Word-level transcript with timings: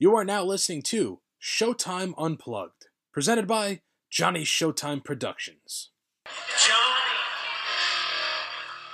You 0.00 0.14
are 0.14 0.22
now 0.22 0.44
listening 0.44 0.82
to 0.94 1.18
Showtime 1.42 2.14
Unplugged, 2.16 2.86
presented 3.12 3.48
by 3.48 3.80
Johnny 4.08 4.44
Showtime 4.44 5.02
Productions. 5.02 5.90
Johnny 6.22 7.18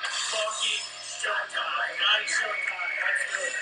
fucking 0.01 0.81
Showtime. 1.05 1.93
Johnny 2.01 2.25
Showtime. 2.25 2.89
Let's. 3.05 3.53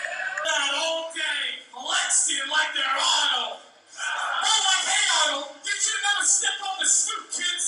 That 0.46 0.70
all 0.86 1.10
day 1.10 1.66
flexing 1.74 2.46
like 2.46 2.70
they're 2.78 2.95
Arnold. 2.95 3.59
Oh, 3.59 4.62
like, 4.70 4.86
hey, 4.86 5.06
Arnold, 5.27 5.50
you 5.66 5.74
should 5.82 5.98
never 5.98 6.22
step 6.24 6.62
on 6.62 6.79
the 6.79 6.86
stoop, 6.86 7.27
kids. 7.27 7.61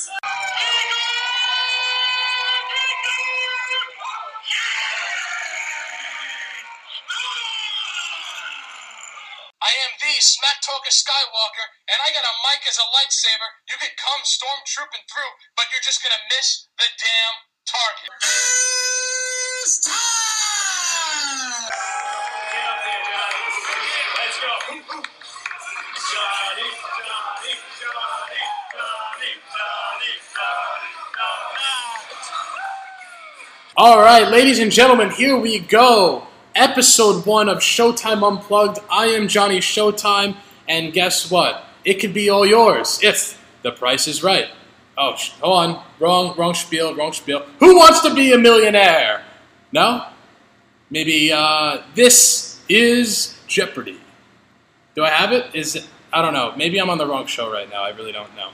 I 10.14 10.16
am 10.16 10.22
the 10.22 10.30
Smack 10.30 10.62
Talker 10.62 10.94
Skywalker, 10.94 11.66
and 11.91 11.98
I 11.98 12.14
got 12.14 12.22
a 12.22 12.34
mic 12.46 12.62
as 12.70 12.78
a 12.78 12.86
lightsaber. 12.95 13.50
You 13.66 13.74
could 13.82 13.98
come 13.98 14.22
stormtrooping 14.22 15.10
through, 15.10 15.34
but 15.59 15.66
you're 15.74 15.82
just 15.82 16.06
gonna 16.06 16.22
miss 16.30 16.70
the 16.78 16.86
damn 17.02 17.34
target. 17.66 18.14
It's 19.66 19.82
time! 19.82 21.66
Get 21.66 22.62
up 22.62 22.78
there, 22.86 23.02
Johnny. 23.10 23.42
Let's 24.22 24.38
go. 24.38 24.55
Johnny, 26.14 26.70
Johnny, 26.78 27.58
Johnny, 27.74 28.38
Johnny, 28.70 29.34
Johnny, 29.50 30.14
Johnny, 30.30 30.94
Johnny. 31.10 31.66
All 33.77 33.98
right, 33.98 34.30
ladies 34.30 34.60
and 34.60 34.70
gentlemen, 34.70 35.10
here 35.10 35.36
we 35.36 35.58
go. 35.58 36.28
Episode 36.54 37.26
one 37.26 37.48
of 37.48 37.58
Showtime 37.58 38.22
Unplugged. 38.22 38.78
I 38.88 39.06
am 39.06 39.26
Johnny 39.26 39.58
Showtime, 39.58 40.36
and 40.68 40.92
guess 40.92 41.28
what? 41.28 41.64
It 41.84 41.94
could 41.94 42.14
be 42.14 42.30
all 42.30 42.46
yours 42.46 43.00
if 43.02 43.44
the 43.62 43.72
price 43.72 44.06
is 44.06 44.22
right. 44.22 44.48
Oh, 44.96 45.16
sh- 45.16 45.30
hold 45.41 45.56
on. 45.58 45.84
Wrong, 45.98 46.34
wrong 46.36 46.55
spiel, 46.55 46.94
wrong 46.94 47.12
spiel. 47.12 47.44
Who 47.58 47.74
wants 47.74 48.02
to 48.02 48.14
be 48.14 48.33
a 48.33 48.38
millionaire? 48.38 49.24
No? 49.72 50.06
Maybe 50.91 51.33
uh, 51.33 51.83
this 51.96 52.61
is 52.68 53.36
Jeopardy. 53.48 53.98
Do 54.94 55.02
I 55.02 55.11
have 55.11 55.33
it? 55.33 55.52
Is 55.55 55.74
it? 55.74 55.89
I 56.12 56.22
don't 56.22 56.34
know. 56.34 56.55
Maybe 56.56 56.80
I'm 56.80 56.89
on 56.89 56.98
the 56.98 57.06
wrong 57.06 57.27
show 57.27 57.52
right 57.52 57.68
now. 57.68 57.83
I 57.83 57.91
really 57.91 58.12
don't 58.12 58.34
know. 58.36 58.50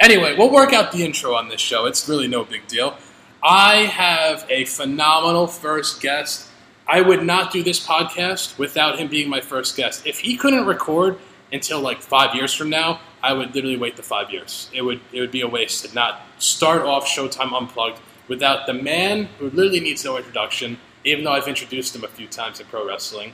Anyway, 0.00 0.34
we'll 0.36 0.50
work 0.50 0.72
out 0.72 0.90
the 0.90 1.04
intro 1.04 1.34
on 1.36 1.48
this 1.48 1.60
show. 1.60 1.86
It's 1.86 2.08
really 2.08 2.26
no 2.26 2.44
big 2.44 2.66
deal. 2.66 2.96
I 3.44 3.84
have 3.84 4.44
a 4.50 4.64
phenomenal 4.64 5.46
first 5.46 6.00
guest. 6.00 6.48
I 6.86 7.00
would 7.00 7.24
not 7.24 7.52
do 7.52 7.62
this 7.62 7.84
podcast 7.84 8.58
without 8.58 8.98
him 8.98 9.08
being 9.08 9.28
my 9.28 9.40
first 9.40 9.76
guest. 9.76 10.06
If 10.06 10.20
he 10.20 10.36
couldn't 10.36 10.66
record 10.66 11.18
until 11.52 11.80
like 11.80 12.02
five 12.02 12.34
years 12.34 12.52
from 12.52 12.68
now, 12.68 13.00
I 13.22 13.32
would 13.32 13.54
literally 13.54 13.78
wait 13.78 13.96
the 13.96 14.02
five 14.02 14.30
years. 14.30 14.68
It 14.72 14.82
would 14.82 15.00
it 15.12 15.20
would 15.20 15.30
be 15.30 15.40
a 15.40 15.48
waste 15.48 15.86
to 15.86 15.94
not 15.94 16.20
start 16.38 16.82
off 16.82 17.06
Showtime 17.06 17.56
Unplugged 17.56 18.00
without 18.28 18.66
the 18.66 18.74
man 18.74 19.28
who 19.38 19.48
literally 19.50 19.80
needs 19.80 20.04
no 20.04 20.16
introduction, 20.16 20.78
even 21.04 21.24
though 21.24 21.32
I've 21.32 21.48
introduced 21.48 21.94
him 21.96 22.04
a 22.04 22.08
few 22.08 22.26
times 22.26 22.60
in 22.60 22.66
pro 22.66 22.86
wrestling. 22.86 23.32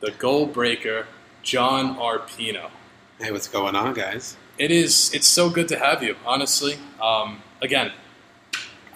The 0.00 0.12
goal 0.12 0.46
breaker, 0.46 1.06
John 1.42 1.96
Arpino. 1.96 2.70
Hey, 3.20 3.32
what's 3.32 3.48
going 3.48 3.74
on, 3.74 3.94
guys? 3.94 4.36
It 4.58 4.70
is. 4.70 5.12
It's 5.12 5.26
so 5.26 5.50
good 5.50 5.66
to 5.68 5.78
have 5.78 6.04
you. 6.04 6.14
Honestly, 6.24 6.76
um, 7.02 7.42
again, 7.60 7.90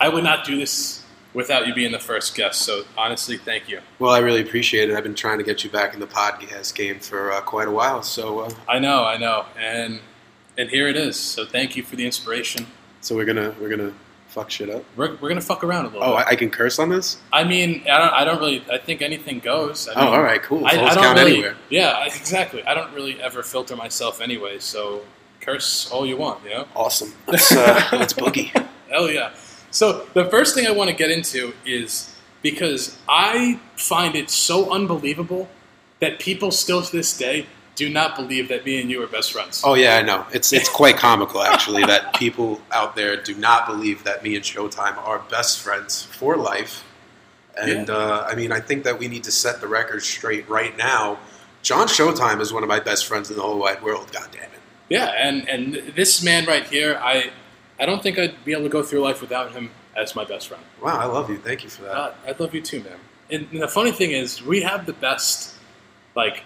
I 0.00 0.08
would 0.08 0.22
not 0.22 0.44
do 0.44 0.56
this 0.56 1.01
without 1.34 1.66
you 1.66 1.74
being 1.74 1.92
the 1.92 1.98
first 1.98 2.34
guest. 2.34 2.62
So 2.62 2.84
honestly, 2.96 3.36
thank 3.38 3.68
you. 3.68 3.80
Well, 3.98 4.12
I 4.12 4.18
really 4.18 4.42
appreciate 4.42 4.90
it. 4.90 4.96
I've 4.96 5.02
been 5.04 5.14
trying 5.14 5.38
to 5.38 5.44
get 5.44 5.64
you 5.64 5.70
back 5.70 5.94
in 5.94 6.00
the 6.00 6.06
podcast 6.06 6.74
game 6.74 6.98
for 7.00 7.32
uh, 7.32 7.40
quite 7.40 7.68
a 7.68 7.72
while, 7.72 8.02
so 8.02 8.40
uh, 8.40 8.50
I 8.68 8.78
know, 8.78 9.04
I 9.04 9.16
know, 9.18 9.46
and 9.58 10.00
and 10.58 10.68
here 10.70 10.88
it 10.88 10.96
is. 10.96 11.18
So 11.18 11.46
thank 11.46 11.76
you 11.76 11.82
for 11.82 11.96
the 11.96 12.04
inspiration. 12.06 12.66
so 13.00 13.14
we're 13.16 13.24
gonna 13.24 13.54
we're 13.60 13.70
gonna 13.70 13.92
fuck 14.28 14.50
shit 14.50 14.70
up. 14.70 14.82
We're, 14.96 15.16
we're 15.16 15.28
gonna 15.28 15.40
fuck 15.40 15.62
around 15.64 15.86
a 15.86 15.88
little. 15.88 16.02
Oh, 16.04 16.16
bit. 16.16 16.26
I, 16.26 16.30
I 16.30 16.36
can 16.36 16.50
curse 16.50 16.78
on 16.78 16.88
this. 16.88 17.18
I 17.32 17.44
mean, 17.44 17.82
I 17.90 17.98
don't. 17.98 18.12
I 18.12 18.24
don't 18.24 18.38
really. 18.38 18.64
I 18.70 18.78
think 18.78 19.00
anything 19.02 19.38
goes. 19.40 19.88
I 19.88 19.94
Oh, 19.94 20.12
all 20.12 20.22
right, 20.22 20.42
cool. 20.42 20.66
I, 20.66 20.70
I 20.70 20.94
don't 20.94 21.16
really. 21.16 21.32
anywhere. 21.32 21.56
Yeah, 21.70 22.04
exactly. 22.04 22.62
I 22.64 22.74
don't 22.74 22.92
really 22.94 23.20
ever 23.22 23.42
filter 23.42 23.76
myself 23.76 24.20
anyway. 24.20 24.58
So 24.58 25.02
curse 25.40 25.90
all 25.90 26.04
you 26.06 26.16
want. 26.16 26.44
You 26.44 26.50
know. 26.50 26.68
Awesome. 26.76 27.12
Let's 27.26 27.50
uh, 27.52 27.88
let's 27.92 28.12
boogie. 28.12 28.48
Hell 28.90 29.10
yeah. 29.10 29.32
So 29.72 30.06
the 30.14 30.26
first 30.26 30.54
thing 30.54 30.66
I 30.66 30.70
want 30.70 30.90
to 30.90 30.96
get 30.96 31.10
into 31.10 31.54
is 31.66 32.14
because 32.42 32.98
I 33.08 33.58
find 33.76 34.14
it 34.14 34.30
so 34.30 34.70
unbelievable 34.72 35.48
that 36.00 36.18
people 36.20 36.50
still 36.50 36.82
to 36.82 36.92
this 36.92 37.16
day 37.16 37.46
do 37.74 37.88
not 37.88 38.16
believe 38.16 38.48
that 38.48 38.66
me 38.66 38.80
and 38.82 38.90
you 38.90 39.02
are 39.02 39.06
best 39.06 39.32
friends. 39.32 39.62
Oh 39.64 39.74
yeah, 39.74 39.96
I 39.96 40.02
know. 40.02 40.26
It's 40.32 40.52
it's 40.52 40.68
quite 40.68 40.96
comical 40.98 41.42
actually 41.42 41.84
that 41.84 42.12
people 42.14 42.60
out 42.70 42.94
there 42.94 43.16
do 43.20 43.34
not 43.34 43.66
believe 43.66 44.04
that 44.04 44.22
me 44.22 44.36
and 44.36 44.44
Showtime 44.44 44.96
are 44.98 45.20
best 45.30 45.60
friends 45.60 46.02
for 46.02 46.36
life. 46.36 46.84
And 47.58 47.88
Yeah. 47.88 47.94
uh, 47.94 48.26
I 48.30 48.34
mean, 48.34 48.52
I 48.52 48.60
think 48.60 48.84
that 48.84 48.98
we 48.98 49.08
need 49.08 49.24
to 49.24 49.30
set 49.32 49.60
the 49.60 49.68
record 49.68 50.02
straight 50.02 50.48
right 50.50 50.76
now. 50.76 51.18
John 51.62 51.86
Showtime 51.86 52.40
is 52.40 52.52
one 52.52 52.62
of 52.62 52.68
my 52.68 52.80
best 52.80 53.06
friends 53.06 53.30
in 53.30 53.36
the 53.36 53.42
whole 53.42 53.58
wide 53.58 53.82
world. 53.82 54.10
God 54.12 54.28
damn 54.32 54.42
it. 54.42 54.60
Yeah, 54.90 55.06
and 55.16 55.48
and 55.48 55.74
this 55.96 56.22
man 56.22 56.44
right 56.44 56.64
here, 56.66 57.00
I 57.02 57.30
I 57.80 57.86
don't 57.86 58.02
think 58.02 58.18
I'd 58.18 58.44
be 58.44 58.52
able 58.52 58.64
to 58.64 58.68
go 58.68 58.82
through 58.82 59.00
life 59.00 59.20
without 59.20 59.52
him 59.52 59.70
as 59.96 60.14
my 60.14 60.24
best 60.24 60.48
friend. 60.48 60.62
Wow, 60.80 60.98
I 60.98 61.06
love 61.06 61.28
you. 61.30 61.38
Thank 61.38 61.64
you 61.64 61.70
for 61.70 61.82
that. 61.82 61.94
God, 61.94 62.14
I 62.26 62.34
love 62.38 62.54
you 62.54 62.62
too, 62.62 62.82
man. 62.82 62.98
And, 63.30 63.48
and 63.52 63.62
the 63.62 63.68
funny 63.68 63.92
thing 63.92 64.12
is, 64.12 64.42
we 64.42 64.62
have 64.62 64.86
the 64.86 64.92
best, 64.92 65.54
like, 66.14 66.42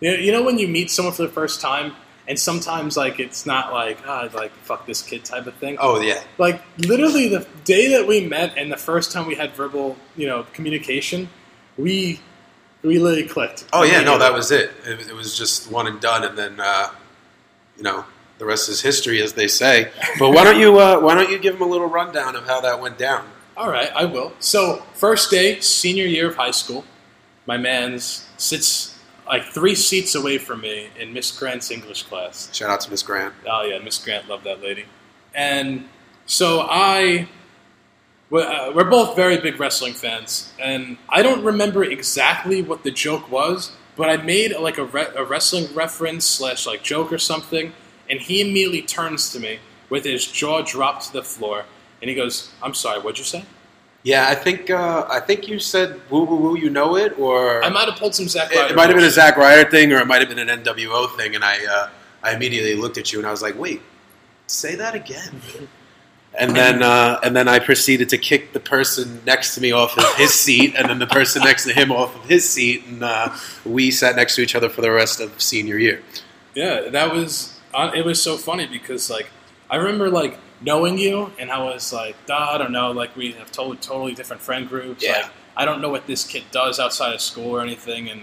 you 0.00 0.10
know, 0.10 0.16
you 0.16 0.32
know 0.32 0.42
when 0.42 0.58
you 0.58 0.68
meet 0.68 0.90
someone 0.90 1.14
for 1.14 1.22
the 1.22 1.28
first 1.28 1.60
time, 1.60 1.94
and 2.28 2.38
sometimes 2.38 2.96
like 2.96 3.18
it's 3.18 3.46
not 3.46 3.72
like 3.72 3.98
ah 4.06 4.28
like 4.32 4.52
fuck 4.62 4.86
this 4.86 5.02
kid 5.02 5.24
type 5.24 5.46
of 5.46 5.54
thing. 5.54 5.76
oh 5.80 6.00
yeah. 6.00 6.22
like 6.38 6.62
literally 6.78 7.28
the 7.28 7.46
day 7.64 7.88
that 7.88 8.06
we 8.06 8.26
met 8.26 8.56
and 8.56 8.70
the 8.70 8.76
first 8.76 9.10
time 9.10 9.26
we 9.26 9.34
had 9.34 9.52
verbal 9.54 9.96
you 10.16 10.26
know 10.26 10.46
communication 10.52 11.28
we 11.76 12.20
we 12.82 12.98
literally 12.98 13.28
clicked 13.28 13.64
Oh 13.72 13.84
yeah, 13.84 14.02
no, 14.02 14.18
that 14.18 14.32
was 14.32 14.50
it. 14.50 14.70
It, 14.84 15.08
it 15.08 15.14
was 15.14 15.36
just 15.36 15.70
one 15.70 15.86
and 15.86 16.00
done, 16.00 16.24
and 16.24 16.36
then 16.36 16.58
uh, 16.58 16.90
you 17.76 17.82
know 17.82 18.04
the 18.42 18.48
rest 18.48 18.68
is 18.68 18.80
history, 18.82 19.22
as 19.22 19.34
they 19.34 19.46
say. 19.46 19.92
But 20.18 20.30
why 20.30 20.42
don't 20.42 20.58
you 20.58 20.80
uh, 20.80 20.98
why 20.98 21.14
don't 21.14 21.30
you 21.30 21.38
give 21.38 21.54
them 21.54 21.62
a 21.62 21.70
little 21.70 21.86
rundown 21.86 22.34
of 22.34 22.44
how 22.44 22.60
that 22.60 22.80
went 22.80 22.98
down? 22.98 23.24
all 23.56 23.70
right 23.70 23.90
i 23.94 24.04
will 24.04 24.32
so 24.38 24.82
first 24.94 25.30
day 25.30 25.60
senior 25.60 26.06
year 26.06 26.28
of 26.28 26.36
high 26.36 26.50
school 26.50 26.84
my 27.46 27.56
man's 27.56 28.26
sits 28.38 28.98
like 29.26 29.44
three 29.44 29.74
seats 29.74 30.14
away 30.14 30.38
from 30.38 30.60
me 30.62 30.88
in 30.98 31.12
miss 31.12 31.36
grant's 31.38 31.70
english 31.70 32.02
class 32.04 32.48
Shout 32.54 32.70
out 32.70 32.80
to 32.80 32.90
Miss 32.90 33.02
Grant. 33.02 33.34
Oh 33.46 33.62
yeah, 33.62 33.78
Miss 33.78 34.02
Grant 34.02 34.28
loved 34.28 34.44
that 34.44 34.62
lady. 34.62 34.84
And 35.34 35.88
so 36.26 36.66
I, 36.68 37.28
we're, 38.30 38.46
uh, 38.46 38.72
we're 38.74 38.90
both 38.90 39.16
very 39.16 39.38
big 39.38 39.58
wrestling 39.58 39.94
fans, 39.94 40.52
and 40.58 40.98
I 41.08 41.22
don't 41.22 41.44
remember 41.44 41.82
exactly 41.84 42.62
what 42.62 42.84
the 42.84 42.90
joke 42.90 43.30
was, 43.30 43.72
but 43.96 44.10
I 44.10 44.16
made 44.18 44.56
like 44.58 44.78
a, 44.78 44.84
re- 44.84 45.12
a 45.16 45.24
wrestling 45.24 45.74
reference 45.74 46.24
slash 46.24 46.66
like 46.66 46.82
joke 46.82 47.12
or 47.12 47.18
something, 47.18 47.72
and 48.12 48.20
he 48.20 48.42
immediately 48.42 48.82
turns 48.82 49.32
to 49.32 49.40
me 49.40 49.58
with 49.88 50.04
his 50.04 50.26
jaw 50.26 50.60
dropped 50.60 51.06
to 51.06 51.12
the 51.14 51.22
floor, 51.24 51.64
and 52.00 52.08
he 52.10 52.14
goes, 52.14 52.52
"I'm 52.62 52.74
sorry, 52.74 53.00
what'd 53.00 53.18
you 53.18 53.24
say?" 53.24 53.44
Yeah, 54.04 54.28
I 54.28 54.34
think 54.34 54.70
uh, 54.70 55.06
I 55.08 55.18
think 55.18 55.48
you 55.48 55.58
said 55.58 56.00
"woo 56.10 56.24
woo 56.24 56.36
woo," 56.36 56.56
you 56.56 56.70
know 56.70 56.96
it, 56.96 57.18
or 57.18 57.64
I 57.64 57.70
might 57.70 57.88
have 57.88 57.98
pulled 57.98 58.14
some 58.14 58.28
Zack 58.28 58.52
it, 58.52 58.56
Ryder 58.56 58.72
it 58.72 58.76
might 58.76 58.88
have 58.90 58.96
been 58.96 59.06
a. 59.06 59.10
Zack 59.10 59.36
Ryder 59.36 59.70
thing, 59.70 59.92
or 59.92 59.98
it 59.98 60.06
might 60.06 60.20
have 60.20 60.28
been 60.28 60.46
an 60.46 60.62
NWO 60.62 61.16
thing, 61.16 61.34
and 61.34 61.42
I 61.42 61.64
uh, 61.64 61.88
I 62.22 62.34
immediately 62.34 62.76
looked 62.76 62.98
at 62.98 63.12
you 63.12 63.18
and 63.18 63.26
I 63.26 63.30
was 63.30 63.42
like, 63.42 63.58
wait, 63.58 63.80
say 64.46 64.74
that 64.76 64.94
again. 64.94 65.40
And 66.38 66.56
then, 66.56 66.82
uh, 66.82 67.20
and 67.22 67.36
then 67.36 67.46
I 67.46 67.58
proceeded 67.58 68.08
to 68.08 68.16
kick 68.16 68.54
the 68.54 68.60
person 68.60 69.20
next 69.26 69.54
to 69.54 69.60
me 69.60 69.70
off 69.72 69.98
of 69.98 70.14
his 70.14 70.32
seat, 70.32 70.74
and 70.78 70.88
then 70.88 70.98
the 70.98 71.06
person 71.06 71.42
next 71.42 71.64
to 71.66 71.74
him 71.74 71.92
off 71.92 72.16
of 72.16 72.24
his 72.24 72.48
seat, 72.48 72.86
and 72.86 73.04
uh, 73.04 73.36
we 73.66 73.90
sat 73.90 74.16
next 74.16 74.36
to 74.36 74.40
each 74.42 74.54
other 74.54 74.70
for 74.70 74.80
the 74.80 74.90
rest 74.90 75.20
of 75.20 75.42
senior 75.42 75.76
year. 75.76 76.02
Yeah, 76.54 76.88
that 76.88 77.12
was 77.12 77.60
Uh, 77.74 77.90
it 77.94 78.04
was 78.04 78.20
so 78.22 78.36
funny 78.36 78.66
because 78.66 79.10
like 79.10 79.28
I 79.70 79.76
remember 79.76 80.10
like 80.10 80.38
knowing 80.60 80.98
you 80.98 81.32
and 81.38 81.50
I 81.50 81.62
was 81.62 81.92
like, 81.92 82.16
I 82.30 82.58
don't 82.58 82.72
know, 82.72 82.90
like 82.92 83.16
we 83.16 83.32
have 83.32 83.50
totally 83.52 83.78
totally 83.78 84.14
different 84.14 84.42
friend 84.42 84.68
groups. 84.68 85.02
Yeah. 85.02 85.12
Like 85.12 85.26
I 85.56 85.64
don't 85.64 85.80
know 85.80 85.90
what 85.90 86.06
this 86.06 86.24
kid 86.26 86.44
does 86.50 86.78
outside 86.80 87.14
of 87.14 87.20
school 87.20 87.50
or 87.50 87.60
anything 87.62 88.08
and 88.10 88.22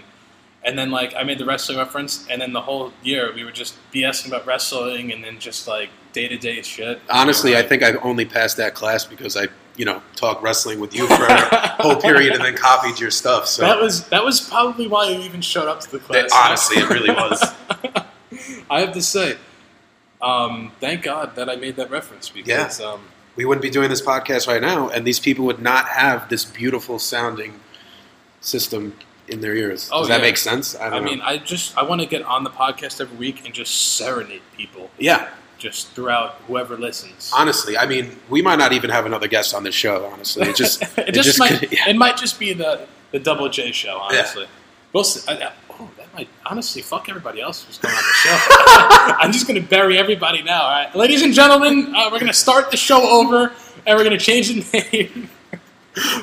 and 0.64 0.78
then 0.78 0.90
like 0.90 1.14
I 1.16 1.22
made 1.22 1.38
the 1.38 1.44
wrestling 1.44 1.78
reference 1.78 2.26
and 2.28 2.40
then 2.40 2.52
the 2.52 2.60
whole 2.60 2.92
year 3.02 3.32
we 3.34 3.44
were 3.44 3.52
just 3.52 3.76
BSing 3.92 4.28
about 4.28 4.46
wrestling 4.46 5.12
and 5.12 5.24
then 5.24 5.38
just 5.38 5.66
like 5.66 5.88
day 6.12 6.28
to 6.28 6.36
day 6.36 6.62
shit. 6.62 7.00
Honestly, 7.08 7.56
I 7.56 7.62
think 7.62 7.82
I 7.82 7.92
only 7.96 8.24
passed 8.24 8.56
that 8.58 8.74
class 8.74 9.04
because 9.04 9.36
I, 9.36 9.46
you 9.76 9.84
know, 9.84 10.02
talked 10.16 10.42
wrestling 10.42 10.80
with 10.80 10.94
you 10.94 11.06
for 11.06 11.24
a 11.24 11.68
whole 11.82 11.96
period, 11.96 12.34
and 12.34 12.44
then 12.44 12.56
copied 12.56 12.98
your 12.98 13.10
stuff. 13.10 13.46
So 13.46 13.62
that 13.62 13.80
was 13.80 14.04
that 14.08 14.24
was 14.24 14.40
probably 14.40 14.86
why 14.88 15.08
you 15.08 15.20
even 15.20 15.40
showed 15.40 15.68
up 15.68 15.80
to 15.80 15.90
the 15.90 15.98
class. 15.98 16.24
It- 16.24 16.32
honestly, 16.34 16.82
it 16.82 16.90
really 16.90 17.10
was. 17.10 17.42
I 18.70 18.80
have 18.80 18.92
to 18.92 19.02
say, 19.02 19.36
um, 20.22 20.72
thank 20.80 21.02
God 21.02 21.34
that 21.36 21.48
I 21.48 21.56
made 21.56 21.76
that 21.76 21.90
reference 21.90 22.28
because 22.28 22.80
um, 22.80 23.00
we 23.36 23.44
wouldn't 23.44 23.62
be 23.62 23.70
doing 23.70 23.88
this 23.88 24.02
podcast 24.02 24.46
right 24.46 24.60
now, 24.60 24.88
and 24.88 25.06
these 25.06 25.18
people 25.18 25.44
would 25.46 25.62
not 25.62 25.88
have 25.88 26.28
this 26.28 26.44
beautiful 26.44 26.98
sounding 26.98 27.60
system 28.40 28.96
in 29.28 29.40
their 29.40 29.54
ears. 29.54 29.88
Does 29.88 29.92
Oh, 29.92 30.06
that 30.06 30.18
yeah. 30.18 30.26
make 30.26 30.36
sense? 30.36 30.74
I, 30.74 30.88
I 30.98 31.00
mean, 31.00 31.20
I 31.22 31.38
just 31.38 31.76
I 31.76 31.82
want 31.82 32.00
to 32.00 32.06
get 32.06 32.22
on 32.22 32.44
the 32.44 32.50
podcast 32.50 33.00
every 33.00 33.16
week 33.16 33.44
and 33.44 33.54
just 33.54 33.96
serenade 33.96 34.42
people 34.56 34.90
yeah. 34.98 35.28
just 35.58 35.88
throughout 35.92 36.34
whoever 36.46 36.76
listens. 36.76 37.32
Honestly, 37.34 37.76
I 37.78 37.86
mean, 37.86 38.16
we 38.28 38.42
might 38.42 38.58
not 38.58 38.72
even 38.72 38.90
have 38.90 39.06
another 39.06 39.28
guest 39.28 39.54
on 39.54 39.62
the 39.62 39.72
show. 39.72 40.06
Honestly, 40.06 40.48
it 40.48 40.56
just 40.56 40.82
it, 40.98 41.12
just, 41.12 41.38
might 41.38 41.52
could- 41.60 41.72
yeah. 41.72 41.88
it 41.88 41.96
might 41.96 42.16
just 42.16 42.38
be 42.38 42.52
the 42.52 42.86
the 43.12 43.18
double 43.18 43.48
J 43.48 43.72
show. 43.72 43.98
Honestly, 43.98 44.46
we'll 44.92 45.04
see. 45.04 45.30
I, 45.32 45.52
I- 46.12 46.16
that 46.16 46.16
might 46.16 46.28
honestly 46.46 46.82
fuck 46.82 47.08
everybody 47.08 47.40
else 47.40 47.64
who's 47.64 47.78
going 47.78 47.94
on 47.94 48.02
the 48.02 48.12
show. 48.12 48.38
I'm 49.18 49.32
just 49.32 49.46
gonna 49.46 49.60
bury 49.60 49.98
everybody 49.98 50.42
now. 50.42 50.62
All 50.62 50.70
right, 50.70 50.94
ladies 50.94 51.22
and 51.22 51.32
gentlemen, 51.32 51.94
uh, 51.94 52.08
we're 52.10 52.20
gonna 52.20 52.32
start 52.32 52.70
the 52.70 52.76
show 52.76 53.02
over 53.02 53.52
and 53.86 53.96
we're 53.96 54.04
gonna 54.04 54.18
change 54.18 54.48
the 54.48 54.88
name. 54.92 55.30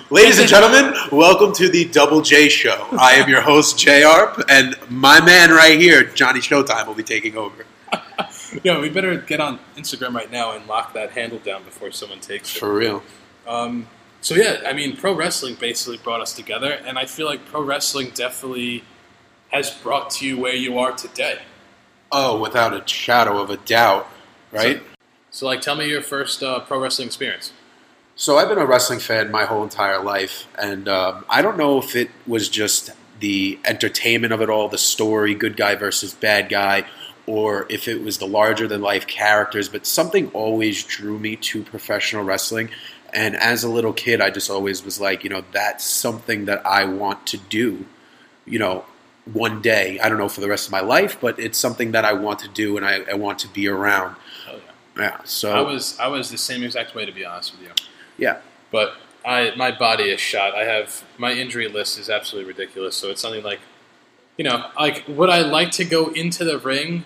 Ladies 0.10 0.40
and 0.40 0.48
gentlemen, 0.48 0.94
welcome 1.12 1.52
to 1.54 1.68
the 1.68 1.84
Double 1.90 2.22
J 2.22 2.48
Show. 2.48 2.88
I 2.98 3.16
am 3.16 3.30
your 3.30 3.42
host, 3.42 3.78
J 3.78 4.02
Arp, 4.04 4.42
and 4.48 4.78
my 4.90 5.20
man 5.24 5.52
right 5.52 5.78
here, 5.78 6.06
Johnny 6.06 6.40
Showtime, 6.40 6.88
will 6.88 6.94
be 6.94 7.04
taking 7.04 7.36
over. 7.36 7.66
Yo, 8.64 8.80
we 8.80 8.90
better 8.90 9.18
get 9.18 9.42
on 9.42 9.60
Instagram 9.76 10.14
right 10.14 10.32
now 10.32 10.54
and 10.56 10.66
lock 10.68 10.94
that 10.94 11.12
handle 11.12 11.40
down 11.40 11.64
before 11.64 11.92
someone 11.92 12.22
takes 12.22 12.56
it. 12.56 12.60
For 12.60 12.74
real. 12.74 13.04
Um, 13.46 13.88
so 14.22 14.36
yeah, 14.36 14.62
I 14.66 14.72
mean, 14.72 14.96
pro 14.96 15.14
wrestling 15.14 15.56
basically 15.56 15.98
brought 15.98 16.22
us 16.22 16.34
together, 16.34 16.72
and 16.72 16.98
I 16.98 17.06
feel 17.06 17.26
like 17.28 17.46
pro 17.46 17.62
wrestling 17.62 18.12
definitely 18.16 18.86
has 19.50 19.72
brought 19.72 20.10
to 20.12 20.28
you 20.28 20.38
where 20.38 20.56
you 20.56 20.78
are 20.78 20.92
today. 20.92 21.40
Oh, 22.12 22.40
without 22.40 22.74
a 22.74 22.88
shadow 22.88 23.42
of 23.42 23.50
a 23.50 23.58
doubt, 23.58 24.08
right? 24.52 24.82
So, 25.30 25.46
like, 25.46 25.62
tell 25.62 25.76
me 25.76 25.90
your 25.90 26.02
first 26.02 26.42
uh, 26.42 26.62
pro 26.62 26.80
wrestling 26.80 27.08
experience. 27.08 27.52
So 28.16 28.38
I've 28.38 28.50
been 28.50 28.58
a 28.58 28.66
wrestling 28.66 29.00
fan 29.00 29.30
my 29.30 29.46
whole 29.46 29.64
entire 29.64 30.02
life, 30.02 30.48
and 30.58 30.88
um, 30.88 31.26
I 31.30 31.42
don't 31.42 31.58
know 31.58 31.78
if 31.78 31.96
it 31.96 32.10
was 32.26 32.50
just 32.50 32.90
the 33.20 33.60
entertainment 33.66 34.34
of 34.34 34.42
it 34.42 34.50
all, 34.50 34.70
the 34.70 34.78
story, 34.78 35.36
good 35.36 35.56
guy 35.56 35.76
versus 35.76 36.14
bad 36.14 36.50
guy, 36.50 36.86
or 37.28 37.68
if 37.70 37.88
it 37.88 38.02
was 38.02 38.18
the 38.18 38.26
larger 38.26 38.68
than 38.68 38.82
life 38.82 39.06
characters, 39.06 39.70
but 39.70 39.86
something 39.86 40.30
always 40.30 40.84
drew 40.84 41.20
me 41.20 41.36
to 41.36 41.62
professional 41.62 42.24
wrestling. 42.24 42.70
And 43.14 43.36
as 43.36 43.64
a 43.64 43.70
little 43.70 43.94
kid, 43.94 44.22
I 44.22 44.30
just 44.30 44.50
always 44.50 44.84
was 44.84 45.00
like, 45.00 45.24
you 45.24 45.30
know, 45.30 45.44
that's 45.52 45.84
something 45.84 46.46
that 46.46 46.66
I 46.66 46.86
want 46.86 47.28
to 47.28 47.38
do, 47.38 47.86
you 48.46 48.60
know, 48.60 48.86
one 49.34 49.62
day. 49.62 50.00
I 50.00 50.10
don't 50.10 50.18
know 50.18 50.30
for 50.30 50.42
the 50.42 50.50
rest 50.50 50.68
of 50.68 50.72
my 50.72 50.80
life, 50.80 51.20
but 51.20 51.40
it's 51.40 51.58
something 51.58 51.92
that 51.92 52.06
I 52.06 52.14
want 52.14 52.40
to 52.40 52.48
do 52.48 52.78
and 52.78 52.86
I, 52.86 53.02
I 53.12 53.14
want 53.16 53.40
to 53.40 53.48
be 53.48 53.68
around. 53.68 54.16
Oh, 54.48 54.54
yeah. 54.54 55.04
Yeah. 55.04 55.18
So 55.24 55.52
I 55.52 55.62
was 55.62 55.98
I 56.00 56.08
was 56.08 56.32
the 56.32 56.38
same 56.38 56.64
exact 56.64 56.96
way 56.96 57.06
to 57.06 57.12
be 57.12 57.26
honest 57.26 57.54
with 57.54 57.62
you, 57.68 57.74
yeah. 58.18 58.40
but 58.72 58.96
I 59.26 59.54
my 59.56 59.72
body 59.72 60.06
is 60.06 60.20
shot. 60.20 60.56
I 60.56 60.64
have 60.64 61.04
my 61.18 61.34
injury 61.34 61.68
list 61.68 62.00
is 62.00 62.10
absolutely 62.10 62.52
ridiculous. 62.52 62.96
So 62.96 63.10
it's 63.10 63.22
something 63.22 63.44
like, 63.44 63.60
you 64.38 64.46
know, 64.46 64.72
like 64.80 65.04
would 65.08 65.30
I 65.30 65.42
like 65.42 65.72
to 65.72 65.86
go 65.86 66.08
into 66.08 66.44
the 66.46 66.58
ring 66.58 67.04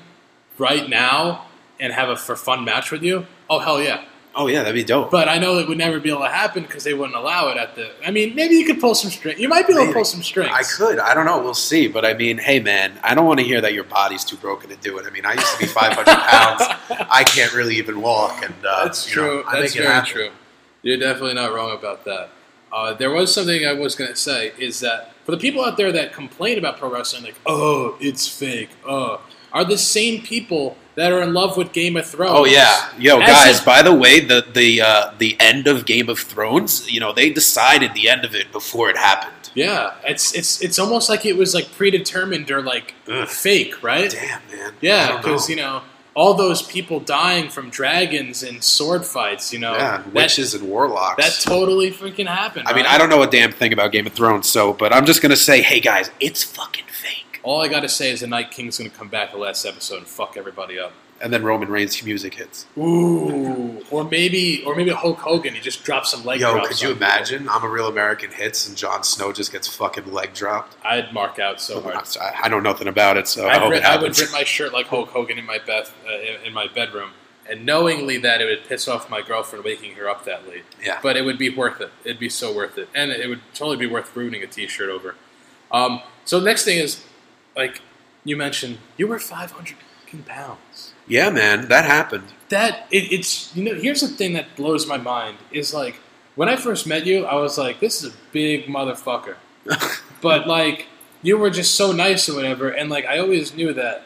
right 0.57 0.87
now 0.87 1.47
and 1.79 1.91
have 1.91 2.09
a 2.09 2.15
for 2.15 2.35
fun 2.35 2.63
match 2.63 2.91
with 2.91 3.03
you? 3.03 3.25
Oh 3.49 3.59
hell 3.59 3.81
yeah! 3.81 4.05
Oh 4.33 4.47
yeah, 4.47 4.59
that'd 4.59 4.73
be 4.73 4.83
dope. 4.83 5.11
But 5.11 5.27
I 5.27 5.37
know 5.37 5.59
it 5.59 5.67
would 5.67 5.77
never 5.77 5.99
be 5.99 6.09
able 6.09 6.21
to 6.21 6.29
happen 6.29 6.63
because 6.63 6.85
they 6.85 6.93
wouldn't 6.93 7.17
allow 7.17 7.49
it 7.49 7.57
at 7.57 7.75
the. 7.75 7.91
I 8.05 8.11
mean, 8.11 8.33
maybe 8.33 8.55
you 8.55 8.65
could 8.65 8.79
pull 8.79 8.95
some 8.95 9.11
string. 9.11 9.37
You 9.37 9.49
might 9.49 9.67
be 9.67 9.73
able 9.73 9.87
to 9.87 9.93
pull 9.93 10.05
some 10.05 10.23
strings. 10.23 10.51
I 10.53 10.63
could. 10.63 10.99
I 10.99 11.13
don't 11.13 11.25
know. 11.25 11.41
We'll 11.41 11.53
see. 11.53 11.87
But 11.87 12.05
I 12.05 12.13
mean, 12.13 12.37
hey, 12.37 12.59
man, 12.59 12.97
I 13.03 13.13
don't 13.13 13.25
want 13.25 13.39
to 13.39 13.45
hear 13.45 13.59
that 13.59 13.73
your 13.73 13.83
body's 13.83 14.23
too 14.23 14.37
broken 14.37 14.69
to 14.69 14.77
do 14.77 14.97
it. 14.99 15.05
I 15.05 15.09
mean, 15.09 15.25
I 15.25 15.33
used 15.33 15.53
to 15.53 15.59
be 15.59 15.65
500 15.67 16.05
pounds. 16.05 16.61
I 17.09 17.23
can't 17.25 17.53
really 17.53 17.75
even 17.75 18.01
walk. 18.01 18.41
And 18.43 18.53
uh, 18.65 18.85
That's 18.85 19.09
you 19.09 19.21
know, 19.21 19.41
true. 19.41 19.43
I 19.47 19.61
That's 19.61 19.75
very 19.75 20.05
true. 20.05 20.29
You're 20.81 20.97
definitely 20.97 21.35
not 21.35 21.53
wrong 21.53 21.77
about 21.77 22.05
that. 22.05 22.29
Uh, 22.71 22.93
there 22.93 23.11
was 23.11 23.33
something 23.33 23.65
I 23.65 23.73
was 23.73 23.95
going 23.95 24.09
to 24.09 24.15
say 24.15 24.53
is 24.57 24.79
that 24.79 25.13
for 25.25 25.31
the 25.31 25.37
people 25.37 25.63
out 25.63 25.75
there 25.77 25.91
that 25.91 26.13
complain 26.13 26.57
about 26.57 26.77
pro 26.77 26.89
wrestling, 26.89 27.23
like, 27.23 27.35
oh, 27.45 27.97
it's 27.99 28.27
fake, 28.27 28.69
oh, 28.87 29.21
are 29.53 29.65
the 29.65 29.77
same 29.77 30.21
people 30.21 30.77
that 30.95 31.11
are 31.11 31.21
in 31.21 31.33
love 31.33 31.57
with 31.57 31.71
Game 31.73 31.95
of 31.97 32.05
Thrones. 32.05 32.31
Oh 32.33 32.45
yeah, 32.45 32.89
yo 32.97 33.19
As 33.19 33.27
guys. 33.29 33.61
by 33.61 33.81
the 33.81 33.93
way, 33.93 34.19
the 34.19 34.45
the 34.53 34.81
uh, 34.81 35.13
the 35.17 35.37
end 35.39 35.67
of 35.67 35.85
Game 35.85 36.09
of 36.09 36.19
Thrones. 36.19 36.89
You 36.91 36.99
know, 36.99 37.13
they 37.13 37.29
decided 37.29 37.93
the 37.93 38.09
end 38.09 38.25
of 38.25 38.35
it 38.35 38.51
before 38.51 38.89
it 38.89 38.97
happened. 38.97 39.51
Yeah, 39.53 39.95
it's 40.03 40.33
it's 40.33 40.61
it's 40.61 40.79
almost 40.79 41.09
like 41.09 41.25
it 41.25 41.35
was 41.35 41.53
like 41.53 41.71
predetermined 41.73 42.49
or 42.51 42.61
like 42.61 42.93
Ugh. 43.07 43.27
fake, 43.27 43.81
right? 43.83 44.09
Damn, 44.11 44.41
man. 44.51 44.73
Yeah, 44.81 45.17
because 45.17 45.49
you 45.49 45.55
know 45.55 45.81
all 46.13 46.33
those 46.33 46.61
people 46.61 46.99
dying 46.99 47.49
from 47.49 47.69
dragons 47.69 48.43
and 48.43 48.63
sword 48.63 49.05
fights. 49.05 49.51
You 49.53 49.59
know, 49.59 49.73
yeah, 49.73 49.97
that, 49.97 50.13
witches 50.13 50.53
and 50.53 50.69
warlocks. 50.69 51.23
that 51.23 51.49
totally 51.49 51.91
freaking 51.91 52.27
happened. 52.27 52.67
I 52.67 52.73
mean. 52.75 52.85
I 52.85 52.97
don't 52.97 53.09
know 53.09 53.21
a 53.23 53.27
damn 53.27 53.51
thing 53.51 53.73
about 53.73 53.91
Game 53.91 54.07
of 54.07 54.13
Thrones, 54.13 54.47
so 54.47 54.73
but 54.73 54.93
I'm 54.93 55.05
just 55.05 55.21
gonna 55.21 55.35
say, 55.35 55.61
hey 55.61 55.79
guys, 55.79 56.11
it's 56.19 56.43
fucking. 56.43 56.85
All 57.43 57.61
I 57.61 57.67
got 57.67 57.81
to 57.81 57.89
say 57.89 58.11
is 58.11 58.21
the 58.21 58.27
Night 58.27 58.51
King's 58.51 58.77
going 58.77 58.89
to 58.89 58.95
come 58.95 59.07
back 59.07 59.31
the 59.31 59.37
last 59.37 59.65
episode 59.65 59.97
and 59.97 60.07
fuck 60.07 60.35
everybody 60.37 60.79
up. 60.79 60.93
And 61.19 61.31
then 61.31 61.43
Roman 61.43 61.69
Reigns' 61.69 62.03
music 62.03 62.33
hits. 62.33 62.65
Ooh, 62.75 63.83
or 63.91 64.03
maybe, 64.03 64.63
or 64.65 64.75
maybe 64.75 64.89
Hulk 64.89 65.19
Hogan. 65.19 65.53
He 65.53 65.59
just 65.59 65.83
drops 65.83 66.09
some 66.09 66.25
leg. 66.25 66.39
Yo, 66.39 66.51
drops 66.53 66.67
could 66.67 66.81
you 66.81 66.87
on 66.89 66.93
people. 66.95 67.07
imagine? 67.07 67.47
I'm 67.49 67.63
a 67.63 67.69
real 67.69 67.87
American 67.87 68.31
hits, 68.31 68.67
and 68.67 68.75
Jon 68.75 69.03
Snow 69.03 69.31
just 69.31 69.51
gets 69.51 69.67
fucking 69.67 70.11
leg 70.11 70.33
dropped. 70.33 70.75
I'd 70.83 71.13
mark 71.13 71.37
out 71.37 71.61
so 71.61 71.79
hard. 71.79 71.95
I, 72.19 72.31
I 72.41 72.49
know 72.49 72.59
nothing 72.59 72.87
about 72.87 73.17
it, 73.17 73.27
so 73.27 73.45
I 73.45 73.51
I'd 73.51 73.61
hope 73.61 73.69
rip, 73.69 73.83
it 73.83 73.85
I 73.85 74.01
would 74.01 74.17
rip 74.17 74.31
my 74.31 74.43
shirt 74.43 74.73
like 74.73 74.87
Hulk 74.87 75.09
Hogan 75.09 75.37
in 75.37 75.45
my 75.45 75.59
beth, 75.59 75.93
uh, 76.07 76.11
in, 76.11 76.47
in 76.47 76.53
my 76.53 76.65
bedroom, 76.65 77.11
and 77.47 77.67
knowingly 77.67 78.17
that 78.17 78.41
it 78.41 78.45
would 78.45 78.65
piss 78.67 78.87
off 78.87 79.07
my 79.07 79.21
girlfriend 79.21 79.63
waking 79.63 79.93
her 79.97 80.09
up 80.09 80.25
that 80.25 80.47
late. 80.47 80.63
Yeah. 80.83 80.97
But 81.03 81.17
it 81.17 81.21
would 81.21 81.37
be 81.37 81.49
worth 81.55 81.81
it. 81.81 81.91
It'd 82.03 82.19
be 82.19 82.29
so 82.29 82.51
worth 82.51 82.79
it, 82.79 82.89
and 82.95 83.11
it 83.11 83.27
would 83.29 83.41
totally 83.53 83.77
be 83.77 83.85
worth 83.85 84.15
ruining 84.15 84.41
a 84.41 84.47
T-shirt 84.47 84.89
over. 84.89 85.13
Um, 85.71 86.01
so 86.25 86.39
next 86.39 86.65
thing 86.65 86.79
is, 86.79 87.05
like 87.55 87.81
you 88.23 88.37
mentioned, 88.37 88.77
you 88.97 89.07
were 89.07 89.19
500 89.19 89.77
pounds. 90.25 90.93
Yeah, 91.07 91.29
man, 91.29 91.67
that 91.69 91.85
happened. 91.85 92.33
That 92.49 92.87
it, 92.91 93.11
it's 93.11 93.55
you 93.55 93.63
know 93.63 93.75
here's 93.75 94.01
the 94.01 94.07
thing 94.07 94.33
that 94.33 94.55
blows 94.55 94.85
my 94.87 94.97
mind 94.97 95.37
is 95.51 95.73
like 95.73 95.95
when 96.35 96.49
I 96.49 96.55
first 96.55 96.87
met 96.87 97.05
you, 97.05 97.25
I 97.25 97.35
was 97.35 97.57
like, 97.57 97.79
this 97.79 98.03
is 98.03 98.13
a 98.13 98.17
big 98.31 98.65
motherfucker. 98.65 99.35
but 100.21 100.47
like 100.47 100.87
you 101.21 101.37
were 101.37 101.49
just 101.49 101.75
so 101.75 101.91
nice 101.91 102.27
or 102.29 102.35
whatever, 102.35 102.69
and 102.69 102.89
like 102.89 103.05
I 103.05 103.19
always 103.19 103.53
knew 103.53 103.73
that 103.73 104.03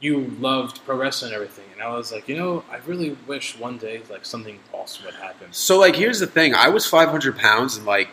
you 0.00 0.36
loved 0.38 0.84
pro 0.84 0.96
wrestling 0.96 1.32
and 1.32 1.36
everything, 1.36 1.64
and 1.72 1.82
I 1.82 1.94
was 1.96 2.12
like, 2.12 2.28
you 2.28 2.36
know, 2.36 2.64
I 2.70 2.76
really 2.86 3.16
wish 3.26 3.58
one 3.58 3.78
day 3.78 4.02
like 4.10 4.24
something 4.24 4.58
awesome 4.72 5.06
would 5.06 5.14
happen. 5.14 5.48
So, 5.50 5.78
like, 5.78 5.96
here's 5.96 6.20
the 6.20 6.26
thing: 6.26 6.54
I 6.54 6.68
was 6.68 6.86
500 6.86 7.36
pounds, 7.36 7.76
and 7.76 7.86
like, 7.86 8.08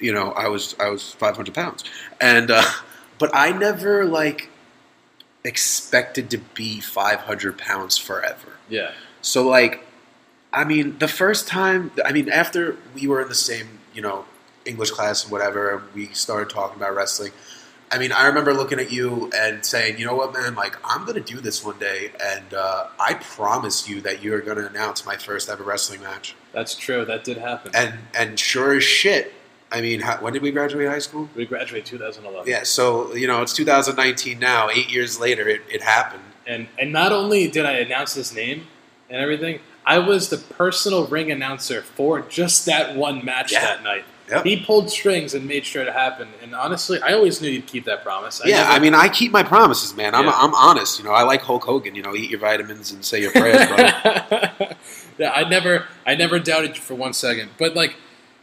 you 0.00 0.12
know, 0.12 0.32
I 0.32 0.48
was 0.48 0.74
I 0.78 0.88
was 0.88 1.12
500 1.12 1.54
pounds, 1.54 1.84
and 2.20 2.50
uh, 2.50 2.62
but 3.18 3.30
I 3.34 3.52
never 3.52 4.04
like 4.04 4.48
expected 5.44 6.30
to 6.30 6.38
be 6.38 6.80
500 6.80 7.58
pounds 7.58 7.96
forever. 7.96 8.54
Yeah, 8.68 8.92
So, 9.22 9.46
like, 9.48 9.86
I 10.52 10.64
mean, 10.64 10.98
the 10.98 11.08
first 11.08 11.48
time, 11.48 11.90
I 12.04 12.12
mean, 12.12 12.28
after 12.28 12.76
we 12.94 13.06
were 13.06 13.22
in 13.22 13.28
the 13.28 13.34
same, 13.34 13.78
you 13.94 14.02
know, 14.02 14.26
English 14.66 14.90
class 14.90 15.22
and 15.24 15.32
whatever, 15.32 15.82
we 15.94 16.08
started 16.08 16.50
talking 16.50 16.76
about 16.76 16.94
wrestling. 16.94 17.32
I 17.90 17.98
mean, 17.98 18.12
I 18.12 18.26
remember 18.26 18.52
looking 18.52 18.78
at 18.78 18.92
you 18.92 19.30
and 19.34 19.64
saying, 19.64 19.98
you 19.98 20.04
know 20.04 20.14
what, 20.14 20.34
man, 20.34 20.54
like, 20.54 20.76
I'm 20.84 21.06
going 21.06 21.14
to 21.22 21.34
do 21.34 21.40
this 21.40 21.64
one 21.64 21.78
day, 21.78 22.12
and 22.22 22.52
uh, 22.52 22.88
I 23.00 23.14
promise 23.14 23.88
you 23.88 24.02
that 24.02 24.22
you're 24.22 24.40
going 24.42 24.58
to 24.58 24.66
announce 24.66 25.06
my 25.06 25.16
first 25.16 25.48
ever 25.48 25.64
wrestling 25.64 26.02
match. 26.02 26.34
that's 26.52 26.74
true. 26.74 27.06
That 27.06 27.24
did 27.24 27.38
happen. 27.38 27.72
And 27.74 27.94
and 28.14 28.38
sure 28.38 28.74
as 28.76 28.84
shit, 28.84 29.32
I 29.70 29.80
mean, 29.82 30.00
how, 30.00 30.16
when 30.18 30.32
did 30.32 30.42
we 30.42 30.50
graduate 30.50 30.88
high 30.88 30.98
school? 30.98 31.28
we 31.34 31.44
graduated 31.44 31.86
2011. 31.86 32.50
Yeah, 32.50 32.62
so, 32.62 33.14
you 33.14 33.26
know, 33.26 33.42
it's 33.42 33.52
2019 33.52 34.38
now. 34.38 34.70
Eight 34.70 34.90
years 34.90 35.20
later, 35.20 35.46
it, 35.48 35.60
it 35.70 35.82
happened. 35.82 36.22
And 36.46 36.66
and 36.78 36.90
not 36.92 37.12
only 37.12 37.48
did 37.48 37.66
I 37.66 37.72
announce 37.72 38.14
his 38.14 38.34
name 38.34 38.66
and 39.10 39.20
everything, 39.20 39.60
I 39.84 39.98
was 39.98 40.30
the 40.30 40.38
personal 40.38 41.06
ring 41.06 41.30
announcer 41.30 41.82
for 41.82 42.20
just 42.22 42.64
that 42.66 42.96
one 42.96 43.22
match 43.24 43.52
Yeah. 43.52 43.60
that 43.60 43.82
night. 43.82 44.04
Yep. 44.30 44.44
He 44.44 44.56
pulled 44.62 44.90
strings 44.90 45.32
and 45.34 45.46
made 45.46 45.64
sure 45.64 45.82
it 45.82 45.92
happened. 45.92 46.30
And 46.42 46.54
honestly, 46.54 47.00
I 47.00 47.12
always 47.14 47.40
knew 47.40 47.48
you'd 47.48 47.66
keep 47.66 47.84
that 47.86 48.02
promise. 48.04 48.42
yeah, 48.44 48.58
never- 48.58 48.70
I 48.72 48.78
mean, 48.78 48.94
I 48.94 49.08
keep 49.08 49.32
my 49.32 49.42
promises, 49.42 49.94
man. 49.96 50.14
I'm, 50.14 50.26
Yeah. 50.26 50.32
I'm 50.34 50.54
honest. 50.54 50.98
You 50.98 51.04
know, 51.06 51.12
I 51.12 51.22
like 51.22 51.40
Hulk 51.42 51.64
Hogan. 51.64 51.94
You 51.94 52.02
know, 52.02 52.14
eat 52.14 52.28
your 52.30 52.38
vitamins 52.40 52.92
and 52.92 53.02
say 53.04 53.20
your 53.22 53.32
prayers, 53.32 53.66
brother. 53.68 54.76
yeah, 55.18 55.30
I 55.32 55.48
never, 55.48 55.86
I 56.06 56.14
never 56.14 56.38
doubted 56.38 56.76
you 56.76 56.82
for 56.82 56.94
one 56.94 57.12
second. 57.14 57.50
But 57.58 57.74
like, 57.74 57.96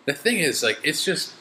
the 0.05 0.13
thing 0.13 0.37
is, 0.37 0.63
like, 0.63 0.79
it's 0.83 1.03
just 1.03 1.33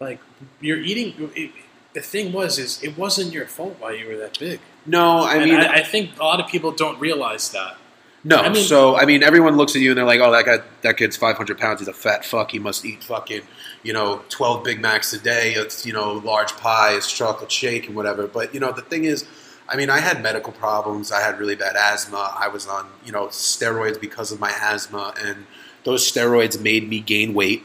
like 0.00 0.20
you're 0.60 0.78
eating. 0.80 1.30
It, 1.34 1.50
the 1.92 2.00
thing 2.00 2.32
was, 2.32 2.58
is 2.58 2.82
it 2.82 2.96
wasn't 2.96 3.32
your 3.32 3.46
fault 3.46 3.76
why 3.80 3.92
you 3.92 4.06
were 4.08 4.16
that 4.18 4.38
big. 4.38 4.60
No, 4.86 5.18
I 5.24 5.34
And 5.36 5.44
mean, 5.44 5.60
I, 5.60 5.74
I 5.78 5.82
think 5.82 6.18
a 6.18 6.22
lot 6.24 6.40
of 6.40 6.48
people 6.48 6.70
don't 6.70 6.98
realize 7.00 7.50
that. 7.50 7.76
no. 8.24 8.36
I 8.36 8.48
mean- 8.48 8.64
so, 8.64 8.96
I 8.96 9.04
mean, 9.06 9.22
everyone 9.24 9.56
looks 9.56 9.74
at 9.74 9.82
you 9.82 9.90
and 9.90 9.98
they're 9.98 10.04
like, 10.06 10.20
"Oh, 10.20 10.30
that 10.30 10.44
guy, 10.46 10.58
that 10.82 10.96
kid's 10.96 11.16
500 11.16 11.58
pounds. 11.58 11.80
He's 11.80 11.88
a 11.88 11.92
fat 11.92 12.24
fuck. 12.24 12.52
He 12.52 12.58
must 12.60 12.84
eat 12.84 13.02
fucking, 13.02 13.42
you 13.82 13.92
know, 13.92 14.22
12 14.28 14.62
Big 14.64 14.80
Macs 14.80 15.12
a 15.12 15.18
day. 15.18 15.52
It's 15.54 15.84
you 15.84 15.92
know, 15.92 16.12
large 16.14 16.52
pies, 16.56 17.10
chocolate 17.10 17.50
shake, 17.52 17.86
and 17.88 17.96
whatever." 17.96 18.26
But 18.28 18.54
you 18.54 18.60
know, 18.60 18.70
the 18.72 18.82
thing 18.82 19.04
is, 19.04 19.26
I 19.68 19.76
mean, 19.76 19.90
I 19.90 19.98
had 19.98 20.22
medical 20.22 20.52
problems. 20.52 21.10
I 21.12 21.20
had 21.20 21.38
really 21.40 21.56
bad 21.56 21.74
asthma. 21.76 22.34
I 22.38 22.48
was 22.48 22.66
on, 22.68 22.86
you 23.04 23.10
know, 23.12 23.26
steroids 23.26 24.00
because 24.00 24.30
of 24.32 24.38
my 24.40 24.52
asthma, 24.62 25.12
and 25.20 25.46
those 25.84 26.10
steroids 26.10 26.60
made 26.60 26.88
me 26.88 27.00
gain 27.00 27.34
weight. 27.34 27.64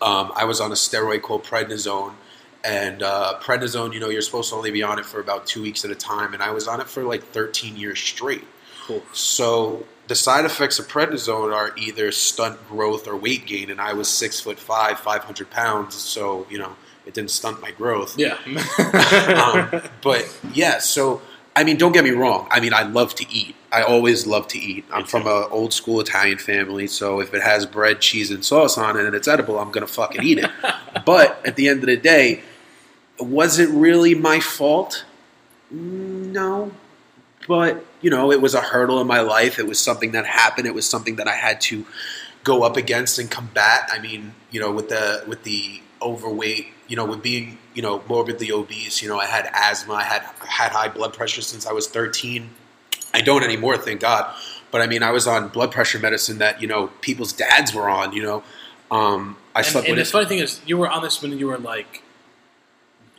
Um, 0.00 0.32
I 0.34 0.44
was 0.44 0.60
on 0.60 0.70
a 0.70 0.74
steroid 0.74 1.22
called 1.22 1.44
prednisone, 1.44 2.14
and 2.64 3.02
uh, 3.02 3.38
prednisone. 3.40 3.92
You 3.92 4.00
know, 4.00 4.08
you're 4.08 4.22
supposed 4.22 4.50
to 4.50 4.56
only 4.56 4.70
be 4.70 4.82
on 4.82 4.98
it 4.98 5.06
for 5.06 5.20
about 5.20 5.46
two 5.46 5.62
weeks 5.62 5.84
at 5.84 5.90
a 5.90 5.94
time, 5.94 6.34
and 6.34 6.42
I 6.42 6.50
was 6.50 6.68
on 6.68 6.80
it 6.80 6.88
for 6.88 7.02
like 7.02 7.22
13 7.22 7.76
years 7.76 7.98
straight. 7.98 8.44
Cool. 8.86 9.02
So 9.12 9.84
the 10.06 10.14
side 10.14 10.44
effects 10.44 10.78
of 10.78 10.88
prednisone 10.88 11.54
are 11.54 11.72
either 11.76 12.10
stunt 12.12 12.66
growth 12.68 13.06
or 13.06 13.16
weight 13.16 13.46
gain, 13.46 13.70
and 13.70 13.80
I 13.80 13.92
was 13.92 14.08
six 14.08 14.40
foot 14.40 14.58
five, 14.58 14.98
500 14.98 15.50
pounds, 15.50 15.94
so 15.94 16.46
you 16.50 16.58
know 16.58 16.74
it 17.06 17.14
didn't 17.14 17.30
stunt 17.30 17.60
my 17.60 17.70
growth. 17.70 18.18
Yeah. 18.18 18.38
um, 19.72 19.82
but 20.02 20.32
yeah, 20.52 20.78
so 20.78 21.22
I 21.58 21.64
mean, 21.64 21.76
don't 21.76 21.90
get 21.90 22.04
me 22.04 22.10
wrong. 22.10 22.46
I 22.52 22.60
mean, 22.60 22.72
I 22.72 22.84
love 22.84 23.16
to 23.16 23.28
eat. 23.28 23.56
I 23.72 23.82
always 23.82 24.28
love 24.28 24.46
to 24.48 24.58
eat. 24.60 24.84
I'm 24.92 25.04
from 25.04 25.26
an 25.26 25.46
old 25.50 25.72
school 25.72 25.98
Italian 25.98 26.38
family, 26.38 26.86
so 26.86 27.18
if 27.18 27.34
it 27.34 27.42
has 27.42 27.66
bread, 27.66 28.00
cheese, 28.00 28.30
and 28.30 28.44
sauce 28.44 28.78
on 28.78 28.96
it 28.96 29.04
and 29.04 29.12
it's 29.12 29.26
edible, 29.26 29.58
I'm 29.58 29.72
gonna 29.72 29.88
fucking 29.88 30.22
eat 30.22 30.38
it. 30.38 30.48
but 31.04 31.44
at 31.44 31.56
the 31.56 31.66
end 31.66 31.80
of 31.80 31.86
the 31.86 31.96
day, 31.96 32.42
was 33.18 33.58
it 33.58 33.70
really 33.70 34.14
my 34.14 34.38
fault? 34.38 35.04
No, 35.72 36.70
but 37.48 37.84
you 38.02 38.10
know, 38.10 38.30
it 38.30 38.40
was 38.40 38.54
a 38.54 38.60
hurdle 38.60 39.00
in 39.00 39.08
my 39.08 39.20
life. 39.20 39.58
It 39.58 39.66
was 39.66 39.80
something 39.80 40.12
that 40.12 40.26
happened. 40.26 40.68
It 40.68 40.74
was 40.74 40.88
something 40.88 41.16
that 41.16 41.26
I 41.26 41.34
had 41.34 41.60
to 41.62 41.84
go 42.44 42.62
up 42.62 42.76
against 42.76 43.18
and 43.18 43.28
combat. 43.28 43.90
I 43.92 43.98
mean, 43.98 44.32
you 44.52 44.60
know, 44.60 44.70
with 44.70 44.90
the 44.90 45.24
with 45.26 45.42
the 45.42 45.82
overweight, 46.00 46.68
you 46.86 46.94
know, 46.94 47.04
with 47.04 47.20
being 47.20 47.58
you 47.78 47.82
know 47.82 48.02
morbidly 48.08 48.50
obese, 48.50 49.00
you 49.00 49.08
know, 49.08 49.20
I 49.20 49.26
had 49.26 49.48
asthma. 49.54 49.94
I 49.94 50.02
had 50.02 50.22
had 50.40 50.72
high 50.72 50.88
blood 50.88 51.14
pressure 51.14 51.42
since 51.42 51.64
I 51.64 51.70
was 51.72 51.86
13. 51.86 52.50
I 53.14 53.20
don't 53.20 53.44
anymore, 53.44 53.76
thank 53.78 54.00
God. 54.00 54.34
But 54.72 54.80
I 54.80 54.88
mean, 54.88 55.04
I 55.04 55.12
was 55.12 55.28
on 55.28 55.46
blood 55.46 55.70
pressure 55.70 56.00
medicine 56.00 56.38
that 56.38 56.60
you 56.60 56.66
know 56.66 56.88
people's 57.02 57.32
dads 57.32 57.72
were 57.72 57.88
on. 57.88 58.12
You 58.12 58.24
know, 58.24 58.42
um, 58.90 59.36
I 59.54 59.60
and 59.60 59.66
slept 59.68 59.88
and 59.88 59.96
the 59.96 60.04
funny 60.04 60.26
thing 60.26 60.40
is, 60.40 60.60
you 60.66 60.76
were 60.76 60.90
on 60.90 61.04
this 61.04 61.22
when 61.22 61.38
you 61.38 61.46
were 61.46 61.56
like 61.56 62.02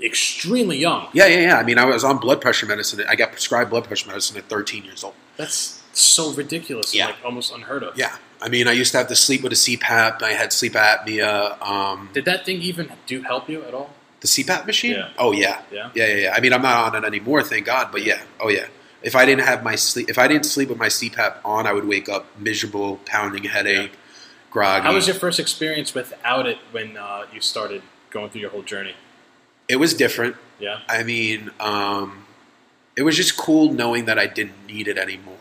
extremely 0.04 0.78
young. 0.78 1.08
Yeah, 1.14 1.28
yeah, 1.28 1.40
yeah. 1.40 1.58
I 1.58 1.64
mean, 1.64 1.78
I 1.78 1.86
was 1.86 2.04
on 2.04 2.18
blood 2.18 2.42
pressure 2.42 2.66
medicine. 2.66 3.02
I 3.08 3.16
got 3.16 3.32
prescribed 3.32 3.70
blood 3.70 3.86
pressure 3.86 4.10
medicine 4.10 4.36
at 4.36 4.50
13 4.50 4.84
years 4.84 5.06
old. 5.06 5.16
That's 5.38 5.82
so 5.94 6.34
ridiculous. 6.34 6.94
Yeah. 6.94 7.06
Like 7.06 7.24
almost 7.24 7.54
unheard 7.54 7.84
of. 7.84 7.98
Yeah. 7.98 8.14
I 8.42 8.50
mean, 8.50 8.68
I 8.68 8.74
used 8.74 8.92
to 8.92 8.98
have 8.98 9.08
to 9.08 9.16
sleep 9.16 9.42
with 9.42 9.54
a 9.54 9.56
CPAP. 9.56 10.22
I 10.22 10.34
had 10.34 10.52
sleep 10.52 10.74
apnea. 10.74 11.62
Um, 11.62 12.10
Did 12.12 12.26
that 12.26 12.46
thing 12.46 12.62
even 12.62 12.92
do 13.06 13.22
help 13.22 13.50
you 13.50 13.64
at 13.64 13.74
all? 13.74 13.92
The 14.22 14.28
CPAP 14.28 14.66
machine? 14.66 14.94
Yeah. 14.94 15.10
Oh, 15.18 15.32
yeah. 15.32 15.62
Yeah. 15.72 15.92
Yeah, 15.94 16.08
yeah, 16.08 16.16
yeah. 16.16 16.34
I 16.34 16.40
mean, 16.40 16.54
I'm 16.54 16.62
not 16.62 16.94
on 16.94 17.04
it 17.04 17.08
anymore, 17.08 17.44
thank 17.44 17.66
God. 17.66 17.90
But 17.92 18.04
yeah. 18.04 18.22
Oh, 18.40 18.50
yeah. 18.50 18.68
If 19.02 19.16
I 19.16 19.26
didn't 19.26 19.46
have 19.46 19.64
my 19.64 19.76
sleep, 19.76 20.10
if 20.10 20.18
I 20.18 20.28
didn't 20.28 20.46
sleep 20.46 20.70
with 20.70 20.78
my 20.78 20.88
CPAP 20.88 21.38
on, 21.46 21.66
I 21.66 21.74
would 21.74 21.88
wake 21.88 22.10
up 22.10 22.26
miserable, 22.38 22.98
pounding 23.06 23.46
headache, 23.46 23.94
groggy. 24.52 24.86
How 24.86 24.94
was 24.94 25.08
your 25.08 25.16
first 25.16 25.40
experience 25.40 25.94
without 25.94 26.46
it 26.48 26.58
when 26.72 26.98
uh, 26.98 27.26
you 27.34 27.40
started 27.40 27.82
going 28.10 28.30
through 28.30 28.42
your 28.42 28.50
whole 28.50 28.64
journey? 28.64 28.96
it 29.70 29.78
was 29.78 29.94
different. 29.94 30.36
Yeah. 30.60 30.82
I 30.90 31.04
mean, 31.04 31.52
um, 31.60 32.26
it 32.98 33.04
was 33.04 33.16
just 33.16 33.38
cool 33.38 33.72
knowing 33.72 34.06
that 34.06 34.20
I 34.20 34.26
didn't 34.26 34.66
need 34.68 34.90
it 34.90 34.98
anymore. 34.98 35.38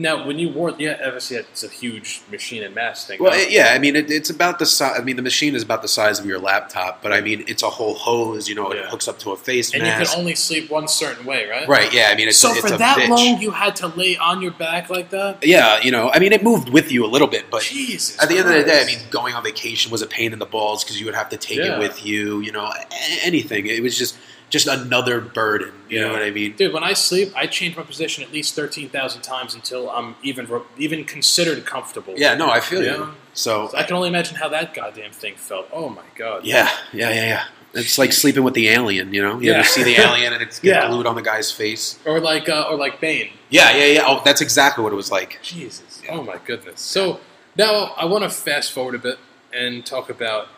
Now, 0.00 0.24
when 0.24 0.38
you 0.38 0.48
wore, 0.48 0.70
yeah, 0.78 0.96
obviously 1.04 1.38
it's 1.38 1.64
a 1.64 1.68
huge 1.68 2.22
machine 2.30 2.62
and 2.62 2.72
mass 2.72 3.04
thing. 3.04 3.18
Well, 3.20 3.32
it, 3.32 3.50
yeah, 3.50 3.70
I 3.72 3.80
mean, 3.80 3.96
it, 3.96 4.10
it's 4.12 4.30
about 4.30 4.60
the 4.60 4.66
size. 4.66 4.96
I 4.98 5.02
mean, 5.02 5.16
the 5.16 5.22
machine 5.22 5.56
is 5.56 5.62
about 5.64 5.82
the 5.82 5.88
size 5.88 6.20
of 6.20 6.26
your 6.26 6.38
laptop, 6.38 7.02
but 7.02 7.12
I 7.12 7.20
mean, 7.20 7.44
it's 7.48 7.64
a 7.64 7.68
whole 7.68 7.94
hose. 7.94 8.48
You 8.48 8.54
know, 8.54 8.70
it 8.70 8.84
hooks 8.86 9.08
up 9.08 9.18
to 9.20 9.32
a 9.32 9.36
face 9.36 9.74
and 9.74 9.84
you 9.84 9.90
can 9.90 10.06
only 10.16 10.36
sleep 10.36 10.70
one 10.70 10.86
certain 10.86 11.26
way, 11.26 11.48
right? 11.50 11.66
right? 11.66 11.92
Yeah, 11.92 12.10
I 12.12 12.14
mean, 12.14 12.28
it's 12.28 12.38
so 12.38 12.50
it's 12.50 12.60
for 12.60 12.78
that 12.78 12.98
bitch. 12.98 13.08
long, 13.08 13.40
you 13.40 13.50
had 13.50 13.74
to 13.76 13.88
lay 13.88 14.16
on 14.16 14.40
your 14.40 14.52
back 14.52 14.88
like 14.88 15.10
that. 15.10 15.44
Yeah, 15.44 15.80
you 15.80 15.90
know, 15.90 16.10
I 16.12 16.20
mean, 16.20 16.32
it 16.32 16.44
moved 16.44 16.68
with 16.68 16.92
you 16.92 17.04
a 17.04 17.08
little 17.10 17.28
bit, 17.28 17.50
but 17.50 17.62
Jesus. 17.62 18.22
at 18.22 18.28
the 18.28 18.38
end 18.38 18.48
of 18.48 18.54
the 18.54 18.62
day, 18.62 18.80
I 18.80 18.86
mean, 18.86 19.00
going 19.10 19.34
on 19.34 19.42
vacation 19.42 19.90
was 19.90 20.00
a 20.02 20.06
pain 20.06 20.32
in 20.32 20.38
the 20.38 20.46
balls 20.46 20.84
because 20.84 21.00
you 21.00 21.06
would 21.06 21.16
have 21.16 21.28
to 21.30 21.36
take 21.36 21.58
Yeah. 21.58 21.74
it 21.74 21.78
with 21.80 22.06
you. 22.06 22.40
You 22.40 22.52
know, 22.52 22.66
a- 22.66 22.86
anything. 23.24 23.66
It 23.66 23.82
was 23.82 23.98
just 23.98 24.16
just 24.50 24.66
another 24.66 25.20
burden. 25.20 25.72
You 25.88 26.00
know 26.00 26.12
what 26.12 26.22
I 26.22 26.30
mean? 26.30 26.54
Dude, 26.56 26.72
when 26.72 26.84
I 26.84 26.92
sleep, 26.94 27.32
I 27.36 27.46
change 27.46 27.76
my 27.76 27.82
position 27.82 28.22
at 28.24 28.32
least 28.32 28.54
thirteen 28.54 28.88
thousand 28.88 29.22
times 29.22 29.54
until 29.54 29.90
I'm 29.90 30.16
even 30.22 30.48
even 30.78 31.04
considered 31.04 31.64
comfortable. 31.66 32.14
Yeah, 32.16 32.34
no, 32.34 32.50
I 32.50 32.60
feel 32.60 32.82
Yeah. 32.82 32.96
you. 32.96 33.08
So, 33.34 33.68
So 33.68 33.76
I 33.78 33.82
can 33.84 33.94
only 33.96 34.08
imagine 34.08 34.36
how 34.36 34.48
that 34.48 34.74
goddamn 34.74 35.12
thing 35.12 35.34
felt. 35.36 35.68
Oh 35.72 35.88
my 35.88 36.02
god. 36.16 36.44
yeah, 36.44 36.70
yeah, 36.92 37.10
yeah, 37.10 37.26
yeah. 37.26 37.44
It's 37.74 37.98
like 37.98 38.12
sleeping 38.12 38.42
with 38.42 38.54
the 38.54 38.68
alien. 38.70 39.12
You 39.14 39.22
know, 39.22 39.38
you 39.38 39.50
Yeah. 39.50 39.58
ever 39.58 39.64
see 39.64 39.82
the 39.84 39.96
alien 40.00 40.32
and 40.32 40.42
it's 40.42 40.58
Yeah. 40.64 40.88
glued 40.88 41.06
on 41.06 41.14
the 41.14 41.22
guy's 41.22 41.52
face? 41.52 41.98
Or 42.06 42.18
like 42.18 42.48
uh, 42.48 42.66
or 42.70 42.76
like 42.76 43.00
Bane. 43.00 43.30
Yeah, 43.50 43.76
yeah, 43.76 43.84
yeah. 43.86 44.04
Oh, 44.06 44.22
that's 44.24 44.40
exactly 44.40 44.82
what 44.82 44.92
it 44.92 44.96
was 44.96 45.10
like. 45.10 45.38
Jesus. 45.42 46.02
Oh 46.10 46.22
my 46.22 46.38
goodness. 46.44 46.80
So 46.80 47.20
now 47.56 47.92
I 47.96 48.06
want 48.06 48.24
to 48.24 48.30
fast 48.30 48.72
forward 48.72 48.94
a 48.94 48.98
bit 48.98 49.18
and 49.52 49.84
talk 49.86 50.08
about. 50.10 50.48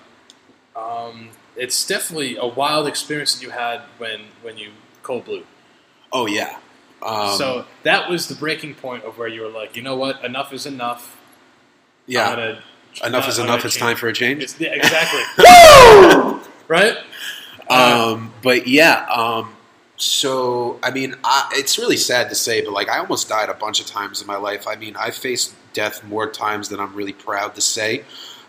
Um, 0.77 1.31
it's 1.61 1.87
definitely 1.87 2.37
a 2.37 2.47
wild 2.47 2.87
experience 2.89 3.35
that 3.35 3.43
you 3.43 3.51
had 3.51 3.83
when 3.99 4.21
when 4.43 4.57
you 4.59 4.71
code 5.03 5.25
blue. 5.27 5.45
Oh 6.13 6.27
yeah. 6.27 6.59
Um, 7.03 7.37
so 7.39 7.65
that 7.85 8.11
was 8.11 8.29
the 8.29 8.35
breaking 8.35 8.75
point 8.75 9.05
of 9.05 9.17
where 9.19 9.29
you 9.29 9.43
were 9.43 9.49
like, 9.49 9.77
you 9.77 9.83
know 9.83 9.97
what, 9.97 10.25
enough 10.25 10.53
is 10.53 10.67
enough. 10.67 11.17
Yeah, 12.07 12.35
gonna- 12.35 12.63
enough 13.05 13.29
is 13.29 13.39
enough. 13.39 13.65
It's 13.65 13.75
change. 13.75 13.81
time 13.83 13.97
for 13.97 14.09
a 14.09 14.13
change. 14.13 14.43
It's, 14.43 14.59
yeah, 14.61 14.71
exactly. 14.75 15.23
right. 16.69 16.97
Uh, 17.69 18.15
Um, 18.15 18.33
but 18.43 18.67
yeah, 18.67 19.07
um, 19.07 19.55
so 19.97 20.79
I 20.83 20.91
mean, 20.91 21.15
I, 21.23 21.49
it's 21.53 21.79
really 21.79 21.97
sad 21.97 22.29
to 22.31 22.35
say, 22.35 22.63
but 22.63 22.73
like 22.73 22.89
I 22.89 22.99
almost 22.99 23.29
died 23.29 23.49
a 23.49 23.55
bunch 23.55 23.81
of 23.81 23.87
times 23.87 24.21
in 24.21 24.27
my 24.27 24.37
life. 24.37 24.67
I 24.67 24.77
mean, 24.77 24.97
I 24.97 25.11
faced 25.11 25.55
death 25.73 26.03
more 26.05 26.29
times 26.29 26.69
than 26.69 26.81
I'm 26.81 26.95
really 26.95 27.13
proud 27.13 27.55
to 27.55 27.61
say. 27.61 28.03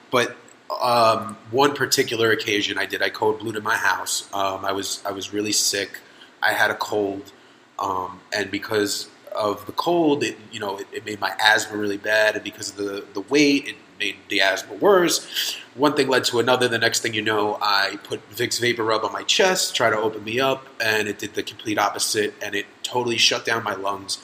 But 0.10 0.36
um, 0.80 1.38
one 1.52 1.74
particular 1.74 2.32
occasion, 2.32 2.78
I 2.78 2.86
did. 2.86 3.02
I 3.02 3.10
code 3.10 3.40
blued 3.40 3.56
in 3.56 3.64
my 3.64 3.76
house. 3.76 4.30
Um, 4.34 4.64
I 4.64 4.72
was 4.72 5.02
I 5.06 5.12
was 5.12 5.34
really 5.34 5.52
sick. 5.52 6.00
I 6.42 6.54
had 6.54 6.72
a 6.72 6.76
cold, 6.76 7.32
um, 7.80 8.22
and 8.34 8.50
because 8.50 9.10
of 9.36 9.66
the 9.66 9.72
cold, 9.74 10.24
it 10.24 10.38
you 10.52 10.60
know 10.60 10.78
it, 10.78 10.88
it 10.94 11.06
made 11.06 11.20
my 11.20 11.34
asthma 11.40 11.78
really 11.78 11.98
bad, 11.98 12.36
and 12.36 12.44
because 12.44 12.70
of 12.70 12.78
the 12.78 13.06
the 13.14 13.22
weight, 13.22 13.68
it 13.68 13.76
made 14.00 14.16
the 14.30 14.42
asthma 14.42 14.76
worse. 14.76 15.58
One 15.76 15.96
thing 15.96 16.08
led 16.08 16.24
to 16.26 16.40
another. 16.40 16.68
The 16.68 16.80
next 16.80 17.02
thing 17.02 17.14
you 17.14 17.22
know, 17.22 17.58
I 17.62 17.98
put 18.04 18.28
Vicks 18.32 18.60
Vapor 18.60 18.84
Rub 18.84 19.04
on 19.04 19.12
my 19.12 19.24
chest, 19.24 19.76
try 19.76 19.90
to 19.90 19.98
open 19.98 20.24
me 20.24 20.40
up, 20.40 20.68
and 20.84 21.08
it 21.08 21.20
did 21.20 21.34
the 21.34 21.44
complete 21.44 21.78
opposite, 21.78 22.34
and 22.42 22.56
it 22.56 22.66
totally 22.84 23.18
shut 23.18 23.46
down 23.46 23.64
my 23.64 23.76
lungs. 23.76 24.24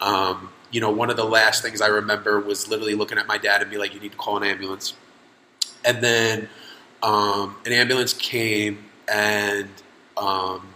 Um, 0.00 0.50
you 0.70 0.80
know, 0.80 0.90
one 0.90 1.10
of 1.10 1.16
the 1.16 1.24
last 1.24 1.62
things 1.62 1.80
I 1.80 1.86
remember 1.86 2.38
was 2.40 2.68
literally 2.68 2.94
looking 2.94 3.18
at 3.18 3.26
my 3.26 3.38
dad 3.38 3.62
and 3.62 3.70
be 3.70 3.78
like, 3.78 3.94
"You 3.94 4.00
need 4.00 4.12
to 4.12 4.18
call 4.18 4.36
an 4.36 4.44
ambulance." 4.44 4.94
And 5.86 6.02
then 6.02 6.48
um, 7.02 7.56
an 7.64 7.72
ambulance 7.72 8.12
came, 8.12 8.84
and 9.08 9.68
um, 10.16 10.74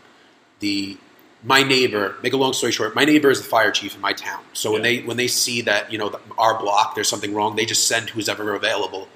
the 0.61 0.97
my 1.43 1.63
neighbor. 1.63 2.17
Make 2.23 2.33
a 2.33 2.37
long 2.37 2.53
story 2.53 2.73
short, 2.73 2.95
my 2.95 3.05
neighbor 3.05 3.31
is 3.31 3.41
the 3.43 3.49
fire 3.49 3.71
chief 3.71 3.95
in 3.95 4.01
my 4.01 4.13
town. 4.13 4.43
So 4.53 4.73
when 4.73 4.83
they 4.83 5.01
when 5.01 5.17
they 5.17 5.29
see 5.29 5.63
that 5.63 5.91
you 5.93 5.99
know 5.99 6.11
the, 6.11 6.21
our 6.39 6.59
block 6.59 6.95
there's 6.95 7.09
something 7.09 7.35
wrong, 7.35 7.57
they 7.57 7.67
just 7.67 7.89
send 7.89 8.11
who's 8.11 8.29
ever 8.29 8.55
available 8.55 9.09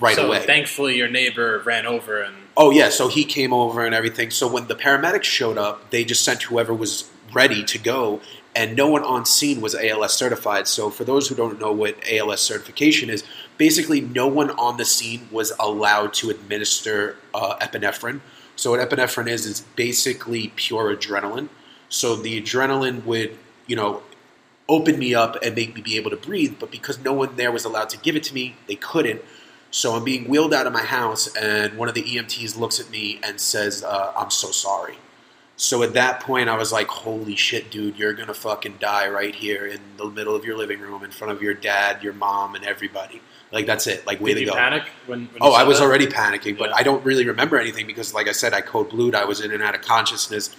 right 0.00 0.16
so 0.16 0.26
away. 0.26 0.44
thankfully, 0.44 0.96
your 0.96 1.08
neighbor 1.08 1.60
ran 1.64 1.86
over 1.86 2.20
and 2.20 2.36
Oh 2.56 2.70
yeah, 2.70 2.88
so 2.88 3.08
he 3.08 3.24
came 3.24 3.52
over 3.52 3.84
and 3.84 3.94
everything. 3.94 4.30
So 4.30 4.46
when 4.46 4.68
the 4.68 4.76
paramedics 4.76 5.24
showed 5.24 5.58
up, 5.58 5.90
they 5.90 6.04
just 6.04 6.24
sent 6.24 6.42
whoever 6.42 6.72
was 6.72 7.10
ready 7.32 7.64
to 7.64 7.78
go, 7.78 8.20
and 8.54 8.76
no 8.76 8.88
one 8.88 9.02
on 9.02 9.24
scene 9.24 9.60
was 9.60 9.74
ALS 9.74 10.16
certified. 10.16 10.68
So 10.68 10.88
for 10.88 11.02
those 11.02 11.28
who 11.28 11.34
don't 11.34 11.58
know 11.58 11.72
what 11.72 11.96
ALS 12.08 12.40
certification 12.40 13.10
is, 13.10 13.24
basically 13.56 14.00
no 14.00 14.26
one 14.26 14.50
on 14.50 14.76
the 14.76 14.84
scene 14.84 15.28
was 15.30 15.52
allowed 15.58 16.12
to 16.14 16.30
administer 16.30 17.16
uh, 17.32 17.56
epinephrine. 17.60 18.20
So 18.56 18.70
what 18.70 18.88
epinephrine 18.88 19.28
is 19.28 19.46
is 19.46 19.60
basically 19.76 20.52
pure 20.56 20.94
adrenaline. 20.94 21.48
So 21.88 22.16
the 22.16 22.40
adrenaline 22.40 23.04
would, 23.04 23.36
you 23.66 23.76
know, 23.76 24.02
open 24.68 24.98
me 24.98 25.14
up 25.14 25.36
and 25.42 25.54
make 25.54 25.74
me 25.74 25.82
be 25.82 25.96
able 25.96 26.10
to 26.10 26.16
breathe, 26.16 26.56
but 26.58 26.70
because 26.70 26.98
no 26.98 27.12
one 27.12 27.36
there 27.36 27.52
was 27.52 27.64
allowed 27.64 27.90
to 27.90 27.98
give 27.98 28.16
it 28.16 28.22
to 28.24 28.34
me, 28.34 28.56
they 28.66 28.76
couldn't. 28.76 29.22
So 29.70 29.94
I'm 29.94 30.04
being 30.04 30.28
wheeled 30.28 30.54
out 30.54 30.66
of 30.66 30.72
my 30.72 30.84
house, 30.84 31.34
and 31.34 31.76
one 31.76 31.88
of 31.88 31.94
the 31.94 32.02
EMTs 32.02 32.56
looks 32.56 32.78
at 32.78 32.90
me 32.90 33.18
and 33.24 33.40
says, 33.40 33.82
uh, 33.82 34.12
"I'm 34.16 34.30
so 34.30 34.52
sorry." 34.52 34.98
So 35.56 35.82
at 35.82 35.94
that 35.94 36.20
point, 36.20 36.48
I 36.48 36.56
was 36.56 36.72
like, 36.72 36.86
"Holy 36.86 37.34
shit, 37.34 37.70
dude! 37.72 37.98
You're 37.98 38.12
gonna 38.12 38.34
fucking 38.34 38.76
die 38.78 39.08
right 39.08 39.34
here 39.34 39.66
in 39.66 39.80
the 39.96 40.06
middle 40.06 40.36
of 40.36 40.44
your 40.44 40.56
living 40.56 40.80
room, 40.80 41.02
in 41.02 41.10
front 41.10 41.32
of 41.32 41.42
your 41.42 41.54
dad, 41.54 42.04
your 42.04 42.12
mom, 42.12 42.54
and 42.54 42.64
everybody. 42.64 43.20
Like 43.52 43.66
that's 43.66 43.86
it. 43.86 44.06
Like 44.06 44.20
way 44.20 44.30
did 44.30 44.34
to 44.36 44.40
you 44.42 44.46
go." 44.48 44.54
panic 44.54 44.82
when? 45.06 45.26
when 45.26 45.38
Oh, 45.40 45.52
I 45.52 45.62
was 45.64 45.78
that? 45.78 45.84
already 45.84 46.06
panicking, 46.06 46.58
but 46.58 46.70
Yeah. 46.70 46.76
I 46.76 46.82
don't 46.82 47.04
really 47.04 47.26
remember 47.26 47.58
anything 47.58 47.86
because, 47.86 48.12
like 48.14 48.28
I 48.28 48.32
said, 48.32 48.52
I 48.52 48.60
code 48.60 48.90
blued. 48.90 49.14
I 49.14 49.24
was 49.24 49.40
in 49.40 49.52
and 49.52 49.62
out 49.62 49.74
of 49.74 49.82
consciousness. 49.82 50.54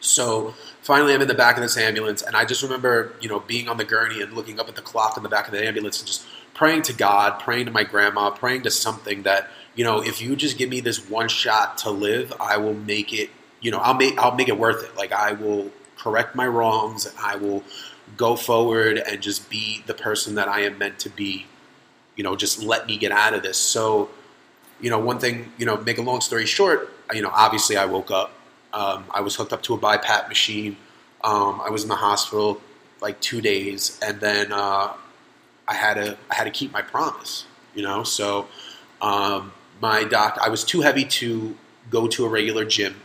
So 0.00 0.54
finally, 0.82 1.14
I'm 1.14 1.22
in 1.22 1.28
the 1.28 1.34
back 1.34 1.56
of 1.56 1.62
this 1.62 1.76
ambulance, 1.76 2.22
and 2.22 2.36
I 2.36 2.44
just 2.44 2.62
remember, 2.62 3.12
you 3.20 3.28
know, 3.28 3.40
being 3.40 3.68
on 3.68 3.76
the 3.78 3.84
gurney 3.84 4.22
and 4.22 4.32
looking 4.32 4.60
up 4.60 4.68
at 4.68 4.76
the 4.76 4.82
clock 4.82 5.16
in 5.16 5.22
the 5.22 5.28
back 5.28 5.46
of 5.46 5.52
the 5.52 5.64
ambulance 5.66 5.98
and 5.98 6.06
just 6.06 6.24
praying 6.54 6.82
to 6.82 6.92
God, 6.92 7.40
praying 7.40 7.66
to 7.66 7.72
my 7.72 7.84
grandma, 7.84 8.30
praying 8.30 8.62
to 8.62 8.70
something 8.70 9.22
that, 9.22 9.48
you 9.74 9.84
know, 9.84 10.00
if 10.02 10.20
you 10.22 10.36
just 10.36 10.56
give 10.58 10.68
me 10.68 10.80
this 10.80 11.08
one 11.08 11.28
shot 11.28 11.78
to 11.78 11.90
live, 11.90 12.32
I 12.40 12.56
will 12.58 12.74
make 12.74 13.12
it. 13.12 13.30
You 13.60 13.72
know, 13.72 13.78
I'll 13.78 13.94
make 13.94 14.16
I'll 14.18 14.34
make 14.36 14.48
it 14.48 14.58
worth 14.58 14.84
it. 14.84 14.96
Like 14.96 15.12
I 15.12 15.32
will 15.32 15.70
correct 15.96 16.36
my 16.36 16.46
wrongs, 16.46 17.06
and 17.06 17.14
I 17.18 17.34
will 17.36 17.64
go 18.16 18.36
forward 18.36 18.98
and 18.98 19.20
just 19.20 19.50
be 19.50 19.82
the 19.86 19.94
person 19.94 20.36
that 20.36 20.46
I 20.48 20.60
am 20.60 20.78
meant 20.78 20.98
to 21.00 21.10
be. 21.10 21.46
You 22.18 22.24
know, 22.24 22.36
just 22.36 22.62
let 22.62 22.86
me 22.86 22.98
get 22.98 23.12
out 23.12 23.32
of 23.32 23.42
this. 23.42 23.56
So, 23.56 24.10
you 24.80 24.90
know, 24.90 24.98
one 24.98 25.18
thing, 25.18 25.52
you 25.56 25.64
know, 25.64 25.78
make 25.78 25.96
a 25.96 26.02
long 26.02 26.20
story 26.20 26.44
short, 26.44 26.92
you 27.14 27.22
know, 27.22 27.30
obviously 27.32 27.78
I 27.78 27.86
woke 27.86 28.10
up. 28.10 28.32
Um, 28.74 29.04
I 29.10 29.22
was 29.22 29.34
hooked 29.36 29.54
up 29.54 29.62
to 29.62 29.74
a 29.74 29.78
BiPAP 29.78 30.28
machine. 30.28 30.76
Um, 31.24 31.62
I 31.64 31.70
was 31.70 31.84
in 31.84 31.88
the 31.88 31.96
hospital 31.96 32.60
like 33.00 33.20
two 33.20 33.40
days, 33.40 33.98
and 34.02 34.20
then 34.20 34.52
uh, 34.52 34.92
I 35.66 35.74
had 35.74 35.94
to 35.94 36.18
I 36.30 36.34
had 36.34 36.44
to 36.44 36.50
keep 36.50 36.72
my 36.72 36.82
promise. 36.82 37.46
You 37.74 37.82
know, 37.82 38.02
so 38.02 38.48
um, 39.00 39.52
my 39.80 40.04
doc, 40.04 40.38
I 40.42 40.48
was 40.48 40.64
too 40.64 40.80
heavy 40.80 41.04
to 41.04 41.56
go 41.90 42.08
to 42.08 42.26
a 42.26 42.28
regular 42.28 42.64
gym. 42.64 42.96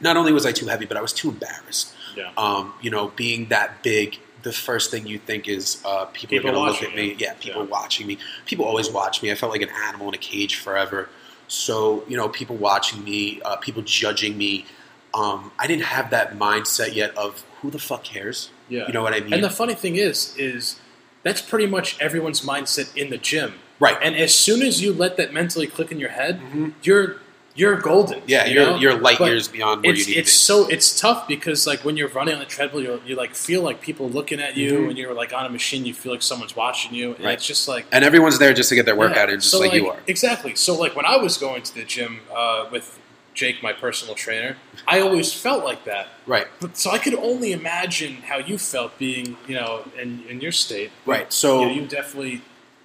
Not 0.00 0.16
only 0.16 0.32
was 0.32 0.46
I 0.46 0.52
too 0.52 0.66
heavy, 0.66 0.86
but 0.86 0.96
I 0.96 1.02
was 1.02 1.12
too 1.12 1.30
embarrassed. 1.30 1.94
Yeah. 2.16 2.30
Um, 2.36 2.74
you 2.80 2.90
know, 2.90 3.08
being 3.08 3.48
that 3.48 3.82
big, 3.82 4.18
the 4.42 4.52
first 4.52 4.90
thing 4.90 5.06
you 5.06 5.18
think 5.18 5.48
is 5.48 5.82
uh, 5.84 6.04
people, 6.06 6.28
People 6.36 6.50
are 6.50 6.52
going 6.52 6.66
to 6.66 6.72
look 6.72 6.82
at 6.82 6.94
me. 6.96 7.10
you. 7.10 7.16
Yeah, 7.18 7.34
people 7.34 7.62
Yeah. 7.64 7.68
watching 7.70 8.06
me. 8.06 8.18
People 8.44 8.64
always 8.64 8.90
watch 8.90 9.22
me. 9.22 9.30
I 9.32 9.34
felt 9.34 9.50
like 9.52 9.62
an 9.62 9.70
animal 9.86 10.08
in 10.08 10.14
a 10.14 10.18
cage 10.18 10.56
forever. 10.56 11.08
So 11.48 12.04
you 12.08 12.16
know, 12.16 12.28
people 12.28 12.56
watching 12.56 13.02
me, 13.04 13.40
uh, 13.44 13.56
people 13.56 13.82
judging 13.82 14.36
me. 14.38 14.66
Um, 15.14 15.52
I 15.58 15.66
didn't 15.66 15.84
have 15.84 16.10
that 16.10 16.36
mindset 16.38 16.94
yet 16.94 17.16
of 17.16 17.42
who 17.62 17.70
the 17.70 17.78
fuck 17.78 18.04
cares. 18.04 18.50
Yeah. 18.68 18.86
You 18.86 18.92
know 18.92 19.02
what 19.02 19.14
I 19.14 19.20
mean? 19.20 19.32
And 19.32 19.44
the 19.44 19.50
funny 19.50 19.74
thing 19.74 19.96
is, 19.96 20.34
is 20.36 20.78
that's 21.22 21.40
pretty 21.40 21.66
much 21.66 21.98
everyone's 22.00 22.42
mindset 22.42 22.94
in 22.96 23.10
the 23.10 23.16
gym. 23.18 23.54
right. 23.80 23.96
And 24.02 24.14
as 24.16 24.34
soon 24.34 24.62
as 24.62 24.82
you 24.82 24.92
let 24.92 25.16
that 25.16 25.32
mentally 25.32 25.66
click 25.66 25.90
in 25.92 25.98
your 25.98 26.10
head, 26.10 26.40
you're 26.82 27.16
you're 27.56 27.76
golden. 27.80 28.18
Mm-hmm. 28.20 28.28
yeah, 28.28 28.44
you 28.46 28.54
you're 28.54 28.66
know? 28.66 28.76
you're 28.78 28.94
light 29.00 29.18
But 29.18 29.28
years 29.30 29.48
beyond 29.48 29.82
where 29.82 29.92
It's 29.92 30.06
you 30.06 30.14
need 30.14 30.20
it's 30.20 30.30
to 30.46 30.54
be. 30.54 30.62
so 30.64 30.68
it's 30.68 31.00
tough 31.00 31.26
because 31.26 31.66
like 31.66 31.84
when 31.84 31.96
you're 31.96 32.08
running 32.08 32.34
on 32.34 32.40
the 32.40 32.46
treadmill, 32.46 32.82
you 32.82 33.00
you 33.06 33.16
like 33.16 33.34
feel 33.34 33.62
like 33.62 33.80
people 33.80 34.08
looking 34.10 34.40
at 34.40 34.56
you. 34.56 34.72
Mhm. 34.80 34.86
When 34.88 34.96
you're 34.96 35.14
like 35.14 35.32
on 35.32 35.46
a 35.46 35.48
machine, 35.50 35.84
you 35.86 35.94
feel 35.94 36.12
like 36.12 36.22
someone's 36.22 36.54
watching 36.54 36.94
you, 36.94 37.14
and 37.14 37.24
Right. 37.24 37.34
it's 37.34 37.46
just 37.46 37.66
like 37.66 37.86
and 37.90 38.04
everyone's 38.04 38.38
there 38.38 38.52
just 38.54 38.68
to 38.68 38.74
get 38.74 38.84
their 38.86 38.94
workout 38.96 39.28
Yeah. 39.28 39.34
in, 39.34 39.40
just 39.40 39.50
So, 39.50 39.58
like, 39.60 39.72
you 39.72 39.88
are. 39.88 39.98
Exactly. 40.06 40.54
So 40.54 40.74
like 40.74 40.94
when 40.94 41.06
I 41.06 41.16
was 41.16 41.36
going 41.38 41.62
to 41.62 41.74
the 41.74 41.84
gym 41.84 42.20
uh, 42.34 42.66
with 42.70 42.98
Jake, 43.34 43.62
my 43.62 43.72
personal 43.72 44.14
trainer, 44.14 44.56
I 44.88 45.00
always 45.00 45.32
felt 45.32 45.62
like 45.64 45.84
that. 45.84 46.08
Right. 46.26 46.46
But 46.60 46.76
so 46.78 46.90
I 46.90 46.98
could 46.98 47.14
only 47.14 47.52
imagine 47.52 48.14
how 48.28 48.38
you 48.38 48.56
felt 48.56 48.98
being, 48.98 49.36
you 49.46 49.54
know, 49.54 49.84
in, 50.00 50.24
in 50.28 50.40
your 50.40 50.52
state. 50.52 50.90
Right. 51.04 51.30
So 51.32 51.60
you, 51.60 51.66
know, 51.66 51.72
you 51.74 51.86
definitely 51.86 52.40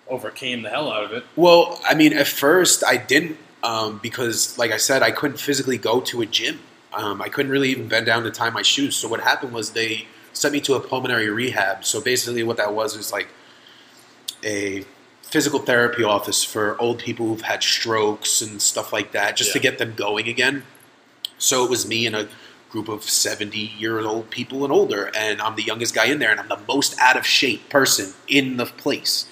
overcame 0.09 0.61
the 0.61 0.69
hell 0.69 0.91
out 0.91 1.05
of 1.05 1.13
it. 1.13 1.23
Well, 1.37 1.79
I 1.87 1.93
mean, 1.93 2.11
at 2.11 2.27
first 2.27 2.83
I 2.85 2.97
didn't 2.97 3.37
um, 3.63 3.99
because, 4.01 4.57
like 4.57 4.71
I 4.71 4.77
said, 4.77 5.03
I 5.03 5.11
couldn't 5.11 5.37
physically 5.37 5.77
go 5.77 6.01
to 6.01 6.21
a 6.21 6.25
gym. 6.25 6.59
Um, 6.93 7.21
I 7.21 7.29
couldn't 7.29 7.51
really 7.51 7.69
even 7.69 7.87
bend 7.87 8.05
down 8.05 8.23
to 8.23 8.31
tie 8.31 8.49
my 8.49 8.61
shoes. 8.61 8.95
So 8.95 9.07
what 9.07 9.21
happened 9.21 9.53
was 9.53 9.71
they 9.71 10.07
sent 10.33 10.53
me 10.53 10.61
to 10.61 10.73
a 10.75 10.79
pulmonary 10.79 11.29
rehab. 11.29 11.85
So 11.85 12.01
basically, 12.01 12.43
what 12.43 12.57
that 12.57 12.73
was 12.73 12.97
was 12.97 13.11
like 13.11 13.29
a 14.43 14.85
physical 15.21 15.59
therapy 15.59 16.03
office 16.03 16.43
for 16.43 16.79
old 16.81 16.99
people 16.99 17.27
who've 17.27 17.41
had 17.41 17.63
strokes 17.63 18.41
and 18.41 18.61
stuff 18.61 18.91
like 18.91 19.13
that, 19.13 19.37
just 19.37 19.53
to 19.53 19.59
get 19.59 19.77
them 19.77 19.93
going 19.95 20.27
again. 20.27 20.63
So 21.37 21.63
it 21.63 21.69
was 21.69 21.87
me 21.87 22.05
and 22.05 22.15
a 22.15 22.27
group 22.69 22.87
of 22.87 23.03
70 23.03 23.57
year 23.57 23.99
old 23.99 24.29
people 24.29 24.63
and 24.63 24.73
older, 24.73 25.11
and 25.15 25.41
I'm 25.41 25.55
the 25.55 25.63
youngest 25.63 25.93
guy 25.93 26.05
in 26.05 26.19
there, 26.19 26.31
and 26.31 26.39
I'm 26.39 26.47
the 26.47 26.59
most 26.67 26.97
out 26.99 27.17
of 27.17 27.25
shape 27.25 27.69
person 27.69 28.13
in 28.27 28.57
the 28.57 28.65
place. 28.65 29.27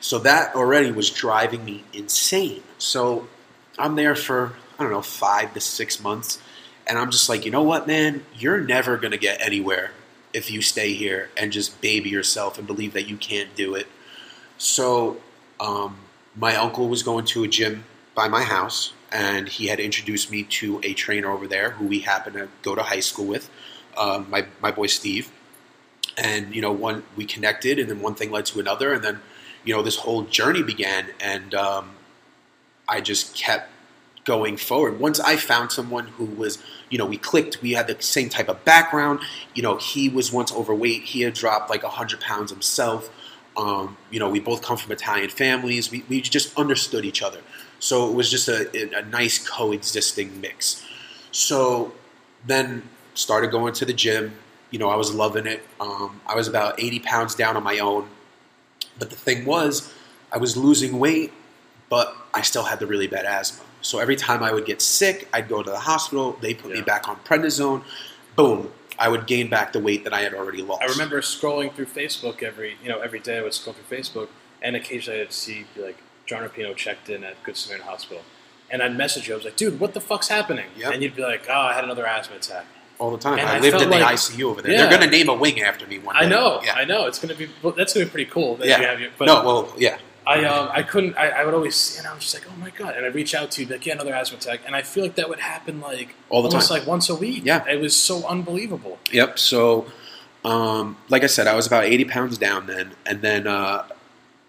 So 0.00 0.18
that 0.20 0.54
already 0.54 0.90
was 0.90 1.10
driving 1.10 1.64
me 1.64 1.84
insane. 1.92 2.62
So 2.78 3.28
I'm 3.82 3.96
there 3.96 4.14
for, 4.14 4.54
I 4.78 4.84
don't 4.84 4.92
know, 4.92 5.02
five 5.02 5.52
to 5.54 5.60
six 5.60 6.00
months. 6.00 6.40
And 6.86 6.98
I'm 6.98 7.10
just 7.10 7.28
like, 7.28 7.44
you 7.44 7.50
know 7.50 7.62
what, 7.62 7.86
man? 7.86 8.24
You're 8.34 8.60
never 8.60 8.96
to 8.96 9.18
get 9.18 9.40
anywhere 9.40 9.90
if 10.32 10.50
you 10.50 10.62
stay 10.62 10.94
here 10.94 11.30
and 11.36 11.52
just 11.52 11.80
baby 11.80 12.08
yourself 12.08 12.58
and 12.58 12.66
believe 12.66 12.92
that 12.94 13.08
you 13.08 13.16
can't 13.16 13.54
do 13.54 13.74
it. 13.74 13.86
So 14.56 15.18
um, 15.60 15.98
my 16.36 16.56
uncle 16.56 16.88
was 16.88 17.02
going 17.02 17.24
to 17.26 17.44
a 17.44 17.48
gym 17.48 17.84
by 18.14 18.28
my 18.28 18.42
house, 18.42 18.92
and 19.10 19.48
he 19.48 19.66
had 19.66 19.80
introduced 19.80 20.30
me 20.30 20.44
to 20.44 20.80
a 20.82 20.94
trainer 20.94 21.30
over 21.30 21.46
there 21.46 21.70
who 21.70 21.86
we 21.86 22.00
happened 22.00 22.36
to 22.36 22.48
go 22.62 22.74
to 22.74 22.82
high 22.82 23.00
school 23.00 23.26
with, 23.26 23.50
um, 23.96 24.30
my, 24.30 24.46
my 24.60 24.70
boy 24.70 24.86
Steve 24.86 25.30
and 26.16 26.54
you 26.54 26.60
know 26.60 26.72
one 26.72 27.02
we 27.16 27.24
connected 27.24 27.78
and 27.78 27.88
then 27.88 28.00
one 28.00 28.14
thing 28.14 28.30
led 28.30 28.44
to 28.46 28.60
another 28.60 28.92
and 28.92 29.02
then 29.02 29.20
you 29.64 29.74
know 29.74 29.82
this 29.82 29.96
whole 29.96 30.22
journey 30.24 30.62
began 30.62 31.06
and 31.20 31.54
um, 31.54 31.90
i 32.88 33.00
just 33.00 33.34
kept 33.34 33.70
going 34.24 34.56
forward 34.56 35.00
once 35.00 35.18
i 35.20 35.36
found 35.36 35.72
someone 35.72 36.06
who 36.08 36.24
was 36.24 36.58
you 36.90 36.98
know 36.98 37.06
we 37.06 37.16
clicked 37.16 37.60
we 37.60 37.72
had 37.72 37.86
the 37.86 38.00
same 38.00 38.28
type 38.28 38.48
of 38.48 38.64
background 38.64 39.18
you 39.54 39.62
know 39.62 39.76
he 39.76 40.08
was 40.08 40.32
once 40.32 40.52
overweight 40.52 41.02
he 41.02 41.22
had 41.22 41.34
dropped 41.34 41.68
like 41.70 41.82
100 41.82 42.20
pounds 42.20 42.50
himself 42.50 43.10
um, 43.56 43.96
you 44.10 44.18
know 44.18 44.30
we 44.30 44.40
both 44.40 44.62
come 44.62 44.76
from 44.76 44.92
italian 44.92 45.28
families 45.28 45.90
we, 45.90 46.04
we 46.08 46.20
just 46.20 46.56
understood 46.58 47.04
each 47.04 47.22
other 47.22 47.40
so 47.78 48.08
it 48.08 48.14
was 48.14 48.30
just 48.30 48.48
a, 48.48 48.96
a 48.96 49.02
nice 49.06 49.46
coexisting 49.46 50.40
mix 50.40 50.84
so 51.32 51.92
then 52.46 52.82
started 53.14 53.50
going 53.50 53.72
to 53.74 53.84
the 53.84 53.92
gym. 53.92 54.34
You 54.70 54.78
know, 54.78 54.88
I 54.88 54.96
was 54.96 55.14
loving 55.14 55.46
it. 55.46 55.62
Um, 55.80 56.20
I 56.26 56.34
was 56.34 56.48
about 56.48 56.80
80 56.80 57.00
pounds 57.00 57.34
down 57.34 57.56
on 57.56 57.62
my 57.62 57.78
own. 57.78 58.08
But 58.98 59.10
the 59.10 59.16
thing 59.16 59.44
was, 59.44 59.92
I 60.30 60.38
was 60.38 60.56
losing 60.56 60.98
weight, 60.98 61.32
but 61.88 62.16
I 62.32 62.42
still 62.42 62.64
had 62.64 62.78
the 62.78 62.86
really 62.86 63.06
bad 63.06 63.26
asthma. 63.26 63.64
So 63.82 63.98
every 63.98 64.16
time 64.16 64.42
I 64.42 64.52
would 64.52 64.64
get 64.64 64.80
sick, 64.80 65.28
I'd 65.32 65.48
go 65.48 65.62
to 65.62 65.70
the 65.70 65.78
hospital. 65.78 66.38
They 66.40 66.54
put 66.54 66.72
me 66.72 66.80
back 66.82 67.08
on 67.08 67.16
prednisone. 67.16 67.82
Boom. 68.36 68.72
I 68.98 69.08
would 69.08 69.26
gain 69.26 69.48
back 69.50 69.72
the 69.72 69.80
weight 69.80 70.04
that 70.04 70.12
I 70.12 70.20
had 70.20 70.34
already 70.34 70.62
lost. 70.62 70.82
I 70.82 70.86
remember 70.86 71.20
scrolling 71.20 71.74
through 71.74 71.86
Facebook 71.86 72.42
every, 72.42 72.76
you 72.82 72.88
know, 72.88 73.00
every 73.00 73.20
day 73.20 73.38
I 73.38 73.42
would 73.42 73.54
scroll 73.54 73.74
through 73.74 73.98
Facebook, 73.98 74.28
and 74.60 74.76
occasionally 74.76 75.20
I'd 75.20 75.32
see 75.32 75.66
like 75.76 75.98
John 76.26 76.48
Arpino 76.48 76.74
checked 76.76 77.08
in 77.08 77.24
at 77.24 77.42
Good 77.42 77.56
Samaritan 77.56 77.88
Hospital, 77.88 78.22
and 78.70 78.82
I'd 78.82 78.96
message 78.96 79.26
you. 79.28 79.34
I 79.34 79.36
was 79.36 79.44
like, 79.44 79.56
"Dude, 79.56 79.80
what 79.80 79.94
the 79.94 80.00
fuck's 80.00 80.28
happening?" 80.28 80.66
Yep. 80.76 80.92
And 80.92 81.02
you'd 81.02 81.16
be 81.16 81.22
like, 81.22 81.46
"Oh, 81.48 81.52
I 81.52 81.72
had 81.72 81.84
another 81.84 82.06
asthma 82.06 82.36
attack." 82.36 82.66
all 83.02 83.10
the 83.10 83.18
time. 83.18 83.38
And 83.38 83.48
I, 83.48 83.56
I 83.56 83.58
lived 83.58 83.82
in 83.82 83.90
the 83.90 83.98
like- 83.98 84.14
ICU 84.14 84.44
over 84.44 84.62
there. 84.62 84.72
Yeah. 84.72 84.82
They're 84.82 84.98
going 84.98 85.10
to 85.10 85.10
name 85.10 85.28
a 85.28 85.34
wing 85.34 85.60
after 85.60 85.86
me 85.86 85.98
one 85.98 86.14
day. 86.14 86.24
I 86.24 86.28
know, 86.28 86.60
Yeah. 86.62 86.74
I 86.74 86.84
know. 86.84 87.06
It's 87.06 87.18
gonna 87.18 87.34
be 87.34 87.48
well, 87.60 87.72
that's 87.72 87.92
gonna 87.94 88.06
be 88.06 88.10
pretty 88.10 88.30
cool 88.30 88.56
that 88.56 88.68
yeah. 88.68 88.80
you 88.80 88.86
have 88.86 89.00
your. 89.00 89.10
But 89.18 89.26
no, 89.26 89.44
well, 89.44 89.74
yeah. 89.76 89.98
I 90.26 90.44
um 90.44 90.68
I 90.72 90.82
couldn't. 90.82 91.16
I, 91.16 91.28
I 91.30 91.44
would 91.44 91.54
always 91.54 91.74
see, 91.74 91.98
and 91.98 92.06
I 92.06 92.14
was 92.14 92.22
just 92.22 92.34
like, 92.34 92.44
"Oh 92.48 92.56
my 92.60 92.70
god!" 92.70 92.94
And 92.96 93.04
I'd 93.04 93.14
reach 93.14 93.34
out 93.34 93.50
to 93.52 93.66
like, 93.66 93.84
"Yeah, 93.84 93.94
another 93.94 94.14
asthma 94.14 94.38
attack," 94.38 94.60
and 94.66 94.76
I 94.76 94.82
feel 94.82 95.02
like 95.02 95.16
that 95.16 95.28
would 95.28 95.40
happen 95.40 95.80
like 95.80 96.14
All 96.28 96.42
the 96.42 96.48
almost 96.48 96.68
time. 96.68 96.78
like 96.78 96.86
once 96.86 97.08
a 97.08 97.14
week. 97.14 97.42
Yeah. 97.44 97.64
it 97.68 97.80
was 97.80 97.96
so 97.96 98.26
unbelievable. 98.26 98.98
Yep. 99.10 99.38
So, 99.38 99.86
um, 100.44 100.96
like 101.08 101.24
I 101.24 101.26
said, 101.26 101.46
I 101.46 101.54
was 101.54 101.66
about 101.66 101.84
80 101.84 102.04
pounds 102.06 102.38
down 102.38 102.66
then. 102.66 102.92
And 103.04 103.20
then, 103.22 103.46
uh, 103.46 103.84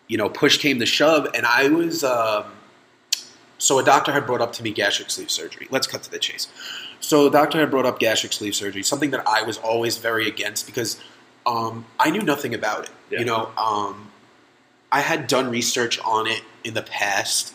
you 0.07 0.17
know, 0.17 0.29
push 0.29 0.57
came 0.57 0.79
to 0.79 0.85
shove, 0.85 1.27
and 1.33 1.45
I 1.45 1.69
was. 1.69 2.03
Um, 2.03 2.45
so, 3.57 3.79
a 3.79 3.83
doctor 3.83 4.11
had 4.11 4.25
brought 4.25 4.41
up 4.41 4.53
to 4.53 4.63
me 4.63 4.71
gastric 4.71 5.09
sleeve 5.09 5.31
surgery. 5.31 5.67
Let's 5.71 5.87
cut 5.87 6.03
to 6.03 6.11
the 6.11 6.19
chase. 6.19 6.47
So, 6.99 7.23
the 7.23 7.31
doctor 7.31 7.59
had 7.59 7.71
brought 7.71 7.85
up 7.85 7.97
gastric 7.97 8.33
sleeve 8.33 8.55
surgery, 8.55 8.83
something 8.83 9.11
that 9.11 9.27
I 9.27 9.41
was 9.41 9.57
always 9.57 9.97
very 9.97 10.27
against 10.27 10.65
because 10.67 10.99
um, 11.45 11.85
I 11.99 12.09
knew 12.11 12.21
nothing 12.21 12.53
about 12.53 12.85
it. 12.85 12.89
Yeah. 13.09 13.19
You 13.19 13.25
know, 13.25 13.51
um, 13.57 14.11
I 14.93 14.99
had 14.99 15.25
done 15.25 15.49
research 15.49 15.99
on 16.05 16.27
it 16.27 16.43
in 16.63 16.75
the 16.75 16.83
past, 16.83 17.51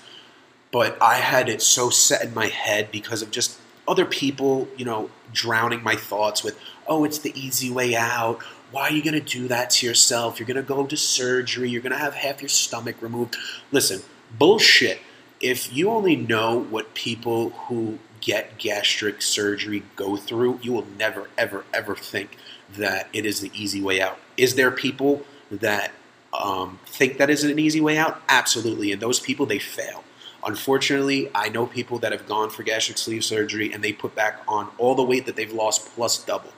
but 0.72 1.00
I 1.00 1.18
had 1.18 1.48
it 1.48 1.62
so 1.62 1.88
set 1.88 2.24
in 2.24 2.34
my 2.34 2.48
head 2.48 2.90
because 2.90 3.22
of 3.22 3.30
just 3.30 3.60
other 3.86 4.04
people, 4.04 4.66
you 4.76 4.84
know, 4.84 5.08
drowning 5.32 5.84
my 5.84 5.94
thoughts 5.94 6.42
with, 6.42 6.58
oh, 6.88 7.04
it's 7.04 7.20
the 7.20 7.32
easy 7.40 7.70
way 7.70 7.94
out. 7.94 8.42
Why 8.72 8.88
are 8.88 8.90
you 8.90 9.04
going 9.04 9.14
to 9.14 9.20
do 9.20 9.46
that 9.46 9.70
to 9.70 9.86
yourself? 9.86 10.40
You're 10.40 10.48
going 10.48 10.56
to 10.56 10.64
go 10.64 10.84
to 10.84 10.96
surgery. 10.96 11.70
You're 11.70 11.80
going 11.80 11.92
to 11.92 11.98
have 11.98 12.14
half 12.14 12.42
your 12.42 12.48
stomach 12.48 12.96
removed. 13.00 13.36
Listen, 13.70 14.02
bullshit. 14.36 14.98
If 15.40 15.72
you 15.72 15.90
only 15.90 16.16
know 16.16 16.58
what 16.58 16.92
people 16.94 17.50
who 17.50 18.00
get 18.20 18.58
gastric 18.58 19.22
surgery 19.22 19.84
go 19.94 20.16
through, 20.16 20.58
you 20.60 20.72
will 20.72 20.86
never, 20.98 21.28
ever, 21.38 21.64
ever 21.72 21.94
think 21.94 22.36
that 22.76 23.08
it 23.12 23.24
is 23.24 23.40
the 23.40 23.52
easy 23.54 23.80
way 23.80 24.02
out. 24.02 24.18
Is 24.36 24.56
there 24.56 24.72
people 24.72 25.22
that 25.52 25.92
um, 26.32 26.78
think 26.86 27.18
that 27.18 27.30
is 27.30 27.44
an 27.44 27.58
easy 27.58 27.80
way 27.80 27.96
out? 27.96 28.22
Absolutely. 28.28 28.92
And 28.92 29.00
those 29.00 29.20
people, 29.20 29.46
they 29.46 29.58
fail. 29.58 30.04
Unfortunately, 30.44 31.30
I 31.34 31.48
know 31.48 31.66
people 31.66 31.98
that 31.98 32.12
have 32.12 32.26
gone 32.28 32.50
for 32.50 32.62
gastric 32.62 32.98
sleeve 32.98 33.24
surgery 33.24 33.72
and 33.72 33.82
they 33.82 33.92
put 33.92 34.14
back 34.14 34.40
on 34.46 34.68
all 34.78 34.94
the 34.94 35.02
weight 35.02 35.26
that 35.26 35.36
they've 35.36 35.52
lost 35.52 35.86
plus 35.94 36.24
double 36.24 36.52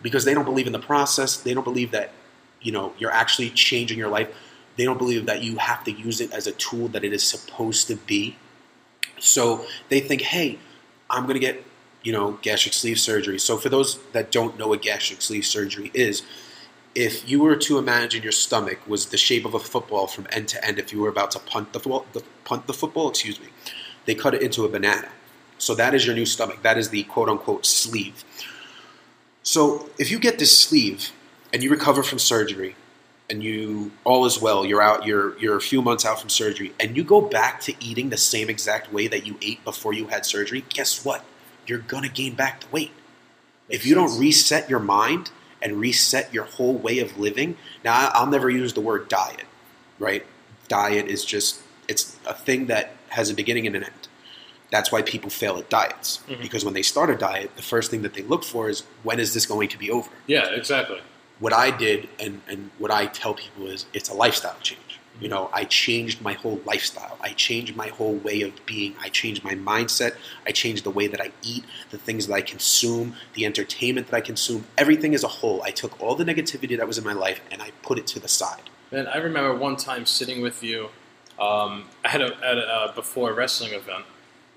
because 0.00 0.24
they 0.24 0.34
don't 0.34 0.44
believe 0.44 0.66
in 0.66 0.72
the 0.72 0.78
process. 0.78 1.36
They 1.36 1.52
don't 1.52 1.64
believe 1.64 1.90
that 1.90 2.12
you 2.60 2.72
know 2.72 2.92
you're 2.98 3.12
actually 3.12 3.50
changing 3.50 3.98
your 3.98 4.08
life. 4.08 4.28
They 4.76 4.84
don't 4.84 4.98
believe 4.98 5.26
that 5.26 5.42
you 5.42 5.56
have 5.58 5.84
to 5.84 5.90
use 5.90 6.20
it 6.20 6.32
as 6.32 6.46
a 6.46 6.52
tool 6.52 6.88
that 6.88 7.04
it 7.04 7.12
is 7.12 7.22
supposed 7.22 7.88
to 7.88 7.96
be. 7.96 8.36
So 9.18 9.66
they 9.88 10.00
think, 10.00 10.22
hey, 10.22 10.58
I'm 11.10 11.24
going 11.24 11.34
to 11.34 11.40
get 11.40 11.64
you 12.02 12.12
know 12.12 12.38
gastric 12.42 12.74
sleeve 12.74 13.00
surgery. 13.00 13.38
So 13.38 13.56
for 13.56 13.68
those 13.68 13.98
that 14.12 14.30
don't 14.30 14.56
know 14.56 14.68
what 14.68 14.82
gastric 14.82 15.20
sleeve 15.20 15.44
surgery 15.44 15.90
is, 15.94 16.22
if 16.94 17.28
you 17.28 17.40
were 17.40 17.56
to 17.56 17.78
imagine 17.78 18.22
your 18.22 18.32
stomach 18.32 18.78
was 18.86 19.06
the 19.06 19.16
shape 19.16 19.44
of 19.44 19.54
a 19.54 19.60
football 19.60 20.06
from 20.06 20.26
end 20.30 20.48
to 20.48 20.64
end, 20.64 20.78
if 20.78 20.92
you 20.92 21.00
were 21.00 21.08
about 21.08 21.30
to 21.32 21.38
punt 21.38 21.72
the, 21.72 21.80
fo- 21.80 22.06
the 22.12 22.22
punt 22.44 22.66
the 22.66 22.72
football, 22.72 23.08
excuse 23.08 23.40
me, 23.40 23.46
they 24.06 24.14
cut 24.14 24.34
it 24.34 24.42
into 24.42 24.64
a 24.64 24.68
banana. 24.68 25.08
So 25.58 25.74
that 25.74 25.94
is 25.94 26.06
your 26.06 26.14
new 26.14 26.26
stomach. 26.26 26.62
That 26.62 26.78
is 26.78 26.88
the 26.88 27.04
quote 27.04 27.28
unquote 27.28 27.66
sleeve. 27.66 28.24
So 29.42 29.88
if 29.98 30.10
you 30.10 30.18
get 30.18 30.38
this 30.38 30.56
sleeve 30.56 31.12
and 31.52 31.62
you 31.62 31.70
recover 31.70 32.02
from 32.02 32.18
surgery, 32.18 32.76
and 33.28 33.44
you 33.44 33.92
all 34.02 34.26
is 34.26 34.40
well, 34.42 34.66
you're 34.66 34.82
out, 34.82 35.06
you're 35.06 35.38
you're 35.38 35.56
a 35.56 35.60
few 35.60 35.80
months 35.80 36.04
out 36.04 36.18
from 36.18 36.28
surgery, 36.28 36.72
and 36.80 36.96
you 36.96 37.04
go 37.04 37.20
back 37.20 37.60
to 37.60 37.74
eating 37.78 38.10
the 38.10 38.16
same 38.16 38.50
exact 38.50 38.92
way 38.92 39.06
that 39.06 39.24
you 39.24 39.36
ate 39.40 39.62
before 39.64 39.92
you 39.92 40.08
had 40.08 40.26
surgery, 40.26 40.64
guess 40.68 41.04
what? 41.04 41.24
You're 41.64 41.78
gonna 41.78 42.08
gain 42.08 42.34
back 42.34 42.60
the 42.60 42.66
weight. 42.72 42.90
If 43.68 43.86
you 43.86 43.94
don't 43.94 44.18
reset 44.18 44.68
your 44.68 44.80
mind 44.80 45.30
and 45.62 45.78
reset 45.80 46.32
your 46.32 46.44
whole 46.44 46.74
way 46.74 46.98
of 47.00 47.18
living, 47.18 47.56
now 47.84 48.10
I'll 48.14 48.26
never 48.26 48.48
use 48.50 48.72
the 48.74 48.80
word 48.80 49.08
diet, 49.08 49.44
right? 49.98 50.24
Diet 50.68 51.06
is 51.08 51.24
just 51.24 51.60
it's 51.88 52.16
a 52.26 52.34
thing 52.34 52.66
that 52.66 52.92
has 53.08 53.30
a 53.30 53.34
beginning 53.34 53.66
and 53.66 53.74
an 53.76 53.84
end. 53.84 54.08
That's 54.70 54.92
why 54.92 55.02
people 55.02 55.30
fail 55.30 55.56
at 55.58 55.68
diets 55.68 56.20
Mhm. 56.28 56.40
because 56.40 56.64
when 56.64 56.74
they 56.74 56.82
start 56.82 57.10
a 57.10 57.16
diet, 57.16 57.56
the 57.56 57.62
first 57.62 57.90
thing 57.90 58.02
that 58.02 58.14
they 58.14 58.22
look 58.22 58.44
for 58.44 58.68
is 58.70 58.84
when 59.02 59.18
is 59.18 59.34
this 59.34 59.44
going 59.46 59.68
to 59.70 59.78
be 59.78 59.90
over? 59.90 60.10
Yeah, 60.26 60.46
exactly. 60.50 61.00
what 61.40 61.54
I 61.54 61.70
did 61.70 62.06
and, 62.18 62.42
and 62.46 62.70
what 62.78 62.90
I 62.90 63.06
tell 63.06 63.32
people 63.32 63.66
is 63.66 63.86
it's 63.94 64.10
a 64.10 64.14
lifestyle 64.14 64.56
change. 64.62 64.89
You 65.20 65.28
know, 65.28 65.50
I 65.52 65.64
changed 65.64 66.22
my 66.22 66.32
whole 66.32 66.60
lifestyle. 66.64 67.18
I 67.20 67.32
changed 67.32 67.76
my 67.76 67.88
whole 67.88 68.14
way 68.14 68.40
of 68.42 68.52
being. 68.66 68.94
I 69.00 69.10
changed 69.10 69.44
my 69.44 69.54
mindset. 69.54 70.16
I 70.46 70.52
changed 70.52 70.84
the 70.84 70.90
way 70.90 71.06
that 71.06 71.20
I 71.20 71.30
eat, 71.42 71.64
the 71.90 71.98
things 71.98 72.26
that 72.26 72.34
I 72.34 72.40
consume, 72.40 73.14
the 73.34 73.44
entertainment 73.44 74.08
that 74.08 74.16
I 74.16 74.20
consume, 74.20 74.64
everything 74.78 75.14
as 75.14 75.22
a 75.22 75.28
whole. 75.28 75.62
I 75.62 75.70
took 75.70 76.00
all 76.00 76.14
the 76.14 76.24
negativity 76.24 76.76
that 76.76 76.86
was 76.86 76.98
in 76.98 77.04
my 77.04 77.12
life 77.12 77.40
and 77.50 77.60
I 77.60 77.70
put 77.82 77.98
it 77.98 78.06
to 78.08 78.20
the 78.20 78.28
side. 78.28 78.70
Man, 78.90 79.06
I 79.06 79.18
remember 79.18 79.54
one 79.54 79.76
time 79.76 80.06
sitting 80.06 80.40
with 80.40 80.62
you 80.62 80.88
um, 81.38 81.88
at 82.04 82.20
a, 82.20 82.36
at 82.44 82.58
a 82.58 82.66
uh, 82.66 82.94
before 82.94 83.30
a 83.30 83.34
wrestling 83.34 83.72
event, 83.72 84.04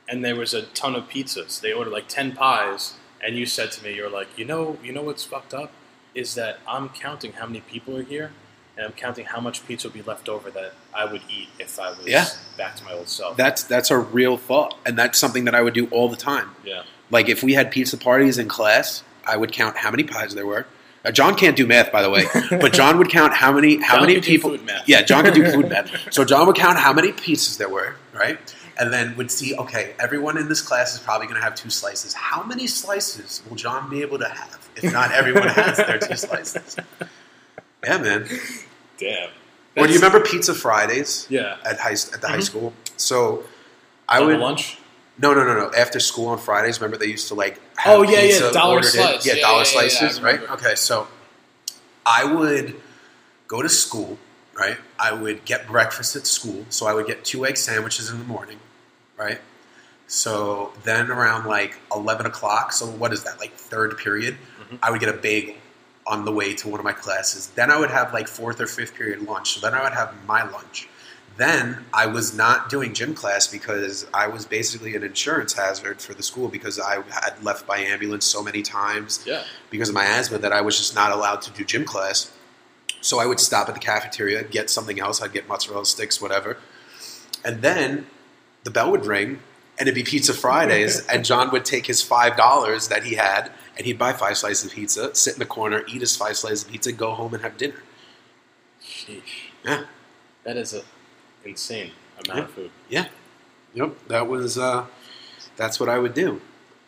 and 0.09 0.23
there 0.23 0.35
was 0.35 0.53
a 0.53 0.63
ton 0.63 0.95
of 0.95 1.07
pizzas. 1.09 1.61
They 1.61 1.71
ordered 1.71 1.91
like 1.91 2.07
ten 2.07 2.31
pies, 2.33 2.95
and 3.21 3.37
you 3.37 3.45
said 3.45 3.71
to 3.73 3.83
me, 3.83 3.93
"You're 3.95 4.09
like, 4.09 4.37
you 4.37 4.45
know, 4.45 4.77
you 4.83 4.91
know 4.91 5.03
what's 5.03 5.23
fucked 5.23 5.53
up 5.53 5.71
is 6.15 6.35
that 6.35 6.59
I'm 6.67 6.89
counting 6.89 7.33
how 7.33 7.47
many 7.47 7.61
people 7.61 7.97
are 7.97 8.03
here, 8.03 8.31
and 8.77 8.85
I'm 8.85 8.91
counting 8.93 9.25
how 9.25 9.39
much 9.39 9.65
pizza 9.67 9.87
would 9.87 9.93
be 9.93 10.01
left 10.01 10.27
over 10.29 10.49
that 10.51 10.73
I 10.93 11.05
would 11.05 11.21
eat 11.29 11.49
if 11.59 11.79
I 11.79 11.89
was 11.89 12.05
Yeah. 12.05 12.25
back 12.57 12.75
to 12.77 12.83
my 12.83 12.93
old 12.93 13.07
self." 13.09 13.37
That's 13.37 13.63
that's 13.63 13.91
a 13.91 13.97
real 13.97 14.37
thought, 14.37 14.75
and 14.85 14.97
that's 14.97 15.17
something 15.19 15.45
that 15.45 15.55
I 15.55 15.61
would 15.61 15.73
do 15.73 15.87
all 15.91 16.09
the 16.09 16.15
time. 16.17 16.55
yeah, 16.63 16.83
Like 17.11 17.29
if 17.29 17.43
we 17.43 17.53
had 17.53 17.71
pizza 17.71 17.97
parties 17.97 18.37
in 18.37 18.47
class, 18.47 19.03
I 19.25 19.37
would 19.37 19.51
count 19.51 19.77
how 19.77 19.91
many 19.91 20.03
pies 20.03 20.33
there 20.35 20.45
were. 20.47 20.65
Uh, 21.05 21.11
John 21.11 21.35
can't 21.35 21.57
do 21.57 21.67
math, 21.67 21.91
by 21.91 22.01
the 22.01 22.09
way, 22.09 22.23
but 22.49 22.71
John 22.73 22.97
would 22.97 23.09
count 23.09 23.33
how 23.33 23.51
many 23.51 23.81
how 23.81 23.95
John 23.97 24.07
many 24.07 24.21
people. 24.21 24.51
food 24.51 24.65
math. 24.65 24.87
Yeah, 24.87 25.01
John 25.01 25.23
could 25.25 25.33
do 25.33 25.51
food 25.51 25.69
math. 25.69 25.89
So 26.13 26.23
John 26.23 26.47
would 26.47 26.55
count 26.55 26.77
how 26.79 26.93
many 26.93 27.11
pizzas 27.11 27.57
there 27.57 27.67
were, 27.69 27.95
right? 28.13 28.39
And 28.79 28.91
then 28.91 29.15
would 29.17 29.29
see, 29.29 29.55
okay, 29.55 29.93
everyone 29.99 30.35
in 30.37 30.47
this 30.49 30.61
class 30.61 30.93
is 30.95 30.99
probably 30.99 31.27
going 31.27 31.37
to 31.39 31.43
have 31.43 31.53
two 31.55 31.69
slices. 31.69 32.13
How 32.15 32.41
many 32.41 32.65
slices 32.67 33.43
will 33.47 33.55
John 33.55 33.87
be 33.89 34.01
able 34.01 34.17
to 34.17 34.27
have 34.27 34.69
if 34.77 34.91
not 34.91 35.11
everyone 35.11 35.47
has 35.49 35.77
their 35.77 35.99
two 35.99 36.15
slices? 36.15 36.77
Yeah, 37.83 37.97
man. 37.97 38.27
damn. 38.97 39.29
Well, 39.75 39.87
do 39.87 39.91
you 39.93 39.99
remember 39.99 40.19
Pizza 40.21 40.53
Fridays 40.53 41.25
Yeah, 41.29 41.57
at 41.65 41.79
high 41.79 41.93
at 41.93 42.21
the 42.21 42.27
high 42.27 42.37
Mhm. 42.37 42.43
school? 42.43 42.73
So 42.95 43.43
I 44.07 44.19
Double 44.19 44.31
would 44.33 44.39
lunch. 44.39 44.77
no, 45.17 45.33
no, 45.33 45.43
no, 45.43 45.53
no. 45.55 45.71
After 45.75 45.99
school 45.99 46.27
on 46.27 46.37
Fridays, 46.37 46.79
remember 46.79 46.97
they 46.97 47.07
used 47.11 47.27
to 47.29 47.33
like 47.33 47.59
have 47.77 47.97
Oh, 47.97 48.01
yeah, 48.03 48.21
yeah, 48.21 48.51
dollar 48.51 48.75
ordered 48.75 48.85
in? 48.87 48.91
slice. 48.91 49.25
Yeah, 49.25 49.33
Yeah, 49.35 49.41
dollar 49.41 49.63
yeah, 49.63 49.71
yeah, 49.73 49.81
yeah, 49.81 49.89
slices, 49.89 50.21
right? 50.21 50.41
Okay, 50.51 50.75
so 50.75 51.07
I 52.05 52.23
would 52.23 52.79
go 53.47 53.61
to 53.63 53.69
school, 53.69 54.19
right? 54.53 54.77
I 54.99 55.11
would 55.13 55.43
get 55.45 55.65
breakfast 55.67 56.15
at 56.15 56.27
school, 56.27 56.65
so 56.69 56.85
I 56.85 56.93
would 56.93 57.07
get 57.07 57.25
two 57.25 57.45
egg 57.45 57.57
sandwiches 57.57 58.09
in 58.09 58.19
the 58.19 58.25
morning, 58.25 58.59
right? 59.17 59.41
So 60.07 60.73
then 60.83 61.09
around 61.09 61.47
like 61.47 61.77
eleven 61.93 62.25
o'clock, 62.27 62.73
so 62.73 62.85
what 62.85 63.11
is 63.11 63.23
that? 63.23 63.39
Like 63.39 63.55
third 63.55 63.97
period, 63.97 64.37
Mhm. 64.69 64.77
I 64.83 64.91
would 64.91 64.99
get 64.99 65.09
a 65.09 65.13
bagel 65.13 65.55
on 66.05 66.25
the 66.25 66.31
way 66.31 66.53
to 66.53 66.67
one 66.67 66.79
of 66.79 66.83
my 66.83 66.93
classes. 66.93 67.47
Then 67.55 67.71
I 67.71 67.79
would 67.79 67.91
have 67.91 68.13
like 68.13 68.27
fourth 68.27 68.59
or 68.59 68.67
fifth 68.67 68.95
period 68.95 69.21
lunch. 69.21 69.53
So 69.53 69.61
then 69.61 69.73
I 69.73 69.83
would 69.83 69.93
have 69.93 70.13
my 70.27 70.43
lunch. 70.49 70.87
Then 71.35 71.85
I 71.93 72.05
was 72.05 72.35
not 72.35 72.69
doing 72.69 72.93
gym 72.93 73.15
class 73.15 73.47
because 73.47 74.05
I 74.13 74.27
was 74.27 74.45
basically 74.45 74.95
an 74.95 75.03
insurance 75.03 75.53
hazard 75.53 75.99
for 75.99 76.13
the 76.13 76.21
school 76.21 76.47
because 76.47 76.79
I 76.79 77.01
had 77.09 77.41
left 77.41 77.65
by 77.65 77.79
ambulance 77.79 78.25
so 78.25 78.43
many 78.43 78.61
times 78.61 79.23
Yeah, 79.25 79.43
because 79.71 79.89
of 79.89 79.95
my 79.95 80.05
asthma 80.05 80.37
that 80.39 80.53
I 80.53 80.61
was 80.61 80.77
just 80.77 80.93
not 80.93 81.11
allowed 81.11 81.41
to 81.43 81.51
do 81.51 81.63
gym 81.63 81.85
class. 81.85 82.31
So 83.01 83.19
I 83.19 83.25
would 83.25 83.39
stop 83.39 83.67
at 83.67 83.73
the 83.73 83.81
cafeteria, 83.81 84.43
get 84.43 84.69
something 84.69 84.99
else. 84.99 85.21
I'd 85.21 85.33
get 85.33 85.47
mozzarella 85.47 85.85
sticks, 85.85 86.21
whatever. 86.21 86.57
And 87.43 87.61
then 87.61 88.05
the 88.63 88.71
bell 88.71 88.91
would 88.91 89.05
ring 89.05 89.39
and 89.79 89.89
it'd 89.89 89.95
be 89.95 90.03
Pizza 90.03 90.33
Fridays. 90.33 91.05
and 91.07 91.25
John 91.25 91.51
would 91.51 91.65
take 91.65 91.87
his 91.87 92.03
$5 92.03 92.89
that 92.89 93.03
he 93.03 93.15
had 93.15 93.51
and 93.77 93.85
he'd 93.85 93.97
buy 93.97 94.13
five 94.13 94.37
slices 94.37 94.65
of 94.65 94.71
pizza, 94.71 95.13
sit 95.15 95.33
in 95.33 95.39
the 95.39 95.45
corner, 95.45 95.83
eat 95.87 96.01
his 96.01 96.15
five 96.15 96.37
slices 96.37 96.63
of 96.63 96.71
pizza, 96.71 96.91
go 96.91 97.11
home 97.11 97.33
and 97.33 97.43
have 97.43 97.57
dinner. 97.57 97.81
Sheesh. 98.83 99.49
Yeah. 99.65 99.85
that 100.43 100.57
is 100.57 100.73
a 100.73 100.83
insane 101.45 101.91
amount 102.25 102.45
of 102.45 102.51
food. 102.51 102.71
Yeah. 102.89 103.07
Yep. 103.73 104.07
That 104.07 104.27
was, 104.27 104.57
uh, 104.57 104.85
that's 105.55 105.79
what 105.79 105.89
I 105.89 105.99
would 105.99 106.13
do. 106.13 106.41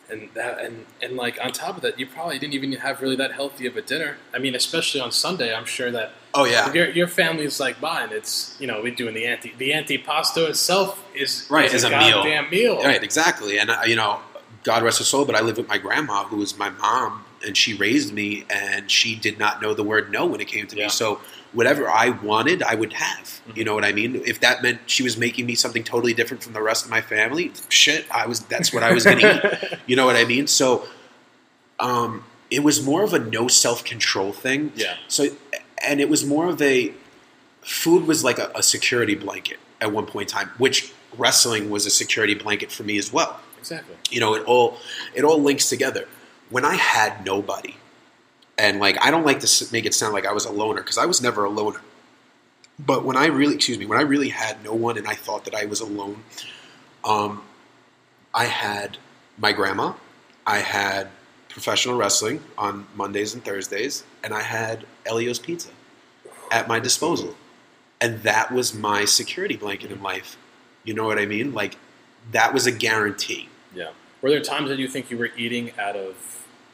and 0.09 0.29
that 0.35 0.59
and 0.63 0.85
and 1.01 1.15
like 1.17 1.39
on 1.43 1.51
top 1.51 1.75
of 1.77 1.81
that, 1.81 1.99
you 1.99 2.05
probably 2.05 2.37
didn't 2.37 2.53
even 2.53 2.71
have 2.73 3.01
really 3.01 3.15
that 3.15 3.31
healthy 3.31 3.65
of 3.65 3.75
a 3.75 3.81
dinner. 3.81 4.17
I 4.33 4.37
mean, 4.39 4.53
especially 4.55 5.01
on 5.01 5.11
Sunday, 5.11 5.53
I'm 5.55 5.65
sure 5.65 5.89
that 5.91 6.11
Oh, 6.37 6.45
yeah. 6.45 6.71
your 6.73 6.89
your 6.89 7.07
family's 7.07 7.59
like 7.59 7.81
mine. 7.81 8.09
It's 8.11 8.55
you 8.59 8.67
know 8.67 8.81
we're 8.83 8.93
doing 8.93 9.15
the 9.15 9.25
anti 9.25 9.53
the 9.57 9.73
anti 9.73 9.97
antipasto 9.97 10.47
itself 10.49 11.03
is 11.15 11.47
Right, 11.49 11.65
is 11.65 11.73
is 11.75 11.83
a, 11.85 11.87
a 11.87 11.97
meal. 11.97 12.17
goddamn 12.17 12.49
meal. 12.51 12.83
Right, 12.83 13.01
exactly. 13.03 13.57
And 13.57 13.69
uh, 13.71 13.81
you 13.87 13.95
know, 13.95 14.19
God 14.65 14.83
rest 14.83 14.97
her 14.97 15.05
soul, 15.05 15.23
but 15.25 15.35
I 15.35 15.41
live 15.41 15.57
with 15.57 15.67
my 15.69 15.77
grandma, 15.77 16.25
who 16.25 16.37
was 16.37 16.57
my 16.57 16.69
mom, 16.71 17.23
and 17.45 17.55
she 17.55 17.75
raised 17.75 18.11
me, 18.13 18.45
and 18.49 18.89
she 18.89 19.15
did 19.15 19.37
not 19.39 19.61
know 19.61 19.73
the 19.75 19.83
word 19.83 20.11
no 20.11 20.25
when 20.25 20.41
it 20.41 20.47
came 20.47 20.65
to 20.67 20.75
Yeah. 20.75 20.85
me. 20.85 20.89
So 20.89 21.21
whatever 21.53 21.87
I 21.89 22.09
wanted, 22.09 22.63
I 22.63 22.73
would 22.73 22.93
have. 22.93 23.39
Mhm. 23.47 23.57
You 23.57 23.63
know 23.63 23.75
what 23.75 23.85
I 23.85 23.91
mean? 23.93 24.21
If 24.25 24.39
that 24.39 24.63
meant 24.63 24.79
she 24.87 25.03
was 25.03 25.17
making 25.17 25.45
me 25.45 25.53
something 25.53 25.83
totally 25.83 26.13
different 26.15 26.43
from 26.43 26.53
the 26.53 26.61
rest 26.63 26.83
of 26.83 26.89
my 26.91 26.99
family, 27.01 27.51
shit, 27.69 28.05
I 28.11 28.25
was. 28.25 28.39
That's 28.41 28.73
what 28.73 28.81
I 28.83 28.91
was 28.91 29.03
going 29.05 29.19
to 29.19 29.35
eat. 29.71 29.79
You 29.87 29.95
know 29.95 30.05
what 30.07 30.15
I 30.15 30.25
mean? 30.25 30.47
So, 30.47 30.87
um, 31.79 32.23
it 32.49 32.63
was 32.63 32.83
more 32.83 33.03
of 33.03 33.13
a 33.13 33.19
no 33.19 33.47
self 33.47 33.83
control 33.83 34.33
thing. 34.33 34.71
Yeah. 34.75 34.95
So, 35.07 35.27
and 35.83 36.01
it 36.01 36.09
was 36.09 36.25
more 36.25 36.47
of 36.47 36.59
a 36.61 36.91
food 37.61 38.07
was 38.07 38.23
like 38.23 38.39
a, 38.39 38.51
a 38.55 38.63
security 38.63 39.15
blanket 39.15 39.59
at 39.81 39.91
one 39.91 40.05
point 40.07 40.31
in 40.31 40.37
time, 40.37 40.49
which 40.57 40.91
wrestling 41.17 41.69
was 41.69 41.85
a 41.85 41.89
security 41.89 42.33
blanket 42.33 42.71
for 42.71 42.83
me 42.83 42.97
as 42.97 43.13
well. 43.13 43.39
Exactly. 43.65 43.95
You 44.11 44.19
know, 44.19 44.35
it 44.35 44.43
all 44.45 44.77
it 45.15 45.23
all 45.23 45.41
links 45.41 45.69
together. 45.69 46.07
When 46.51 46.63
I 46.63 46.75
had 46.75 47.25
nobody, 47.25 47.75
and 48.59 48.79
like 48.79 49.03
I 49.03 49.09
don't 49.09 49.25
like 49.25 49.39
to 49.39 49.65
make 49.71 49.87
it 49.87 49.95
sound 49.95 50.13
like 50.13 50.27
I 50.27 50.33
was 50.33 50.45
a 50.45 50.51
loner 50.51 50.81
because 50.81 50.99
I 50.99 51.07
was 51.07 51.19
never 51.19 51.45
a 51.45 51.49
loner. 51.49 51.81
But 52.77 53.03
when 53.05 53.17
I 53.17 53.25
really, 53.25 53.55
excuse 53.55 53.79
me, 53.79 53.87
when 53.87 53.97
I 53.97 54.03
really 54.03 54.29
had 54.29 54.63
no 54.63 54.75
one 54.75 54.99
and 54.99 55.07
I 55.07 55.15
thought 55.15 55.45
that 55.45 55.55
I 55.55 55.65
was 55.65 55.79
alone, 55.79 56.23
um, 57.03 57.41
I 58.35 58.45
had 58.45 58.99
my 59.39 59.51
grandma, 59.51 59.93
I 60.45 60.59
had 60.59 61.07
professional 61.49 61.97
wrestling 61.97 62.43
on 62.59 62.85
Mondays 62.93 63.33
and 63.33 63.43
Thursdays, 63.43 64.03
and 64.23 64.31
I 64.31 64.41
had 64.41 64.85
Elio's 65.07 65.39
Pizza 65.39 65.69
at 66.51 66.67
my 66.67 66.79
disposal. 66.79 67.33
And 67.99 68.21
that 68.21 68.51
was 68.51 68.75
my 68.75 69.05
security 69.05 69.55
blanket 69.55 69.89
in 69.89 70.03
life. 70.03 70.37
You 70.83 70.93
know 70.93 71.05
what 71.05 71.17
I 71.17 71.25
mean? 71.25 71.53
Like, 71.53 71.77
that 72.31 72.53
was 72.53 72.67
a 72.67 72.71
guarantee. 72.71 73.49
Yeah. 73.75 73.89
Were 74.21 74.29
there 74.29 74.41
times 74.41 74.69
that 74.69 74.79
you 74.79 74.87
think 74.87 75.11
you 75.11 75.17
were 75.17 75.29
eating 75.37 75.71
out 75.77 75.95
of 75.95 76.15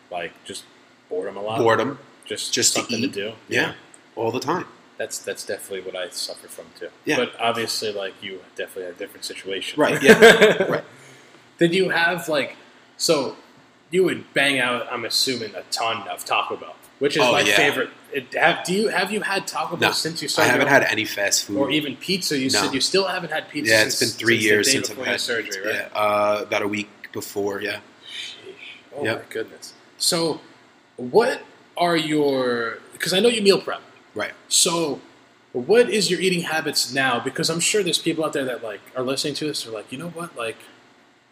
like 0.10 0.32
just 0.46 0.64
boredom 1.10 1.36
a 1.38 1.42
lot? 1.42 1.60
Boredom, 1.60 2.00
Just 2.26 2.54
just 2.54 2.74
to 2.74 2.80
something 2.80 3.00
eat. 3.00 3.14
do. 3.14 3.34
yeah, 3.50 3.74
all 4.16 4.32
the 4.32 4.40
time. 4.40 4.66
That's 4.98 5.18
that's 5.20 5.44
definitely 5.46 5.82
what 5.82 5.96
I 5.96 6.10
suffer 6.10 6.48
from 6.48 6.66
too. 6.80 6.90
Yeah. 7.06 7.16
But 7.18 7.34
obviously, 7.40 7.92
like 7.92 8.14
you 8.22 8.40
definitely 8.56 8.84
had 8.84 8.94
a 8.94 8.98
different 8.98 9.26
situation. 9.26 9.82
Right, 9.82 10.02
yeah, 10.08 10.64
right. 10.64 10.84
Did 11.58 11.74
you 11.74 11.90
have 11.90 12.30
like 12.30 12.56
so? 12.98 13.36
You 13.90 14.06
would 14.06 14.34
bang 14.34 14.58
out. 14.60 14.88
I'm 14.90 15.04
assuming 15.04 15.54
a 15.56 15.64
ton 15.72 16.08
of 16.08 16.24
Taco 16.24 16.56
Bell, 16.56 16.76
which 17.00 17.18
is 17.18 17.24
Oh, 17.24 17.34
my 17.34 17.42
yeah. 17.42 17.58
favorite. 17.58 17.90
It, 18.14 18.34
have, 18.34 18.64
do 18.66 18.74
you 18.74 18.88
have 18.90 19.12
you 19.12 19.22
had 19.22 19.48
Taco 19.48 19.76
Bell 19.78 19.90
No, 19.90 19.94
since 19.94 20.22
you 20.22 20.28
started? 20.28 20.50
I 20.50 20.52
haven't 20.52 20.68
had 20.68 20.84
any 20.84 21.06
fast 21.06 21.46
food. 21.46 21.58
or 21.58 21.72
even 21.72 21.96
pizza. 21.96 22.38
You 22.38 22.50
No. 22.50 22.62
said 22.62 22.74
you 22.74 22.82
still 22.82 23.08
haven't 23.08 23.32
had 23.32 23.50
pizza. 23.50 23.72
yeah, 23.72 23.84
it's 23.84 24.00
been 24.00 24.10
three 24.10 24.36
since 24.36 24.46
years 24.46 24.72
since 24.72 24.90
I've 24.90 24.98
had 24.98 25.20
surgery, 25.22 25.62
right? 25.66 25.76
Yeah, 25.76 25.98
uh, 26.00 26.40
about 26.44 26.62
a 26.62 26.68
week 26.68 26.90
before. 27.14 27.62
Yeah. 27.62 27.80
Oh 28.96 29.04
Yep. 29.06 29.18
my 29.18 29.34
goodness. 29.34 29.74
So, 29.98 30.42
what 30.98 31.42
are 31.78 31.96
your? 31.96 32.80
Because 32.94 33.14
I 33.14 33.20
know 33.20 33.30
you 33.30 33.42
meal 33.42 33.62
prep. 33.62 33.82
Right. 34.14 34.34
So, 34.50 35.00
what 35.54 35.90
is 35.90 36.12
your 36.12 36.20
eating 36.20 36.42
habits 36.42 36.94
now? 36.94 37.20
Because 37.20 37.50
I'm 37.50 37.60
sure 37.62 37.82
there's 37.84 37.98
people 38.00 38.26
out 38.26 38.34
there 38.34 38.46
that 38.46 38.64
like 38.64 38.82
are 38.96 39.04
listening 39.04 39.36
to 39.36 39.48
this. 39.48 39.64
They're 39.64 39.74
like, 39.74 39.92
you 39.92 39.98
know 39.98 40.10
what? 40.10 40.36
Like, 40.36 40.58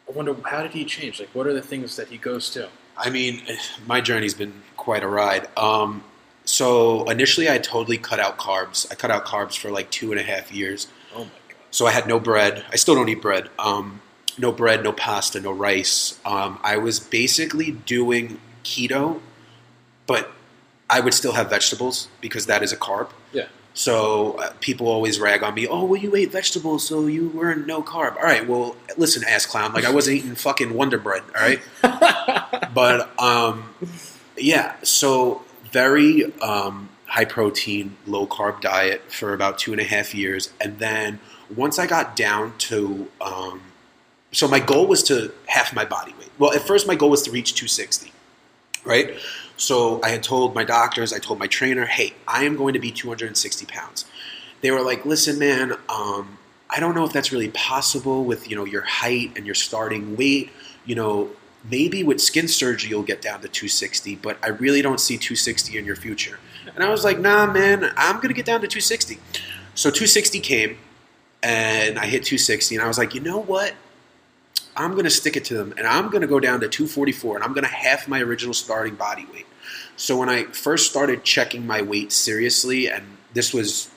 I 0.07 0.11
wonder 0.13 0.33
how 0.45 0.61
did 0.63 0.71
he 0.71 0.85
change? 0.85 1.19
Like, 1.19 1.29
what 1.33 1.45
are 1.47 1.53
the 1.53 1.61
things 1.61 1.95
that 1.97 2.07
he 2.07 2.17
goes 2.17 2.49
to? 2.51 2.69
I 2.97 3.09
mean, 3.09 3.41
my 3.87 4.01
journey's 4.01 4.33
been 4.33 4.53
quite 4.77 5.03
a 5.03 5.07
ride. 5.07 5.47
Um, 5.57 6.03
so 6.49 7.07
initially, 7.07 7.47
I 7.47 7.59
totally 7.59 7.99
cut 7.99 8.19
out 8.19 8.39
carbs. 8.39 8.91
I 8.91 8.95
cut 8.95 9.11
out 9.11 9.23
carbs 9.23 9.55
for 9.55 9.69
like 9.69 9.91
two 9.91 10.11
and 10.11 10.19
a 10.19 10.23
half 10.23 10.51
years. 10.51 10.87
Oh 11.13 11.19
my 11.25 11.29
god. 11.47 11.57
So 11.69 11.85
I 11.85 11.91
had 11.91 12.07
no 12.07 12.19
bread. 12.19 12.65
I 12.71 12.75
still 12.75 12.95
don't 12.95 13.07
eat 13.07 13.21
bread. 13.21 13.49
Um, 13.59 14.01
no 14.35 14.51
bread, 14.51 14.83
no 14.83 14.91
pasta, 14.91 15.39
no 15.39 15.51
rice. 15.51 16.19
Um, 16.25 16.59
I 16.63 16.77
was 16.77 16.99
basically 16.99 17.69
doing 17.69 18.39
keto, 18.63 19.21
but 20.07 20.31
I 20.89 21.01
would 21.01 21.13
still 21.13 21.33
have 21.33 21.51
vegetables 21.51 22.07
because 22.19 22.47
that 22.47 22.63
is 22.63 22.73
a 22.73 22.77
carb. 22.77 23.11
Yeah. 23.31 23.45
So 23.75 24.31
uh, 24.39 24.51
people 24.59 24.87
always 24.87 25.19
rag 25.19 25.43
on 25.43 25.53
me. 25.53 25.67
Oh, 25.67 25.85
well, 25.85 26.01
you 26.01 26.15
ate 26.15 26.31
vegetables, 26.31 26.87
so 26.87 27.05
you 27.05 27.29
were 27.29 27.53
no 27.53 27.83
carb. 27.83 28.15
All 28.15 28.23
right, 28.23 28.47
well, 28.47 28.75
listen, 28.97 29.23
ass 29.23 29.45
clown. 29.45 29.73
Like 29.73 29.85
I 29.85 29.91
wasn't 29.91 30.17
eating 30.17 30.33
fucking 30.33 30.73
Wonder 30.73 30.97
Bread. 30.97 31.21
All 31.37 31.43
right, 31.43 31.61
but 32.73 33.07
um, 33.19 33.69
yeah. 34.35 34.77
So 34.81 35.43
very 35.71 36.33
um, 36.41 36.89
high 37.05 37.25
protein, 37.25 37.95
low 38.05 38.27
carb 38.27 38.61
diet 38.61 39.11
for 39.11 39.33
about 39.33 39.59
two 39.59 39.71
and 39.71 39.81
a 39.81 39.85
half 39.85 40.13
years, 40.13 40.51
and 40.59 40.79
then 40.79 41.19
once 41.55 41.79
I 41.79 41.87
got 41.87 42.15
down 42.15 42.53
to 42.59 43.09
um, 43.21 43.61
so 44.31 44.47
my 44.47 44.59
goal 44.59 44.87
was 44.87 45.03
to 45.03 45.31
half 45.47 45.73
my 45.73 45.85
body 45.85 46.13
weight. 46.19 46.29
Well, 46.37 46.53
at 46.53 46.61
first 46.61 46.87
my 46.87 46.95
goal 46.95 47.09
was 47.09 47.23
to 47.23 47.31
reach 47.31 47.55
260, 47.55 48.11
right? 48.85 49.17
So 49.57 50.01
I 50.03 50.09
had 50.09 50.23
told 50.23 50.55
my 50.55 50.63
doctors, 50.63 51.11
I 51.11 51.19
told 51.19 51.39
my 51.39 51.47
trainer, 51.47 51.85
hey, 51.85 52.13
I 52.27 52.45
am 52.45 52.55
going 52.55 52.73
to 52.73 52.79
be 52.79 52.91
260 52.91 53.65
pounds. 53.65 54.05
They 54.61 54.71
were 54.71 54.81
like, 54.81 55.05
listen, 55.05 55.39
man, 55.39 55.73
um, 55.89 56.37
I 56.69 56.79
don't 56.79 56.93
know 56.93 57.03
if 57.03 57.11
that's 57.11 57.31
really 57.31 57.49
possible 57.49 58.23
with 58.23 58.49
you 58.49 58.55
know 58.55 58.65
your 58.65 58.83
height 58.83 59.31
and 59.35 59.45
your 59.45 59.55
starting 59.55 60.15
weight. 60.15 60.51
You 60.85 60.95
know, 60.95 61.29
maybe 61.69 62.03
with 62.03 62.21
skin 62.21 62.47
surgery 62.47 62.89
you'll 62.89 63.03
get 63.03 63.21
down 63.21 63.41
to 63.41 63.47
260, 63.47 64.15
but 64.17 64.37
I 64.43 64.49
really 64.49 64.81
don't 64.81 64.99
see 64.99 65.17
260 65.17 65.77
in 65.77 65.85
your 65.85 65.95
future. 65.95 66.39
And 66.75 66.83
I 66.83 66.89
was 66.89 67.03
like, 67.03 67.19
nah, 67.19 67.51
man, 67.51 67.91
I'm 67.97 68.19
gonna 68.19 68.33
get 68.33 68.45
down 68.45 68.61
to 68.61 68.67
260. 68.67 69.19
So 69.75 69.89
260 69.89 70.39
came, 70.41 70.77
and 71.41 71.97
I 71.97 72.05
hit 72.05 72.23
260, 72.23 72.75
and 72.75 72.83
I 72.83 72.87
was 72.87 72.97
like, 72.97 73.15
you 73.15 73.21
know 73.21 73.39
what? 73.39 73.73
I'm 74.75 74.91
going 74.91 75.05
to 75.05 75.09
stick 75.09 75.35
it 75.35 75.45
to 75.45 75.55
them, 75.55 75.73
and 75.77 75.85
I'm 75.85 76.09
going 76.09 76.21
to 76.21 76.27
go 76.27 76.39
down 76.39 76.61
to 76.61 76.69
244, 76.69 77.35
and 77.35 77.43
I'm 77.43 77.53
going 77.53 77.65
to 77.65 77.69
half 77.69 78.07
my 78.07 78.21
original 78.21 78.53
starting 78.53 78.95
body 78.95 79.25
weight. 79.33 79.45
So 79.97 80.17
when 80.17 80.29
I 80.29 80.43
first 80.45 80.89
started 80.89 81.23
checking 81.23 81.67
my 81.67 81.81
weight 81.81 82.11
seriously, 82.11 82.89
and 82.89 83.03
this 83.33 83.53
was 83.53 83.89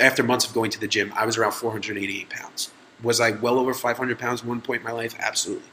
after 0.00 0.22
months 0.22 0.46
of 0.46 0.52
going 0.52 0.70
to 0.72 0.80
the 0.80 0.88
gym, 0.88 1.12
I 1.16 1.24
was 1.24 1.38
around 1.38 1.52
488 1.52 2.28
pounds. 2.30 2.70
Was 3.02 3.20
I 3.20 3.30
well 3.30 3.58
over 3.58 3.72
500 3.72 4.18
pounds 4.18 4.42
at 4.42 4.46
one 4.46 4.60
point 4.60 4.80
in 4.80 4.86
my 4.86 4.92
life? 4.92 5.14
Absolutely. 5.18 5.68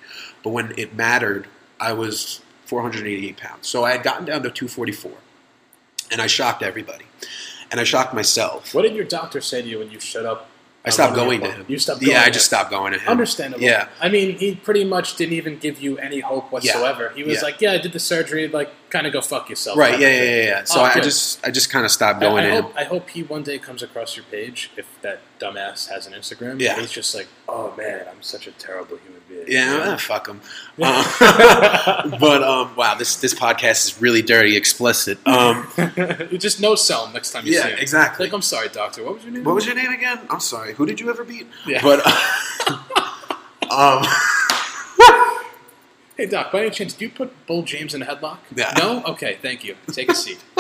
But 0.46 0.52
when 0.52 0.76
it 0.78 0.94
mattered, 0.96 1.48
I 1.80 1.94
was 1.94 2.40
488 2.66 3.36
pounds. 3.36 3.68
So 3.68 3.84
I 3.84 3.94
had 3.94 4.04
gotten 4.04 4.26
down 4.26 4.44
to 4.44 4.52
244, 4.52 5.12
and 6.12 6.22
I 6.22 6.28
shocked 6.28 6.62
everybody, 6.62 7.06
and 7.72 7.80
I 7.80 7.84
shocked 7.84 8.14
myself. 8.14 8.72
What 8.76 8.84
did 8.84 8.94
your 8.94 9.06
doctor 9.06 9.42
say 9.42 9.64
to 9.64 9.68
you 9.68 9.80
when 9.80 9.90
you 9.90 10.00
showed 10.00 10.28
up? 10.28 10.48
I 10.86 10.90
stopped 10.92 11.16
going 11.16 11.42
to 11.42 11.52
him. 11.52 11.66
You 11.68 11.80
stopped. 11.80 12.02
Going 12.02 12.12
Yeah, 12.12 12.22
I 12.22 12.30
just 12.30 12.46
him. 12.52 12.58
stopped 12.58 12.70
going 12.70 12.94
to 12.94 13.00
him. 13.00 13.08
Understandable. 13.10 13.64
Yeah. 13.64 13.88
I 14.00 14.10
mean, 14.10 14.38
he 14.38 14.56
pretty 14.56 14.84
much 14.86 15.16
didn't 15.16 15.34
even 15.34 15.58
give 15.58 15.82
you 15.82 15.98
any 15.98 16.20
hope 16.20 16.52
whatsoever. 16.52 17.12
He 17.16 17.24
was 17.24 17.36
Yeah. 17.38 17.42
like, 17.44 17.62
"Yeah, 17.62 17.72
I 17.74 17.78
did 17.80 17.92
the 17.94 18.00
surgery. 18.00 18.48
Like, 18.48 18.70
kind 18.92 19.08
of 19.08 19.14
go 19.14 19.22
fuck 19.22 19.50
yourself." 19.50 19.78
Right? 19.78 20.00
Yeah, 20.00 20.08
yeah, 20.10 20.24
yeah. 20.24 20.44
yeah. 20.44 20.64
So 20.66 20.80
Oh, 20.82 20.84
I 20.84 20.94
good. 20.94 21.04
just, 21.04 21.46
I 21.46 21.52
just 21.52 21.70
kind 21.72 21.86
of 21.86 21.92
stopped 21.92 22.20
going 22.22 22.46
I 22.46 22.48
to 22.48 22.54
him. 22.56 22.64
hope, 22.64 22.74
I 22.78 22.84
hope 22.84 23.10
he 23.10 23.24
one 23.24 23.44
day 23.44 23.58
comes 23.58 23.82
across 23.84 24.16
your 24.16 24.26
page 24.32 24.70
if 24.78 24.86
that 25.02 25.22
dumbass 25.40 25.90
has 25.90 26.08
an 26.08 26.14
Instagram. 26.14 26.60
Yeah. 26.62 26.80
he's 26.80 26.92
just 26.92 27.14
like, 27.16 27.28
"Oh 27.50 27.74
man, 27.78 28.06
I'm 28.10 28.22
such 28.22 28.46
a 28.48 28.52
terrible 28.52 28.98
human 28.98 29.22
being." 29.28 29.46
Yeah, 29.48 29.98
fuck 29.98 30.28
him. 30.28 30.40
Yeah. 30.78 31.04
but 32.20 32.44
um, 32.44 32.76
wow, 32.76 32.96
this 32.96 33.16
this 33.18 33.34
podcast 33.34 33.86
is 33.86 34.02
really 34.02 34.22
dirty, 34.22 34.56
explicit. 34.56 35.18
Um, 35.28 35.68
just 36.38 36.62
no 36.62 36.76
sell 36.76 37.08
him 37.08 37.14
next 37.14 37.32
time 37.32 37.46
you 37.46 37.54
Yeah, 37.54 37.64
see 37.64 37.70
him. 37.72 37.80
exactly. 37.80 38.26
Like, 38.28 38.34
I'm 38.34 38.42
sorry, 38.42 38.70
doctor. 38.70 39.04
What 39.04 39.16
was 39.16 39.24
your 39.24 39.34
name? 39.34 39.44
what 39.44 39.56
was 39.56 39.66
your 39.66 39.76
name 39.76 39.92
again? 39.92 40.20
I'm 40.30 40.40
sorry. 40.40 40.75
Who 40.76 40.86
did 40.86 41.00
you 41.00 41.10
ever 41.10 41.24
beat? 41.24 41.48
Yeah. 41.66 41.82
But 41.82 42.06
um, 43.72 44.04
Hey, 46.18 46.28
doc. 46.28 46.52
By 46.52 46.62
any 46.62 46.70
chance, 46.70 46.94
do 46.94 47.04
you 47.06 47.12
put 47.12 47.46
Bull 47.46 47.64
James 47.64 47.94
in 47.94 48.02
a 48.02 48.06
headlock? 48.06 48.38
Yeah. 48.56 48.72
No. 48.78 49.04
Okay. 49.04 49.38
Thank 49.42 49.64
you. 49.66 49.76
Take 49.92 50.10
a 50.10 50.16
seat. 50.16 50.42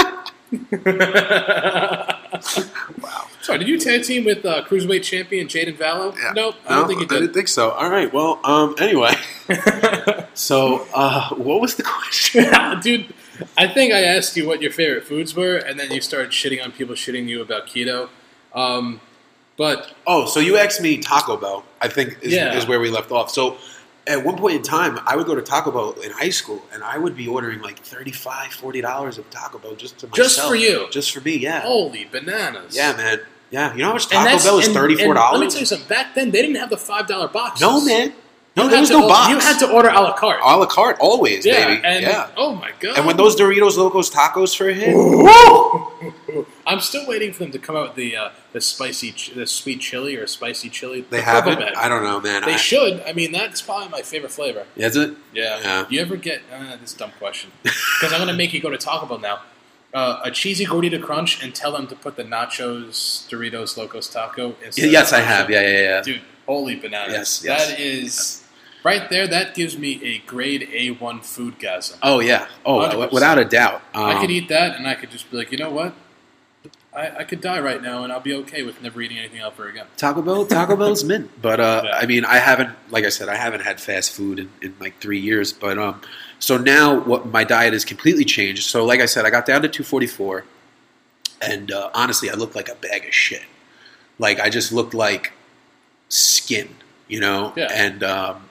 wow. 3.01 3.27
Sorry, 3.41 3.59
did 3.59 3.67
you 3.67 3.79
tag 3.79 4.03
team 4.03 4.25
with 4.25 4.45
uh, 4.45 4.63
cruiserweight 4.65 5.03
champion 5.03 5.47
Jaden 5.47 5.77
Vallow? 5.77 6.15
yeah. 6.17 6.33
Nope. 6.35 6.55
I 6.67 6.69
don't 6.75 6.81
No, 6.81 6.87
think 6.87 6.99
you 7.01 7.05
I 7.17 7.19
didn't 7.21 7.33
think 7.33 7.47
so. 7.47 7.71
All 7.71 7.89
right. 7.89 8.11
Well, 8.11 8.39
um, 8.43 8.75
anyway. 8.79 9.13
So, 10.33 10.85
uh, 10.93 11.29
what 11.35 11.61
was 11.61 11.75
the 11.75 11.83
question? 11.83 12.45
Dude, 12.81 13.13
I 13.57 13.67
think 13.67 13.93
I 13.93 14.03
asked 14.03 14.35
you 14.35 14.45
what 14.47 14.61
your 14.61 14.71
favorite 14.71 15.05
foods 15.05 15.33
were, 15.35 15.55
and 15.55 15.79
then 15.79 15.91
you 15.91 16.01
started 16.01 16.31
shitting 16.31 16.61
on 16.63 16.71
people 16.73 16.95
shitting 16.95 17.27
you 17.29 17.41
about 17.41 17.67
keto. 17.67 18.09
Um, 18.53 18.99
but 19.57 19.91
Oh, 20.07 20.25
so 20.25 20.39
you 20.39 20.57
asked 20.57 20.81
me 20.81 20.97
Taco 20.97 21.37
Bell. 21.37 21.63
I 21.81 21.87
think 21.87 22.17
is, 22.21 22.33
Yeah. 22.33 22.55
is 22.57 22.67
where 22.67 22.79
we 22.79 22.89
left 22.89 23.11
off. 23.11 23.29
So 23.31 23.57
at 24.07 24.23
one 24.23 24.37
point 24.37 24.55
in 24.57 24.61
time, 24.61 24.99
I 25.07 25.15
would 25.15 25.25
go 25.25 25.33
to 25.35 25.41
Taco 25.41 25.71
Bell 25.71 25.91
in 26.03 26.11
high 26.11 26.29
school, 26.29 26.61
and 26.73 26.83
I 26.83 26.97
would 26.97 27.15
be 27.17 27.27
ordering 27.27 27.61
like 27.61 27.79
35 27.79 28.53
40 28.53 28.81
dollars 28.81 29.17
of 29.17 29.29
Taco 29.29 29.57
Bell 29.57 29.75
just 29.75 29.97
to 29.99 30.07
myself. 30.07 30.15
Just 30.27 30.41
for 30.47 30.55
you? 30.55 30.87
just 30.91 31.11
for 31.11 31.21
me. 31.21 31.37
Yeah, 31.37 31.61
holy 31.61 32.05
bananas! 32.05 32.75
yeah, 32.75 32.93
man. 32.95 33.19
Yeah, 33.51 33.71
you 33.73 33.79
know 33.79 33.87
how 33.87 33.93
much 33.93 34.07
Taco 34.07 34.43
Bell 34.43 34.59
is 34.59 34.67
thirty 34.69 34.95
four 34.95 35.13
Let 35.13 35.13
me 35.15 35.19
dollars? 35.39 35.53
tell 35.53 35.59
you 35.61 35.65
something. 35.65 35.87
Back 35.87 36.15
then, 36.15 36.31
they 36.31 36.41
didn't 36.41 36.57
have 36.57 36.69
the 36.69 36.77
five 36.77 37.07
dollar 37.07 37.27
box. 37.27 37.61
No, 37.61 37.83
man. 37.85 38.13
No, 38.57 38.63
You 38.63 38.69
there 38.69 38.79
was 38.79 38.89
to 38.89 38.99
no 39.01 39.07
box. 39.07 39.29
You 39.29 39.39
had 39.39 39.59
to 39.59 39.69
order 39.71 39.89
a 39.89 39.99
la 40.01 40.13
carte. 40.13 40.39
a 40.41 40.57
la 40.57 40.65
carte 40.65 40.97
always, 41.01 41.45
yeah, 41.45 41.67
baby. 41.67 41.81
and 41.83 42.03
yeah. 42.03 42.29
oh 42.37 42.55
my 42.55 42.71
god! 42.79 42.97
And 42.97 43.05
when 43.05 43.17
those 43.17 43.35
Doritos 43.35 43.75
Locos 43.77 44.09
Tacos 44.09 44.55
for 44.55 44.69
a 44.69 44.73
hit, 44.73 44.93
I'm 46.67 46.79
still 46.79 47.07
waiting 47.07 47.31
for 47.33 47.39
them 47.43 47.51
to 47.51 47.59
come 47.59 47.75
out 47.75 47.87
with 47.89 47.95
the 47.95 48.15
uh, 48.15 48.29
the 48.53 48.61
spicy, 48.61 49.11
ch- 49.11 49.33
the 49.33 49.45
sweet 49.47 49.79
chili 49.81 50.15
or 50.15 50.27
spicy 50.27 50.69
chili. 50.69 51.01
they 51.09 51.17
the 51.17 51.23
haven't. 51.23 51.57
purple. 51.59 51.77
I 51.77 51.87
don't 51.89 52.03
know, 52.03 52.19
man. 52.19 52.43
They 52.43 52.53
I, 52.53 52.57
should. 52.57 53.01
I 53.07 53.13
mean, 53.13 53.31
that's 53.31 53.61
probably 53.61 53.89
my 53.89 54.01
favorite 54.01 54.31
flavor. 54.31 54.65
Is 54.75 54.95
it? 54.95 55.15
Yeah. 55.33 55.59
Yeah. 55.61 55.85
You 55.89 56.01
ever 56.01 56.15
get 56.17 56.41
uh, 56.53 56.75
this 56.77 56.93
dumb 56.93 57.11
question? 57.19 57.51
Because 57.63 58.11
I'm 58.13 58.19
gonna 58.19 58.33
make 58.33 58.53
you 58.53 58.61
go 58.61 58.69
to 58.69 58.77
Taco 58.77 59.05
Bell 59.05 59.19
now. 59.19 59.41
Uh, 59.93 60.19
a 60.25 60.31
cheesy 60.31 60.65
gordita 60.65 61.01
crunch 61.01 61.41
and 61.41 61.55
tell 61.55 61.71
them 61.71 61.87
to 61.87 61.95
put 61.95 62.17
the 62.17 62.23
nachos 62.23 63.27
Doritos 63.29 63.77
Locos 63.77 64.09
Taco. 64.09 64.55
instead 64.65 64.85
of 64.87 64.91
Yes, 64.91 65.13
I 65.13 65.21
have. 65.21 65.49
Yeah, 65.49 65.61
yeah, 65.61 65.79
yeah. 65.81 66.01
Dude, 66.01 66.21
holy 66.45 66.75
bananas! 66.75 67.13
Yes, 67.13 67.43
yes, 67.45 67.67
that 67.69 67.79
is 67.79 68.43
right 68.83 69.09
there. 69.09 69.25
That 69.27 69.55
gives 69.55 69.77
me 69.77 70.03
a 70.03 70.19
grade 70.27 70.67
A 70.73 70.89
one 70.91 71.21
food 71.21 71.59
gasm. 71.59 71.97
Oh 72.03 72.19
yeah. 72.19 72.47
Oh, 72.65 72.79
100%. 72.79 73.11
without 73.13 73.39
a 73.39 73.45
doubt. 73.45 73.81
I 73.93 74.15
could 74.15 74.25
Um, 74.25 74.31
eat 74.31 74.49
that, 74.49 74.75
and 74.77 74.85
I 74.85 74.95
could 74.95 75.11
just 75.11 75.31
be 75.31 75.37
like, 75.37 75.51
you 75.53 75.57
know 75.57 75.71
what? 75.71 75.93
I, 76.95 77.17
I 77.19 77.23
could 77.25 77.41
die 77.41 77.59
right 77.59 77.81
now, 77.81 78.03
and 78.03 78.13
I'll 78.13 78.19
be 78.21 78.33
okay 78.35 78.63
with 78.63 78.81
never 78.81 79.01
eating 79.01 79.17
anything 79.17 79.41
ever 79.41 79.67
again. 79.67 79.85
Taco 79.97 80.21
Bell, 80.21 80.45
Taco 80.45 80.75
Bell's 80.75 81.03
mint. 81.03 81.29
But 81.41 81.59
uh, 81.59 81.81
Yeah. 81.85 81.97
I 81.97 82.05
mean, 82.05 82.25
I 82.25 82.37
haven't, 82.37 82.71
like 82.89 83.03
I 83.03 83.09
said, 83.09 83.27
I 83.29 83.35
haven't 83.35 83.61
had 83.61 83.81
fast 83.81 84.11
food 84.11 84.39
in, 84.39 84.49
in 84.61 84.75
like 84.79 84.99
three 84.99 85.19
years. 85.19 85.51
But 85.51 85.77
um, 85.77 86.01
so 86.39 86.57
now 86.57 86.97
what 86.99 87.27
my 87.27 87.43
diet 87.43 87.73
has 87.73 87.83
completely 87.85 88.25
changed. 88.25 88.63
So 88.63 88.85
like 88.85 89.01
I 89.01 89.05
said, 89.05 89.25
I 89.25 89.29
got 89.29 89.45
down 89.45 89.61
to 89.63 89.67
244, 89.67 90.45
and 91.41 91.71
uh, 91.71 91.89
honestly, 91.93 92.29
I 92.29 92.33
looked 92.33 92.55
like 92.55 92.69
a 92.69 92.75
bag 92.75 93.05
of 93.05 93.13
shit. 93.13 93.43
Like 94.17 94.39
I 94.39 94.49
just 94.49 94.71
looked 94.71 94.93
like 94.93 95.33
skin, 96.09 96.75
you 97.07 97.19
know. 97.19 97.53
Yeah. 97.55 97.67
And 97.71 98.03
um, 98.03 98.49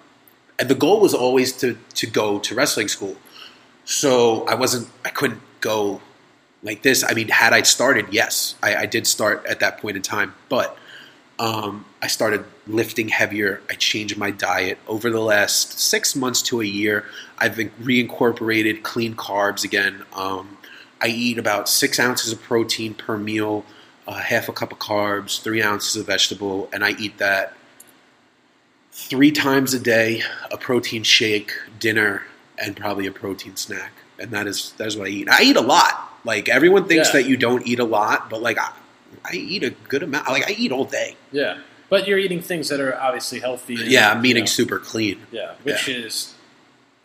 and 0.58 0.68
the 0.68 0.74
goal 0.74 1.00
was 1.00 1.14
always 1.14 1.52
to 1.58 1.78
to 1.94 2.06
go 2.06 2.38
to 2.40 2.54
wrestling 2.54 2.88
school. 2.88 3.16
So 3.84 4.46
I 4.46 4.54
wasn't, 4.54 4.88
I 5.04 5.10
couldn't 5.10 5.42
go 5.60 6.00
like 6.64 6.82
this. 6.82 7.04
I 7.04 7.14
mean, 7.14 7.28
had 7.28 7.52
I 7.52 7.62
started, 7.62 8.06
yes, 8.10 8.56
I, 8.62 8.74
I 8.74 8.86
did 8.86 9.06
start 9.06 9.46
at 9.46 9.60
that 9.60 9.78
point 9.78 9.96
in 9.96 10.02
time, 10.02 10.34
but 10.48 10.76
um, 11.38 11.84
I 12.02 12.06
started 12.06 12.44
lifting 12.66 13.08
heavier. 13.08 13.60
I 13.68 13.74
changed 13.74 14.16
my 14.16 14.30
diet 14.30 14.78
over 14.88 15.10
the 15.10 15.20
last 15.20 15.78
six 15.78 16.16
months 16.16 16.42
to 16.42 16.60
a 16.60 16.64
year. 16.64 17.04
I've 17.38 17.54
reincorporated 17.54 18.82
clean 18.82 19.14
carbs 19.14 19.62
again. 19.62 20.04
Um, 20.14 20.56
I 21.00 21.08
eat 21.08 21.38
about 21.38 21.68
six 21.68 22.00
ounces 22.00 22.32
of 22.32 22.42
protein 22.42 22.94
per 22.94 23.18
meal, 23.18 23.64
uh, 24.06 24.14
half 24.14 24.48
a 24.48 24.52
cup 24.52 24.72
of 24.72 24.78
carbs, 24.78 25.40
three 25.40 25.62
ounces 25.62 25.96
of 25.96 26.06
vegetable, 26.06 26.68
and 26.72 26.82
I 26.84 26.92
eat 26.92 27.18
that 27.18 27.54
three 28.90 29.32
times 29.32 29.74
a 29.74 29.80
day. 29.80 30.22
A 30.50 30.56
protein 30.56 31.02
shake, 31.02 31.52
dinner, 31.78 32.22
and 32.58 32.74
probably 32.76 33.06
a 33.06 33.12
protein 33.12 33.56
snack, 33.56 33.92
and 34.18 34.30
that 34.30 34.46
is 34.46 34.72
that 34.78 34.86
is 34.86 34.96
what 34.96 35.08
I 35.08 35.10
eat. 35.10 35.28
I 35.28 35.42
eat 35.42 35.56
a 35.56 35.60
lot. 35.60 36.13
Like 36.24 36.48
everyone 36.48 36.86
thinks 36.88 37.08
Yeah. 37.08 37.20
that 37.20 37.28
you 37.28 37.36
don't 37.36 37.66
eat 37.66 37.78
a 37.80 37.84
lot, 37.84 38.30
but 38.30 38.40
like 38.42 38.58
I, 38.58 38.70
I 39.24 39.34
eat 39.34 39.62
a 39.62 39.70
good 39.70 40.02
amount. 40.02 40.28
Like 40.28 40.48
I 40.48 40.52
eat 40.52 40.72
all 40.72 40.84
day. 40.84 41.16
Yeah, 41.32 41.58
but 41.90 42.06
you're 42.08 42.18
eating 42.18 42.40
things 42.40 42.68
that 42.70 42.80
are 42.80 42.96
obviously 42.98 43.40
healthy. 43.40 43.74
and, 43.74 43.86
Yeah, 43.90 44.10
I'm 44.10 44.24
you 44.24 44.30
eating 44.30 44.42
know, 44.44 44.46
super 44.60 44.78
clean. 44.78 45.20
yeah, 45.32 45.54
which 45.62 45.88
is 45.88 46.34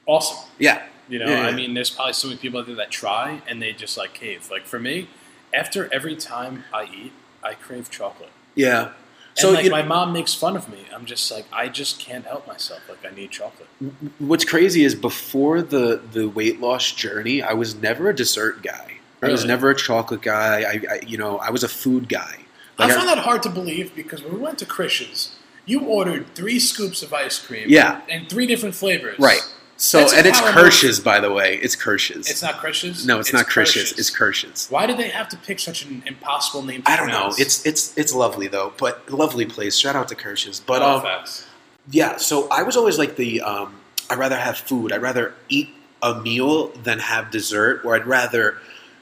awesome. 0.05 0.37
Yeah, 0.57 0.83
You 1.09 1.19
know, 1.19 1.27
Yeah, 1.27 1.41
I 1.41 1.51
mean, 1.51 1.73
there's 1.73 1.89
probably 1.89 2.13
so 2.13 2.27
many 2.27 2.39
people 2.39 2.59
out 2.59 2.67
there 2.67 2.75
that 2.75 2.91
try 2.91 3.41
and 3.47 3.61
they 3.61 3.73
just 3.73 3.97
like 3.97 4.13
cave. 4.13 4.49
Like 4.51 4.65
for 4.65 4.79
me, 4.79 5.07
after 5.53 5.91
every 5.93 6.15
time 6.15 6.63
I 6.73 6.85
eat, 6.85 7.11
I 7.43 7.53
crave 7.55 7.89
chocolate. 7.89 8.31
yeah. 8.55 8.91
So 9.35 9.49
So 9.49 9.53
like 9.53 9.65
you 9.65 9.71
my 9.71 9.83
mom 9.83 10.11
makes 10.11 10.33
fun 10.33 10.57
of 10.57 10.67
me. 10.69 10.79
I'm 10.93 11.05
just 11.05 11.31
like 11.31 11.45
I 11.53 11.69
just 11.69 11.99
can't 11.99 12.25
help 12.25 12.45
myself. 12.47 12.81
Like 12.89 13.05
I 13.09 13.15
need 13.15 13.31
chocolate. 13.31 13.69
what's 14.17 14.43
crazy 14.43 14.83
is 14.83 14.95
before 14.95 15.61
the 15.61 16.01
the 16.11 16.27
weight 16.27 16.59
loss 16.59 16.91
journey, 16.91 17.41
I 17.41 17.53
was 17.53 17.75
never 17.75 18.09
a 18.09 18.15
dessert 18.15 18.61
guy. 18.63 18.95
I 19.21 19.29
was 19.29 19.45
never 19.45 19.69
a 19.69 19.75
chocolate 19.75 20.21
guy. 20.21 20.61
I, 20.61 20.81
I 20.95 20.99
you 21.05 21.17
know 21.17 21.37
I 21.37 21.49
was 21.49 21.63
a 21.63 21.67
food 21.67 22.09
guy. 22.09 22.37
Like 22.77 22.91
I 22.91 22.95
find 22.95 23.09
that 23.09 23.17
hard 23.19 23.43
to 23.43 23.49
believe 23.49 23.93
because 23.95 24.23
when 24.23 24.33
we 24.33 24.39
went 24.39 24.57
to 24.59 24.65
Christian's, 24.65 25.35
you 25.65 25.81
ordered 25.81 26.33
three 26.33 26.59
scoops 26.59 27.03
of 27.03 27.13
ice 27.13 27.37
cream. 27.45 27.65
Yeah. 27.67 28.01
And 28.09 28.29
three 28.29 28.47
different 28.47 28.73
flavors. 28.73 29.19
Right. 29.19 29.41
So 29.75 29.99
That's 29.99 30.13
and 30.13 30.25
it's 30.25 30.41
Kirsch's, 30.41 30.99
by 30.99 31.21
the 31.21 31.31
way. 31.31 31.55
It's 31.55 31.75
Kirsch's. 31.75 32.29
It's 32.29 32.41
not 32.41 32.57
Krish's. 32.57 33.05
no, 33.05 33.19
it's, 33.19 33.31
not 33.31 33.47
Kirsch's. 33.47 33.75
Kirsch's. 33.75 33.99
It's 33.99 34.09
Kirsch's. 34.09 34.67
Why 34.69 34.85
did 34.85 34.97
they 34.97 35.07
have 35.07 35.29
to 35.29 35.37
pick 35.37 35.59
such 35.59 35.85
an 35.85 36.03
impossible 36.05 36.63
name? 36.63 36.83
I 36.85 36.97
don't 36.97 37.07
know. 37.07 37.31
It's 37.37 37.65
it's 37.65 37.97
it's 37.97 38.13
lovely 38.13 38.47
though, 38.47 38.73
but 38.77 39.09
lovely 39.09 39.45
place. 39.45 39.77
Shout 39.77 39.95
out 39.95 40.09
to 40.09 40.15
Kirsch's. 40.15 40.59
But 40.59 40.81
um, 40.81 41.01
facts. 41.01 41.47
yeah. 41.89 42.17
So 42.17 42.49
I 42.49 42.63
was 42.63 42.75
always 42.75 42.97
like 42.97 43.15
the 43.15 43.39
um, 43.41 43.79
I'd 44.09 44.17
rather 44.17 44.37
have 44.37 44.57
food. 44.57 44.91
I'd 44.91 45.01
rather 45.01 45.33
eat 45.47 45.69
a 46.01 46.19
meal 46.19 46.67
than 46.69 46.99
have 46.99 47.31
dessert, 47.31 47.85
or 47.85 47.95
I'd 47.95 48.05
rather 48.05 48.57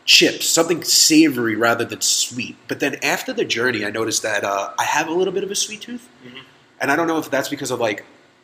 chips, 0.07 0.47
something 0.47 0.83
savory 0.83 1.55
rather 1.55 1.85
than 1.85 2.01
sweet. 2.01 2.55
But 2.67 2.79
then 2.79 2.95
after 3.03 3.31
the 3.33 3.45
journey, 3.45 3.85
I 3.85 3.91
noticed 3.91 4.23
that 4.23 4.43
uh, 4.43 4.71
I 4.79 4.83
have 4.85 5.07
a 5.07 5.11
little 5.11 5.33
bit 5.33 5.43
of 5.43 5.51
a 5.51 5.55
sweet 5.55 5.81
tooth, 5.81 6.07
Mhm. 6.25 6.39
and 6.81 6.89
I 6.91 6.95
don't 6.95 7.07
know 7.07 7.19
if 7.19 7.29
that's 7.29 7.49
because 7.49 7.69
of 7.69 7.79
like 7.79 8.03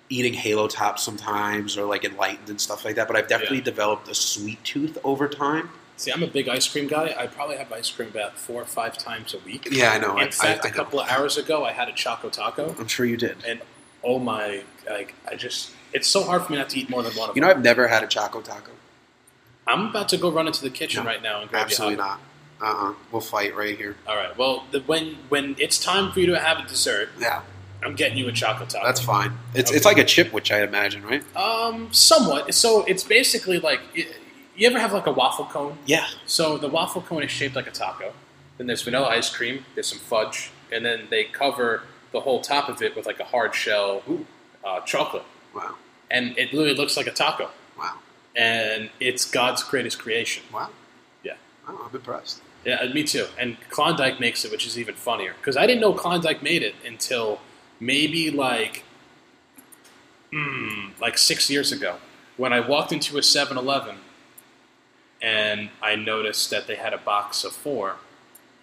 eating 0.10 0.34
Halo 0.34 0.68
Top 0.68 1.00
sometimes 1.00 1.76
or 1.78 1.86
like 1.86 2.04
enlightened 2.04 2.50
and 2.50 2.62
stuff 2.62 2.86
like 2.86 2.96
that. 2.96 3.08
But 3.08 3.16
I've 3.18 3.28
definitely 3.28 3.58
Yeah. 3.60 3.64
developed 3.64 4.08
a 4.10 4.14
sweet 4.14 4.64
tooth 4.64 4.98
over 5.04 5.28
time. 5.28 5.70
See, 5.96 6.12
I'm 6.12 6.22
a 6.24 6.28
big 6.28 6.50
ice 6.50 6.68
cream 6.68 6.88
guy. 6.88 7.16
I 7.18 7.28
probably 7.28 7.56
have 7.56 7.72
ice 7.72 7.90
cream 7.90 8.10
about 8.10 8.38
four 8.38 8.62
or 8.62 8.66
five 8.66 8.98
times 8.98 9.34
a 9.34 9.38
week. 9.40 9.68
Yeah, 9.72 9.92
I 9.92 10.00
know. 10.00 10.18
I- 10.18 10.24
In 10.26 10.32
fact, 10.32 10.66
I- 10.66 10.68
I 10.68 10.70
a 10.70 10.72
know. 10.72 10.78
couple 10.78 11.00
of 11.00 11.08
hours 11.10 11.38
ago, 11.38 11.64
I 11.64 11.72
had 11.72 11.88
a 11.88 11.94
Choco 11.94 12.30
Taco, 12.30 12.76
I'm 12.78 12.88
sure 12.88 13.06
you 13.06 13.16
did. 13.16 13.38
and 13.48 13.62
oh 14.04 14.20
my, 14.20 14.64
like, 14.90 15.14
I 15.32 15.36
just, 15.36 15.70
it's 15.94 16.10
so 16.10 16.24
hard 16.24 16.44
for 16.46 16.52
me 16.52 16.58
not 16.58 16.70
to 16.72 16.80
eat 16.80 16.90
more 16.90 17.04
than 17.04 17.14
one 17.14 17.30
of 17.30 17.36
You 17.38 17.42
know, 17.42 17.48
them. 17.48 17.60
I've 17.60 17.64
never 17.64 17.88
had 17.88 18.04
a 18.04 18.08
Choco 18.08 18.42
Taco. 18.42 18.72
I'm 19.68 19.88
about 19.88 20.10
to 20.10 20.18
go 20.18 20.30
run 20.32 20.48
into 20.48 20.62
the 20.62 20.70
kitchen 20.70 21.04
No, 21.04 21.10
right 21.10 21.22
now 21.22 21.42
and 21.42 21.50
grab 21.50 21.66
Absolutely 21.66 21.96
you 21.96 22.02
a 22.02 22.04
hot 22.04 22.20
not. 22.60 22.68
Uh 22.68 22.90
uh 22.90 22.94
We'll 23.12 23.22
fight 23.22 23.56
right 23.56 23.78
here. 23.78 23.96
All 24.08 24.16
right. 24.16 24.36
Well, 24.38 24.66
the, 24.72 24.80
when 24.82 25.16
when 25.30 25.56
it's 25.60 25.80
time 25.80 26.12
for 26.12 26.20
you 26.20 26.28
to 26.28 26.40
have 26.40 26.60
a 26.64 26.68
dessert, 26.68 27.10
Yeah, 27.20 27.42
I'm 27.84 27.96
getting 27.96 28.18
you 28.18 28.28
a 28.28 28.32
chocolate 28.32 28.70
Taco. 28.70 28.86
that's 28.86 29.00
fine. 29.02 29.38
It's 29.54 29.70
Okay. 29.70 29.78
it's 29.78 29.86
like 29.86 29.98
a 29.98 30.04
chip, 30.06 30.32
which 30.34 30.52
I 30.52 30.62
imagine, 30.64 31.04
right? 31.06 31.24
um 31.36 31.92
somewhat. 31.94 32.54
So 32.54 32.84
it's 32.86 33.04
basically 33.04 33.60
like 33.60 33.82
you 34.56 34.68
ever 34.68 34.80
have 34.80 34.94
like 34.94 35.08
a 35.08 35.12
waffle 35.12 35.46
cone? 35.46 35.78
Yeah. 35.86 36.06
So 36.26 36.58
the 36.58 36.68
waffle 36.70 37.02
cone 37.02 37.24
is 37.24 37.32
shaped 37.32 37.56
like 37.56 37.68
a 37.68 37.72
taco. 37.72 38.14
Then 38.58 38.68
there's 38.68 38.84
vanilla 38.84 39.08
ice 39.08 39.30
cream. 39.36 39.66
There's 39.74 39.88
some 39.88 39.98
fudge, 40.00 40.52
and 40.72 40.86
then 40.86 41.08
they 41.10 41.24
cover 41.24 41.84
the 42.12 42.20
whole 42.20 42.40
top 42.42 42.70
of 42.70 42.82
it 42.84 42.96
with 42.96 43.08
like 43.08 43.20
a 43.20 43.24
hard 43.24 43.56
shell 43.56 44.04
uh, 44.64 44.80
chocolate, 44.82 45.24
Wow. 45.56 45.74
and 46.12 46.38
it 46.38 46.54
literally 46.54 46.76
looks 46.76 46.96
like 46.96 47.08
a 47.08 47.12
taco. 47.12 47.50
And 48.36 48.90
it's 49.00 49.30
God's 49.30 49.64
greatest 49.64 50.00
creation. 50.00 50.44
Wow. 50.52 50.70
Yeah. 51.24 51.34
Oh, 51.68 51.88
I'm 51.88 51.96
impressed. 51.96 52.42
Yeah, 52.66 52.76
uh, 52.76 52.94
me 52.94 53.04
too. 53.04 53.28
And 53.38 53.58
Klondike 53.70 54.20
makes 54.20 54.46
it, 54.46 54.52
which 54.52 54.66
is 54.66 54.80
even 54.80 54.96
funnier 54.96 55.34
because 55.38 55.58
I 55.58 55.68
didn't 55.68 55.82
know 55.82 55.94
Klondike 55.94 56.42
made 56.42 56.64
it 56.64 56.76
until 56.86 57.42
maybe 57.80 58.32
like, 58.32 58.84
mm, 60.32 61.00
like 61.00 61.18
six 61.18 61.50
years 61.50 61.72
ago 61.72 61.98
when 62.38 62.54
I 62.54 62.60
walked 62.60 62.92
into 62.92 63.18
a 63.18 63.22
7-Eleven 63.22 63.98
and 65.22 65.70
I 65.82 65.96
noticed 65.96 66.50
that 66.50 66.68
they 66.68 66.76
had 66.76 66.94
a 66.94 66.98
box 66.98 67.44
of 67.44 67.52
four 67.54 67.98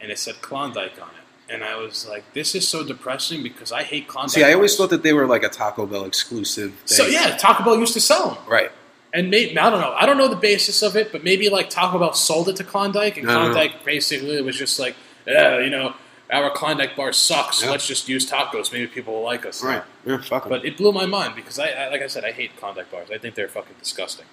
and 0.01 0.11
it 0.11 0.19
said 0.19 0.41
Klondike 0.41 1.01
on 1.01 1.09
it, 1.09 1.53
and 1.53 1.63
I 1.63 1.77
was 1.77 2.09
like, 2.09 2.25
"This 2.33 2.55
is 2.55 2.67
so 2.67 2.83
depressing 2.83 3.43
because 3.43 3.71
I 3.71 3.83
hate 3.83 4.09
Klondike." 4.09 4.31
See, 4.31 4.45
I 4.45 4.55
always 4.55 4.73
bars. 4.73 4.79
thought 4.79 4.91
that 4.91 5.03
they 5.03 5.13
were 5.13 5.27
like 5.27 5.43
a 5.43 5.49
Taco 5.51 5.85
Bell 5.87 6.05
exclusive. 6.05 6.73
Thing. 6.73 6.87
So 6.87 7.07
yeah, 7.07 7.37
Taco 7.37 7.65
Bell 7.65 7.79
used 7.79 7.93
to 7.95 8.01
sell 8.01 8.31
them. 8.31 8.39
Right. 8.49 8.71
And 9.13 9.31
maybe, 9.31 9.59
I 9.59 9.71
don't 9.71 9.81
know. 9.81 9.93
I 9.93 10.07
don't 10.07 10.19
know 10.19 10.29
the 10.29 10.37
basis 10.37 10.83
of 10.83 10.97
it, 10.97 11.11
but 11.11 11.25
maybe 11.25 11.49
like 11.49 11.69
Taco 11.69 11.99
Bell 11.99 12.13
sold 12.13 12.49
it 12.49 12.57
to 12.57 12.65
Klondike, 12.65 13.17
and. 13.17 13.27
Klondike 13.27 13.85
basically 13.85 14.41
was 14.41 14.57
just 14.57 14.79
like, 14.79 14.95
yeah, 15.27 15.59
you 15.59 15.71
know, 15.71 15.95
our 16.31 16.51
Klondike 16.51 16.97
bar 16.97 17.13
sucks. 17.13 17.63
Yeah. 17.63 17.71
Let's 17.71 17.87
just 17.87 18.09
use 18.09 18.29
tacos. 18.31 18.73
Maybe 18.73 18.87
people 18.87 19.15
will 19.15 19.23
like 19.23 19.45
us. 19.45 19.63
Right. 19.63 19.83
Yeah. 20.07 20.19
Fuck. 20.19 20.49
But 20.49 20.65
it 20.65 20.77
blew 20.77 20.93
my 20.93 21.07
mind 21.07 21.35
because 21.35 21.59
I, 21.59 21.71
I, 21.71 21.89
like 21.89 22.03
I 22.03 22.07
said, 22.07 22.25
I 22.25 22.33
hate 22.33 22.57
Klondike 22.57 22.91
bars. 22.91 23.11
I 23.11 23.19
think 23.19 23.35
they're 23.35 23.49
fucking 23.49 23.77
disgusting. 23.79 24.27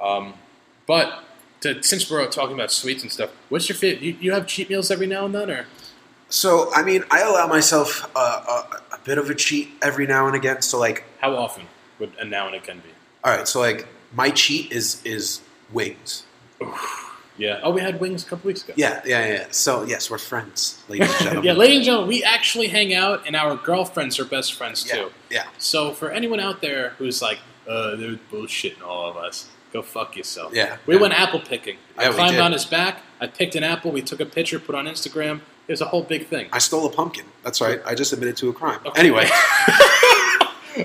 Um, 0.00 0.34
but 0.86 1.24
to, 1.62 1.82
since 1.82 2.10
we're 2.10 2.26
talking 2.28 2.54
about 2.54 2.70
sweets 2.70 3.02
and 3.02 3.10
stuff, 3.10 3.30
what's 3.48 3.68
your 3.68 3.76
favorite? 3.76 4.02
You, 4.02 4.16
you 4.20 4.32
have 4.32 4.46
cheat 4.46 4.68
meals 4.68 4.90
every 4.90 5.06
now 5.06 5.24
and 5.24 5.34
then, 5.34 5.50
or 5.50 5.66
So, 6.28 6.70
I 6.74 6.82
mean, 6.82 7.04
I 7.10 7.22
allow 7.22 7.46
myself 7.46 8.10
a, 8.14 8.18
a, 8.18 8.82
a 8.92 8.98
bit 9.04 9.18
of 9.18 9.30
a 9.30 9.34
cheat 9.34 9.70
every 9.82 10.06
now 10.06 10.26
and 10.26 10.36
again. 10.36 10.62
So, 10.62 10.78
like, 10.78 11.04
how 11.20 11.34
often 11.36 11.66
would 11.98 12.12
a 12.18 12.24
now 12.24 12.48
and 12.48 12.62
can 12.62 12.78
be? 12.78 12.90
all 13.24 13.36
right, 13.36 13.46
so 13.46 13.60
like 13.60 13.86
my 14.12 14.30
cheat 14.30 14.72
is 14.72 15.00
is 15.04 15.40
wings. 15.72 16.24
Yeah. 17.38 17.60
Oh, 17.62 17.70
we 17.70 17.80
had 17.80 18.00
wings 18.00 18.22
a 18.22 18.26
couple 18.28 18.48
weeks 18.48 18.62
ago. 18.64 18.74
Yeah, 18.76 19.00
yeah, 19.06 19.26
yeah. 19.26 19.46
So, 19.50 19.84
yes, 19.84 20.10
we're 20.10 20.18
friends, 20.18 20.82
ladies 20.88 21.08
and 21.08 21.18
gentlemen. 21.20 21.44
yeah, 21.44 21.52
ladies 21.54 21.76
and 21.76 21.84
gentlemen, 21.86 22.08
we 22.10 22.22
actually 22.22 22.68
hang 22.68 22.92
out, 22.92 23.26
and 23.26 23.34
our 23.34 23.56
girlfriends 23.56 24.18
are 24.20 24.26
best 24.26 24.52
friends 24.52 24.84
yeah, 24.86 24.94
too. 24.96 25.10
yeah. 25.30 25.44
So 25.56 25.92
for 25.94 26.10
anyone 26.10 26.38
out 26.38 26.60
there 26.60 26.90
who's 26.98 27.22
like, 27.22 27.38
uh, 27.66 27.96
they're 27.96 28.18
bullshitting 28.30 28.82
all 28.82 29.08
of 29.08 29.16
us, 29.16 29.48
go 29.72 29.80
fuck 29.80 30.18
yourself. 30.18 30.52
Yeah, 30.54 30.76
We 30.84 30.96
yeah. 30.96 31.00
went 31.00 31.14
apple 31.18 31.40
picking. 31.40 31.78
I 31.96 32.02
Yeah, 32.08 32.12
climbed 32.12 32.36
on 32.36 32.52
his 32.52 32.66
back. 32.66 33.00
I 33.22 33.26
picked 33.26 33.54
an 33.54 33.64
apple. 33.64 33.90
We 33.90 34.02
took 34.02 34.20
a 34.20 34.26
picture, 34.26 34.58
put 34.58 34.74
on 34.74 34.84
Instagram. 34.84 35.40
It 35.66 35.72
was 35.72 35.80
a 35.80 35.86
whole 35.86 36.02
big 36.02 36.26
thing. 36.26 36.48
I 36.52 36.58
stole 36.58 36.84
a 36.84 36.90
pumpkin. 36.90 37.24
That's 37.42 37.62
right. 37.62 37.80
I 37.86 37.94
just 37.94 38.12
admitted 38.12 38.36
to 38.38 38.50
a 38.50 38.52
crime. 38.52 38.80
Okay. 38.84 39.00
Anyway, 39.00 39.24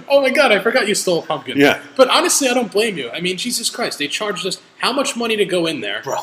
oh 0.10 0.22
my 0.22 0.30
god, 0.30 0.52
I 0.52 0.60
forgot 0.60 0.88
you 0.88 0.96
stole 0.96 1.24
a 1.24 1.26
pumpkin. 1.26 1.58
Yeah. 1.58 1.82
But 1.96 2.10
honestly, 2.10 2.48
I 2.48 2.54
don't 2.54 2.72
blame 2.72 2.98
you. 2.98 3.10
I 3.12 3.22
mean, 3.22 3.38
Jesus 3.38 3.70
Christ, 3.70 4.00
they 4.00 4.08
charged 4.08 4.46
us 4.46 4.62
how 4.80 4.92
much 4.94 5.16
money 5.16 5.36
to 5.38 5.46
go 5.46 5.66
in 5.66 5.82
there? 5.82 6.02
bro, 6.04 6.18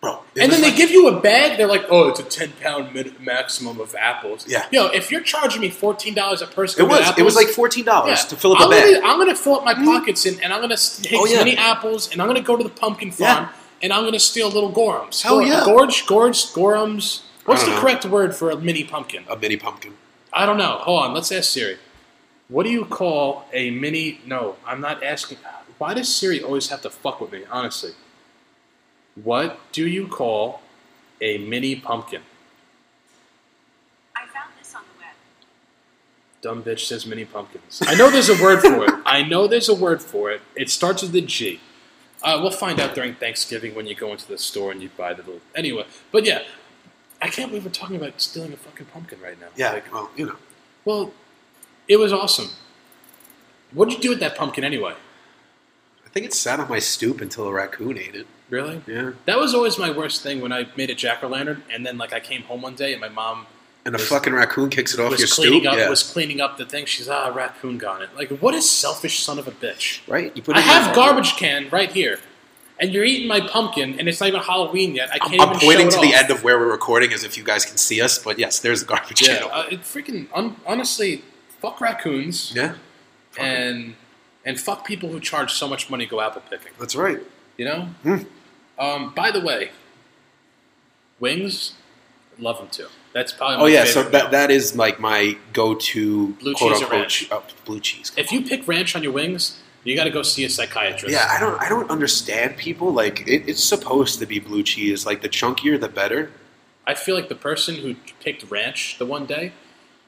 bro. 0.00 0.20
And 0.40 0.50
then 0.50 0.60
they 0.62 0.74
give 0.74 0.90
you 0.90 1.08
a 1.08 1.20
bag. 1.20 1.56
They're 1.58 1.66
like, 1.66 1.84
"Oh, 1.90 2.08
it's 2.08 2.20
a 2.20 2.24
ten 2.24 2.52
pound 2.60 2.92
min- 2.94 3.14
maximum 3.20 3.80
of 3.80 3.94
apples." 3.94 4.46
Yeah. 4.48 4.66
Yo, 4.72 4.86
if 4.86 5.10
you're 5.10 5.20
charging 5.20 5.60
me 5.60 5.70
fourteen 5.70 6.14
dollars 6.14 6.42
a 6.42 6.46
person, 6.46 6.84
It 6.84 6.88
was. 6.88 7.18
It 7.18 7.22
was 7.22 7.36
like 7.36 7.48
fourteen 7.48 7.84
dollars 7.84 8.20
Yeah. 8.22 8.28
to 8.30 8.36
fill 8.36 8.52
up 8.52 8.60
a 8.60 8.64
I'm 8.64 8.70
bag. 8.70 8.94
Gonna, 8.94 9.06
I'm 9.06 9.18
gonna 9.18 9.34
fill 9.36 9.54
up 9.56 9.64
my 9.64 9.74
hmm? 9.74 9.84
pockets 9.84 10.24
and, 10.26 10.42
and 10.42 10.52
I'm 10.52 10.60
gonna 10.60 10.76
take 10.76 11.18
Oh, 11.20 11.26
yeah. 11.26 11.38
many 11.38 11.56
apples 11.56 12.10
and 12.12 12.20
I'm 12.22 12.28
gonna 12.28 12.40
go 12.40 12.56
to 12.56 12.64
the 12.64 12.70
pumpkin 12.70 13.10
farm 13.12 13.44
Yeah. 13.44 13.48
and 13.82 13.92
I'm 13.92 14.04
gonna 14.04 14.18
steal 14.18 14.48
little 14.48 14.72
gorums. 14.72 15.22
Hell 15.22 15.38
Gor- 15.40 15.46
yeah. 15.46 15.64
Gorge, 15.64 16.06
gorge, 16.06 16.46
gorums. 16.52 17.22
What's 17.44 17.64
the 17.64 17.70
know. 17.70 17.80
correct 17.80 18.04
word 18.06 18.34
for 18.36 18.50
a 18.50 18.56
mini 18.56 18.84
pumpkin? 18.84 19.24
a 19.28 19.36
mini 19.36 19.56
pumpkin. 19.56 19.94
I 20.32 20.46
don't 20.46 20.56
know. 20.56 20.78
Hold 20.80 21.02
on. 21.04 21.14
Let's 21.14 21.30
ask 21.32 21.50
Siri. 21.50 21.76
What 22.52 22.64
do 22.64 22.70
you 22.70 22.84
call 22.84 23.46
a 23.54 23.70
mini? 23.70 24.20
No, 24.26 24.56
I'm 24.66 24.82
not 24.82 25.02
asking. 25.02 25.38
Why 25.78 25.94
does 25.94 26.14
Siri 26.14 26.42
always 26.42 26.68
have 26.68 26.82
to 26.82 26.90
fuck 26.90 27.18
with 27.18 27.32
me? 27.32 27.44
Honestly. 27.50 27.92
What 29.14 29.58
do 29.72 29.88
you 29.88 30.06
call 30.06 30.60
a 31.22 31.38
mini 31.38 31.76
pumpkin? 31.76 32.20
I 34.14 34.26
found 34.26 34.50
this 34.58 34.74
on 34.74 34.82
the 34.82 34.98
web. 35.00 35.14
Dumb 36.42 36.62
bitch 36.62 36.80
says 36.80 37.06
mini 37.06 37.24
pumpkins. 37.24 37.82
I 37.86 37.94
know 37.94 38.10
there's 38.10 38.28
a 38.28 38.42
word 38.42 38.60
for 38.60 38.84
it. 38.84 38.90
I 39.06 39.22
know 39.22 39.46
there's 39.46 39.70
a 39.70 39.74
word 39.74 40.02
for 40.02 40.30
it. 40.30 40.42
It 40.54 40.68
starts 40.68 41.00
with 41.00 41.14
a 41.14 41.22
G. 41.22 41.58
Uh, 42.22 42.38
we'll 42.42 42.50
find 42.50 42.78
out 42.80 42.94
during 42.94 43.14
Thanksgiving 43.14 43.74
when 43.74 43.86
you 43.86 43.94
go 43.94 44.12
into 44.12 44.28
the 44.28 44.36
store 44.36 44.72
and 44.72 44.82
you 44.82 44.90
buy 44.94 45.14
the 45.14 45.22
little. 45.22 45.40
Anyway, 45.54 45.86
but 46.10 46.26
yeah, 46.26 46.42
I 47.22 47.28
can't 47.28 47.48
believe 47.48 47.64
we're 47.64 47.70
talking 47.70 47.96
about 47.96 48.20
stealing 48.20 48.52
a 48.52 48.56
fucking 48.56 48.86
pumpkin 48.86 49.20
right 49.22 49.40
now. 49.40 49.48
Yeah. 49.56 49.72
Like, 49.72 49.92
well, 49.92 50.10
you 50.16 50.26
know. 50.26 50.36
well, 50.84 51.12
it 51.88 51.96
was 51.98 52.12
awesome. 52.12 52.48
What 53.72 53.88
did 53.88 53.96
you 53.98 54.02
do 54.02 54.08
with 54.10 54.20
that 54.20 54.36
pumpkin 54.36 54.64
anyway? 54.64 54.94
I 56.04 56.08
think 56.10 56.26
it 56.26 56.34
sat 56.34 56.60
on 56.60 56.68
my 56.68 56.78
stoop 56.78 57.20
until 57.20 57.46
a 57.46 57.52
raccoon 57.52 57.96
ate 57.98 58.14
it. 58.14 58.26
Really? 58.50 58.82
Yeah. 58.86 59.12
That 59.24 59.38
was 59.38 59.54
always 59.54 59.78
my 59.78 59.90
worst 59.90 60.22
thing 60.22 60.42
when 60.42 60.52
I 60.52 60.66
made 60.76 60.90
a 60.90 60.94
jack 60.94 61.24
o' 61.24 61.28
lantern, 61.28 61.62
and 61.72 61.86
then 61.86 61.96
like 61.96 62.12
I 62.12 62.20
came 62.20 62.42
home 62.42 62.60
one 62.60 62.74
day 62.74 62.92
and 62.92 63.00
my 63.00 63.08
mom 63.08 63.46
And 63.86 63.94
a 63.94 63.98
Was- 63.98 64.08
fucking 64.08 64.34
raccoon 64.34 64.68
kicks 64.68 64.92
it 64.94 65.00
off 65.00 65.18
your 65.18 65.26
stoop. 65.26 65.64
up 65.66 65.76
yeah. 65.76 65.88
was 65.88 66.02
cleaning 66.02 66.40
up 66.40 66.58
the 66.58 66.66
thing. 66.66 66.84
She's 66.84 67.08
ah, 67.08 67.28
a 67.28 67.32
raccoon 67.32 67.78
got 67.78 68.02
it. 68.02 68.10
Like, 68.14 68.28
what 68.42 68.54
a 68.54 68.60
selfish 68.62 69.20
son 69.20 69.38
of 69.38 69.48
a 69.48 69.52
bitch. 69.52 70.06
right. 70.06 70.36
You 70.36 70.42
put. 70.42 70.54
I 70.56 70.60
in 70.60 70.66
have 70.66 70.94
garbage 70.94 71.32
can 71.36 71.68
right 71.70 71.90
here, 71.90 72.20
and 72.78 72.92
you're 72.92 73.04
eating 73.04 73.26
my 73.26 73.40
pumpkin, 73.40 73.98
and 73.98 74.06
it's 74.06 74.20
not 74.20 74.28
even 74.28 74.40
Halloween 74.42 74.94
yet. 74.94 75.08
I 75.14 75.18
can't 75.18 75.40
I'm 75.40 75.48
even 75.56 75.60
pointing 75.66 75.88
to 75.88 75.98
it 75.98 76.02
the 76.02 76.14
end 76.14 76.30
of 76.30 76.44
where 76.44 76.58
we're 76.58 76.70
recording 76.70 77.12
as 77.14 77.24
if 77.24 77.38
you 77.38 77.42
guys 77.42 77.64
can 77.64 77.78
see 77.78 78.00
us, 78.02 78.18
but 78.22 78.38
yes, 78.38 78.58
there's 78.60 78.80
the 78.80 78.86
garbage 78.86 79.22
Yeah, 79.26 79.38
can. 79.38 79.50
uh, 79.50 79.64
it 79.70 79.80
freaking 79.80 80.28
un- 80.34 80.56
honestly, 80.66 81.24
fuck 81.62 81.80
raccoons 81.80 82.52
yeah. 82.54 82.74
and 83.38 83.94
and 84.44 84.60
fuck 84.60 84.84
people 84.84 85.08
who 85.08 85.20
charge 85.20 85.52
so 85.52 85.68
much 85.68 85.88
money 85.88 86.04
to 86.04 86.10
go 86.10 86.20
apple 86.20 86.42
picking. 86.50 86.72
That's 86.78 86.96
right. 86.96 87.20
You 87.56 87.64
know. 87.64 87.80
Hmm. 88.02 88.16
Um, 88.78 89.14
by 89.14 89.30
the 89.30 89.40
way, 89.40 89.70
wings, 91.20 91.74
love 92.38 92.58
them 92.58 92.68
too. 92.68 92.88
That's 93.12 93.32
probably 93.32 93.58
my 93.58 93.62
Oh 93.62 93.66
yeah, 93.66 93.84
so 93.84 94.02
that 94.02 94.32
that 94.32 94.50
is 94.50 94.74
like 94.74 94.98
my 94.98 95.36
go-to 95.52 96.32
Blue 96.34 96.54
cheese 96.54 96.62
or 96.62 96.74
unquote 96.74 96.90
ranch? 96.90 97.28
oh, 97.30 97.44
blue 97.64 97.78
cheese. 97.78 98.10
If 98.16 98.32
you 98.32 98.42
pick 98.42 98.66
ranch 98.66 98.96
on 98.96 99.02
your 99.02 99.12
wings, 99.12 99.60
you 99.84 99.94
got 99.94 100.04
to 100.04 100.10
go 100.10 100.22
see 100.22 100.44
a 100.44 100.50
psychiatrist. 100.50 101.14
Yeah, 101.14 101.28
I 101.30 101.38
don't 101.38 101.60
I 101.60 101.68
don't 101.68 101.90
understand 101.90 102.56
people 102.56 102.92
like 102.92 103.20
it, 103.28 103.44
it's 103.46 103.62
supposed 103.62 104.18
to 104.18 104.26
be 104.26 104.40
blue 104.40 104.64
cheese. 104.64 105.06
Like 105.06 105.22
the 105.22 105.28
chunkier, 105.28 105.80
the 105.80 105.88
better. 105.88 106.32
I 106.84 106.94
feel 106.94 107.14
like 107.14 107.28
the 107.28 107.36
person 107.36 107.76
who 107.76 107.94
picked 108.18 108.50
ranch 108.50 108.98
the 108.98 109.06
one 109.06 109.26
day 109.26 109.52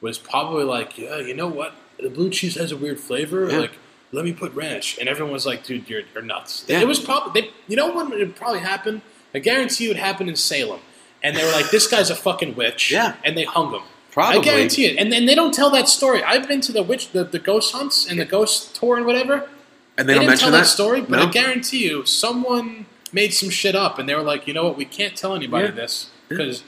was 0.01 0.17
probably 0.17 0.63
like, 0.63 0.97
yeah, 0.97 1.17
you 1.17 1.33
know 1.33 1.47
what? 1.47 1.73
The 1.99 2.09
blue 2.09 2.29
cheese 2.29 2.55
has 2.55 2.71
a 2.71 2.77
weird 2.77 2.99
flavor. 2.99 3.49
Yeah. 3.49 3.59
Like, 3.59 3.71
let 4.11 4.25
me 4.25 4.33
put 4.33 4.53
ranch. 4.53 4.97
And 4.99 5.09
everyone 5.09 5.33
was 5.33 5.45
like, 5.45 5.63
dude, 5.63 5.89
you're, 5.89 6.01
you're 6.13 6.23
nuts. 6.23 6.65
Yeah. 6.67 6.79
It 6.81 6.87
was 6.87 6.99
probably, 6.99 7.41
they, 7.41 7.49
you 7.67 7.75
know 7.75 7.93
when 7.93 8.11
it 8.11 8.19
would 8.19 8.35
probably 8.35 8.59
happen? 8.59 9.01
I 9.33 9.39
guarantee 9.39 9.85
you 9.85 9.91
it 9.91 9.97
happened 9.97 10.29
in 10.29 10.35
Salem. 10.35 10.79
And 11.23 11.35
they 11.35 11.43
were 11.43 11.51
like, 11.51 11.71
this 11.71 11.87
guy's 11.87 12.09
a 12.09 12.15
fucking 12.15 12.55
witch. 12.55 12.91
Yeah. 12.91 13.15
And 13.23 13.37
they 13.37 13.43
hung 13.45 13.73
him. 13.73 13.81
Probably. 14.11 14.39
I 14.39 14.43
guarantee 14.43 14.85
it. 14.85 14.97
And 14.97 15.11
then 15.11 15.25
they 15.25 15.35
don't 15.35 15.53
tell 15.53 15.69
that 15.71 15.89
story. 15.89 16.23
I've 16.23 16.47
been 16.47 16.61
to 16.61 16.71
the 16.71 16.83
witch, 16.83 17.11
the, 17.11 17.23
the 17.23 17.39
ghost 17.39 17.73
hunts 17.73 18.09
and 18.09 18.19
the 18.19 18.25
ghost 18.25 18.75
tour 18.75 18.95
and 18.95 19.05
whatever. 19.05 19.49
And 19.97 20.07
they, 20.07 20.13
They 20.13 20.19
don't 20.19 20.21
didn't 20.21 20.27
mention 20.27 20.45
tell 20.45 20.51
that 20.51 20.57
that 20.59 20.67
story, 20.67 21.01
but 21.01 21.11
No? 21.11 21.23
I 21.27 21.31
guarantee 21.31 21.85
you, 21.85 22.05
someone 22.05 22.85
made 23.11 23.33
some 23.33 23.49
shit 23.49 23.75
up, 23.75 23.97
and 23.97 24.07
they 24.07 24.15
were 24.15 24.21
like, 24.21 24.45
you 24.47 24.53
know 24.53 24.65
what, 24.65 24.77
we 24.77 24.85
can't 24.85 25.15
tell 25.15 25.33
anybody 25.35 25.65
Yeah. 25.67 25.71
this 25.71 26.09
because 26.27 26.63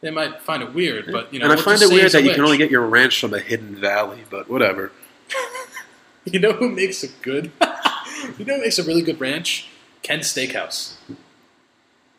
they 0.00 0.10
might 0.10 0.40
find 0.40 0.62
it 0.62 0.72
weird. 0.74 1.10
But 1.12 1.32
you 1.32 1.38
know, 1.38 1.44
and 1.44 1.52
I 1.52 1.56
we'll 1.56 1.64
find 1.64 1.82
it 1.82 1.90
weird 1.90 2.12
that 2.12 2.24
you 2.24 2.32
can 2.32 2.44
only 2.44 2.56
get 2.58 2.70
your 2.70 2.86
ranch 2.86 3.20
from 3.20 3.34
a 3.34 3.38
hidden 3.40 3.74
valley, 3.76 4.24
but 4.30 4.48
whatever. 4.48 4.92
You 6.26 6.38
know 6.38 6.52
who 6.52 6.68
makes 6.68 7.02
a 7.02 7.08
good? 7.08 7.50
you 8.38 8.44
know 8.44 8.56
who 8.56 8.60
makes 8.60 8.78
a 8.78 8.82
really 8.84 9.00
good 9.00 9.18
ranch? 9.18 9.70
Ken's 10.02 10.26
Steakhouse. 10.32 10.96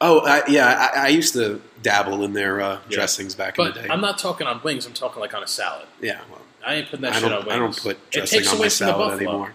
Oh, 0.02 0.22
I, 0.26 0.42
yeah, 0.48 0.90
I, 0.96 1.06
I 1.06 1.08
used 1.10 1.34
to 1.34 1.62
dabble 1.84 2.24
in 2.24 2.34
their 2.34 2.60
uh, 2.62 2.80
Yeah. 2.90 2.96
dressings 2.96 3.36
back 3.36 3.60
in 3.60 3.66
the 3.66 3.72
day. 3.74 3.88
I'm 3.92 4.02
not 4.02 4.18
talking 4.18 4.48
on 4.48 4.60
wings. 4.64 4.88
I'm 4.88 4.94
talking 4.94 5.22
like 5.22 5.36
on 5.36 5.44
a 5.44 5.48
salad. 5.48 5.86
yeah, 6.02 6.20
well, 6.32 6.42
I 6.66 6.74
ain't 6.76 6.88
putting 6.90 7.04
that 7.04 7.14
I 7.14 7.20
shit 7.20 7.32
on 7.32 7.46
wings. 7.46 7.54
I 7.54 7.60
don't 7.60 7.78
put 7.78 7.92
It 7.98 8.10
dressing 8.12 8.40
takes 8.40 8.50
on 8.52 8.58
away 8.58 8.66
my 8.66 8.70
salad 8.70 9.22
anymore. 9.22 9.54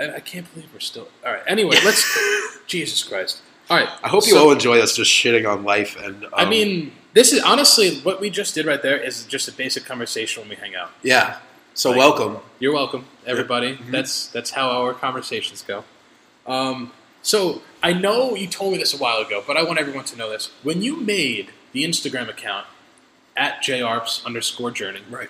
I, 0.00 0.14
I 0.14 0.20
can't 0.20 0.50
believe 0.54 0.68
we're 0.72 0.78
still. 0.78 1.08
All 1.24 1.32
right. 1.32 1.42
Anyway, 1.48 1.76
let's. 1.84 2.06
Jesus 2.68 3.02
Christ. 3.02 3.42
All 3.68 3.76
right. 3.76 3.88
I 4.02 4.08
hope 4.08 4.26
you 4.26 4.38
all 4.38 4.52
enjoy 4.52 4.78
us 4.80 4.94
just 4.96 5.10
shitting 5.10 5.50
on 5.50 5.64
life. 5.64 5.96
And 6.00 6.24
um, 6.24 6.30
I 6.34 6.44
mean, 6.44 6.92
this 7.14 7.32
is 7.32 7.42
honestly 7.42 7.98
what 8.00 8.20
we 8.20 8.30
just 8.30 8.54
did 8.54 8.64
right 8.66 8.80
there 8.80 8.96
is 8.96 9.24
just 9.26 9.48
a 9.48 9.52
basic 9.52 9.84
conversation 9.84 10.42
when 10.42 10.50
we 10.50 10.56
hang 10.56 10.74
out. 10.76 10.90
yeah. 11.02 11.38
So 11.74 11.90
Like- 11.90 11.98
welcome. 11.98 12.38
You're 12.58 12.72
welcome, 12.72 13.04
everybody. 13.26 13.74
Mm-hmm. 13.74 13.90
That's 13.90 14.28
that's 14.28 14.50
how 14.52 14.70
our 14.70 14.94
conversations 14.94 15.60
go. 15.62 15.84
Um, 16.46 16.92
so 17.22 17.60
I 17.82 17.92
know 17.92 18.34
you 18.34 18.46
told 18.46 18.72
me 18.72 18.78
this 18.78 18.94
a 18.94 18.96
while 18.96 19.18
ago, 19.18 19.42
but 19.46 19.58
I 19.58 19.62
want 19.62 19.78
everyone 19.78 20.04
to 20.06 20.16
know 20.16 20.30
this. 20.30 20.50
When 20.62 20.80
you 20.80 20.96
made 20.96 21.50
the 21.72 21.84
Instagram 21.84 22.30
account 22.30 22.66
at 23.36 23.62
jarps 23.62 24.24
underscore 24.24 24.70
journey, 24.70 25.00
Right. 25.10 25.28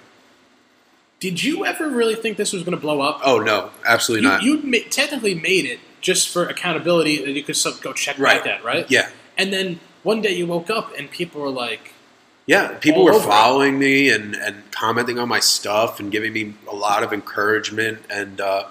did 1.19 1.43
you 1.43 1.65
ever 1.67 1.89
really 1.89 2.15
think 2.15 2.37
this 2.37 2.53
was 2.53 2.63
going 2.63 2.77
to 2.77 2.81
blow 2.81 3.01
up? 3.01 3.21
Oh 3.25 3.41
no, 3.41 3.71
absolutely 3.85 4.27
you 4.27 4.33
not. 4.33 4.43
you 4.45 4.63
ma- 4.63 4.89
technically 4.89 5.35
made 5.35 5.65
it 5.65 5.81
just 6.07 6.29
for 6.29 6.43
accountability 6.47 7.15
that 7.25 7.33
you 7.33 7.43
could 7.43 7.57
sub- 7.57 7.81
go 7.81 7.93
check 7.93 8.17
Right. 8.19 8.45
that, 8.45 8.63
right? 8.63 8.87
yeah, 8.89 9.09
And 9.37 9.53
then 9.53 9.81
one 10.05 10.23
day 10.23 10.35
you 10.41 10.47
woke 10.47 10.71
up 10.71 10.87
and 10.97 11.11
people 11.11 11.41
were 11.41 11.51
like, 11.67 11.93
yeah. 12.47 12.75
People 12.87 13.03
were 13.05 13.13
over 13.13 13.25
it. 13.25 13.29
following 13.29 13.75
me 13.87 14.09
and 14.09 14.37
and 14.37 14.55
commenting 14.71 15.19
on 15.19 15.29
my 15.29 15.41
stuff 15.41 15.99
and 15.99 16.13
giving 16.13 16.33
me 16.33 16.55
a 16.71 16.77
lot 16.77 17.03
of 17.03 17.13
encouragement. 17.13 17.99
And 18.09 18.41
uh, 18.41 18.63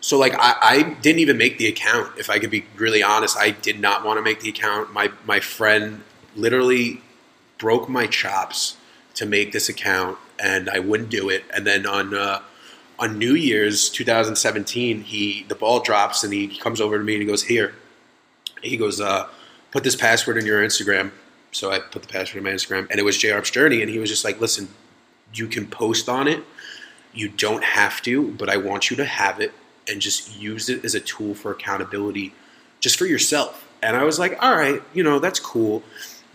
so, 0.00 0.16
like, 0.16 0.34
I, 0.38 0.54
I 0.74 0.82
didn't 1.02 1.18
even 1.18 1.36
make 1.36 1.58
the 1.58 1.66
account. 1.66 2.06
If 2.22 2.30
I 2.30 2.38
could 2.38 2.52
be 2.52 2.62
really 2.76 3.02
honest, 3.02 3.36
I 3.36 3.50
did 3.50 3.80
not 3.80 4.04
want 4.06 4.18
to 4.18 4.22
make 4.22 4.38
the 4.42 4.50
account. 4.50 4.92
My 4.92 5.10
my 5.32 5.40
friend 5.40 6.02
literally 6.36 7.00
broke 7.58 7.88
my 7.88 8.06
chops 8.06 8.76
to 9.14 9.26
make 9.26 9.50
this 9.50 9.68
account, 9.68 10.18
and 10.38 10.70
I 10.70 10.78
wouldn't 10.78 11.10
do 11.10 11.28
it. 11.28 11.42
And 11.52 11.66
then 11.66 11.84
on 11.84 12.14
uh, 12.14 12.42
on 12.98 13.18
New 13.18 13.34
Year's 13.34 13.90
2017, 13.90 15.02
he 15.02 15.44
the 15.48 15.54
ball 15.54 15.80
drops 15.80 16.24
and 16.24 16.32
he 16.32 16.48
comes 16.58 16.80
over 16.80 16.98
to 16.98 17.04
me 17.04 17.14
and 17.14 17.22
he 17.22 17.28
goes, 17.28 17.44
"Here." 17.44 17.74
He 18.62 18.76
goes, 18.76 19.00
uh, 19.00 19.28
"Put 19.70 19.84
this 19.84 19.96
password 19.96 20.38
in 20.38 20.46
your 20.46 20.64
Instagram." 20.64 21.12
So 21.52 21.70
I 21.70 21.78
put 21.78 22.02
the 22.02 22.08
password 22.08 22.38
in 22.38 22.44
my 22.44 22.50
Instagram, 22.50 22.86
and 22.90 22.98
it 22.98 23.04
was 23.04 23.16
JR's 23.18 23.50
Journey, 23.50 23.82
and 23.82 23.90
he 23.90 23.98
was 23.98 24.10
just 24.10 24.24
like, 24.24 24.40
"Listen, 24.40 24.68
you 25.34 25.46
can 25.46 25.66
post 25.66 26.08
on 26.08 26.28
it. 26.28 26.42
You 27.12 27.28
don't 27.28 27.64
have 27.64 28.02
to, 28.02 28.30
but 28.32 28.48
I 28.48 28.56
want 28.56 28.90
you 28.90 28.96
to 28.96 29.04
have 29.04 29.40
it 29.40 29.52
and 29.88 30.00
just 30.00 30.38
use 30.38 30.68
it 30.68 30.84
as 30.84 30.94
a 30.94 31.00
tool 31.00 31.34
for 31.34 31.50
accountability, 31.50 32.34
just 32.80 32.98
for 32.98 33.06
yourself." 33.06 33.66
And 33.82 33.96
I 33.96 34.04
was 34.04 34.18
like, 34.18 34.36
"All 34.42 34.56
right, 34.56 34.82
you 34.94 35.02
know, 35.02 35.18
that's 35.18 35.40
cool." 35.40 35.82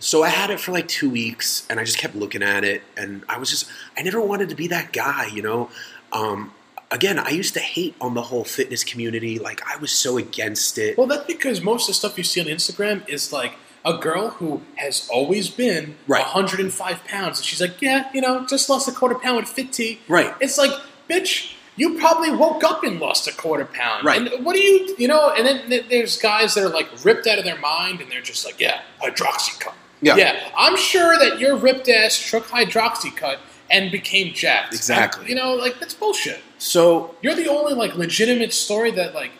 So 0.02 0.24
I 0.24 0.30
had 0.30 0.50
it 0.50 0.58
for 0.58 0.72
like 0.72 0.88
two 0.88 1.08
weeks, 1.08 1.64
and 1.70 1.78
I 1.78 1.84
just 1.84 1.96
kept 1.96 2.16
looking 2.16 2.42
at 2.42 2.64
it, 2.64 2.82
and 2.96 3.24
I 3.28 3.38
was 3.38 3.50
just, 3.50 3.66
I 3.96 4.02
never 4.02 4.20
wanted 4.20 4.48
to 4.48 4.56
be 4.56 4.66
that 4.66 4.92
guy, 4.92 5.26
you 5.26 5.42
know. 5.42 5.70
Um, 6.12 6.52
again, 6.90 7.18
I 7.18 7.30
used 7.30 7.54
to 7.54 7.60
hate 7.60 7.94
on 8.00 8.14
the 8.14 8.22
whole 8.22 8.44
fitness 8.44 8.84
community. 8.84 9.38
Like 9.38 9.60
I 9.66 9.76
was 9.78 9.90
so 9.92 10.18
against 10.18 10.78
it. 10.78 10.96
Well, 10.98 11.06
that's 11.06 11.26
because 11.26 11.60
most 11.62 11.82
of 11.84 11.88
the 11.88 11.94
stuff 11.94 12.18
you 12.18 12.24
see 12.24 12.40
on 12.40 12.46
Instagram 12.46 13.08
is 13.08 13.32
like 13.32 13.54
a 13.84 13.94
girl 13.98 14.28
who 14.30 14.62
has 14.76 15.08
always 15.12 15.48
been 15.48 15.96
Right. 16.06 16.22
105 16.24 17.04
pounds, 17.04 17.38
and 17.38 17.44
she's 17.46 17.60
like, 17.60 17.82
"Yeah, 17.82 18.08
you 18.14 18.20
know, 18.20 18.46
just 18.46 18.68
lost 18.68 18.86
a 18.88 18.92
quarter 18.92 19.16
pound 19.16 19.36
with 19.38 19.46
FitTea." 19.46 19.98
Right. 20.06 20.32
It's 20.40 20.56
like, 20.56 20.70
bitch, 21.10 21.54
you 21.74 21.98
probably 21.98 22.30
woke 22.30 22.62
up 22.62 22.84
and 22.84 23.00
lost 23.00 23.26
a 23.26 23.32
quarter 23.32 23.64
pound. 23.64 24.04
Right. 24.04 24.20
And 24.32 24.44
what 24.44 24.54
do 24.54 24.60
you, 24.62 24.94
you 24.98 25.08
know? 25.08 25.30
And 25.30 25.46
then 25.46 25.84
there's 25.88 26.16
guys 26.16 26.54
that 26.54 26.62
are 26.62 26.68
like 26.68 26.88
ripped 27.04 27.26
out 27.26 27.38
of 27.38 27.44
their 27.44 27.58
mind, 27.58 28.00
and 28.00 28.12
they're 28.12 28.20
just 28.20 28.44
like, 28.44 28.60
"Yeah, 28.60 28.82
hydroxycut." 29.02 29.72
Yeah. 30.00 30.16
Yeah, 30.16 30.48
I'm 30.56 30.76
sure 30.76 31.16
that 31.18 31.38
your 31.40 31.56
ripped 31.56 31.88
ass 31.88 32.30
took 32.30 32.46
hydroxycut 32.48 33.38
and 33.72 33.90
became 33.90 34.32
jacked. 34.34 34.74
Exactly. 34.74 35.28
You 35.28 35.34
know, 35.34 35.54
like 35.54 35.80
that's 35.80 35.94
bullshit. 35.94 36.40
So 36.58 37.14
You're 37.22 37.34
the 37.34 37.48
only 37.48 37.74
like 37.74 37.96
legitimate 37.96 38.52
story 38.52 38.90
that 38.92 39.14
like. 39.14 39.32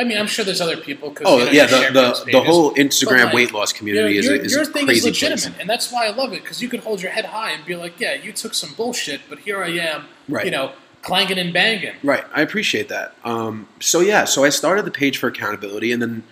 I 0.00 0.04
mean, 0.04 0.16
I'm 0.16 0.28
sure 0.28 0.44
there's 0.44 0.60
other 0.60 0.76
people. 0.76 1.10
Cause, 1.10 1.26
Oh 1.28 1.38
you 1.38 1.44
know, 1.46 1.50
yeah, 1.50 1.62
you 1.88 1.92
the, 1.92 2.22
the, 2.24 2.30
the 2.30 2.40
whole 2.40 2.72
Instagram 2.74 3.24
like, 3.26 3.34
weight 3.34 3.52
loss 3.52 3.72
community 3.72 4.14
your, 4.14 4.20
is, 4.20 4.26
your, 4.26 4.34
a, 4.36 4.38
is 4.38 4.54
your 4.54 4.64
thing 4.64 4.84
crazy 4.86 4.98
is 5.00 5.04
legitimate, 5.06 5.40
place. 5.40 5.60
and 5.60 5.68
that's 5.68 5.90
why 5.92 6.06
I 6.06 6.10
love 6.10 6.32
it 6.32 6.42
because 6.42 6.62
you 6.62 6.68
could 6.68 6.80
hold 6.80 7.02
your 7.02 7.10
head 7.10 7.24
high 7.24 7.50
and 7.50 7.64
be 7.66 7.74
like, 7.74 7.98
"Yeah, 7.98 8.14
you 8.14 8.32
took 8.32 8.54
some 8.54 8.74
bullshit, 8.74 9.22
but 9.28 9.40
here 9.40 9.60
I 9.60 9.70
am, 9.70 10.04
Right. 10.28 10.44
you 10.44 10.52
know, 10.52 10.70
clanging 11.02 11.36
and 11.36 11.52
banging." 11.52 11.94
Right, 12.04 12.24
I 12.32 12.42
appreciate 12.42 12.88
that. 12.90 13.16
Um, 13.24 13.66
so 13.80 13.98
yeah, 13.98 14.24
so 14.24 14.44
I 14.44 14.50
started 14.50 14.84
the 14.84 14.92
page 14.92 15.18
for 15.18 15.26
accountability, 15.26 15.90
and 15.90 16.00
then 16.00 16.22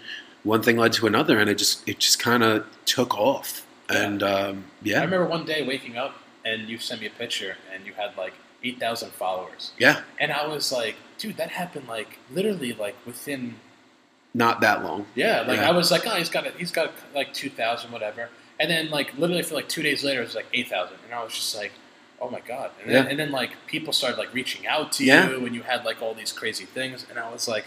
one 0.44 0.62
thing 0.62 0.76
led 0.76 0.92
to 0.92 1.08
another, 1.08 1.40
and 1.40 1.50
it 1.50 1.58
just 1.58 1.86
it 1.88 1.98
just 1.98 2.20
kind 2.20 2.44
of 2.44 2.64
took 2.84 3.18
off. 3.18 3.66
And 3.88 4.22
um, 4.22 4.64
yeah, 4.84 5.00
I 5.00 5.04
remember 5.04 5.26
one 5.26 5.44
day 5.44 5.66
waking 5.66 5.96
up 5.96 6.14
and 6.48 6.58
you 6.70 6.76
sent 6.88 6.98
me 7.02 7.06
a 7.12 7.14
picture 7.24 7.52
and 7.72 7.78
you 7.86 7.92
had 8.02 8.10
like 8.24 8.34
eight 8.64 8.78
thousand 8.84 9.10
followers, 9.22 9.62
yeah, 9.84 9.96
and 10.22 10.28
I 10.40 10.42
was 10.54 10.66
like, 10.80 10.96
"Dude, 11.20 11.36
that 11.42 11.50
happened 11.62 11.86
like 11.96 12.10
literally 12.36 12.72
like 12.84 12.96
within 13.10 13.42
not 14.34 14.60
that 14.60 14.78
long. 14.86 15.00
yeah." 15.14 15.40
Like 15.50 15.58
Yeah. 15.60 15.68
I 15.70 15.72
was 15.72 15.90
like, 15.90 16.06
"Oh, 16.06 16.16
he's 16.22 16.28
got 16.36 16.46
a, 16.46 16.50
he's 16.62 16.72
got 16.78 16.88
like 17.14 17.30
two 17.40 17.50
thousand, 17.60 17.88
whatever," 17.96 18.28
and 18.60 18.70
then 18.70 18.84
like 18.90 19.08
literally 19.18 19.42
for 19.48 19.54
like 19.60 19.68
two 19.68 19.82
days 19.88 20.00
later, 20.04 20.20
it 20.22 20.24
was 20.30 20.34
like 20.34 20.46
eight 20.58 20.68
thousand, 20.68 20.96
and 21.04 21.12
I 21.14 21.22
was 21.24 21.34
just 21.34 21.54
like. 21.56 21.72
Oh 22.18 22.30
my 22.30 22.40
god! 22.40 22.70
And 22.80 22.88
then, 22.90 23.04
Yeah. 23.04 23.10
and 23.10 23.18
then 23.20 23.30
like 23.30 23.50
people 23.66 23.92
started 23.92 24.16
like 24.16 24.32
reaching 24.32 24.66
out 24.66 24.90
to 24.92 25.04
Yeah. 25.04 25.28
you, 25.28 25.44
and 25.44 25.54
you 25.54 25.60
had 25.72 25.84
like 25.84 26.00
all 26.00 26.14
these 26.14 26.32
crazy 26.32 26.64
things, 26.64 27.04
and 27.10 27.18
I 27.18 27.30
was 27.30 27.46
like, 27.46 27.66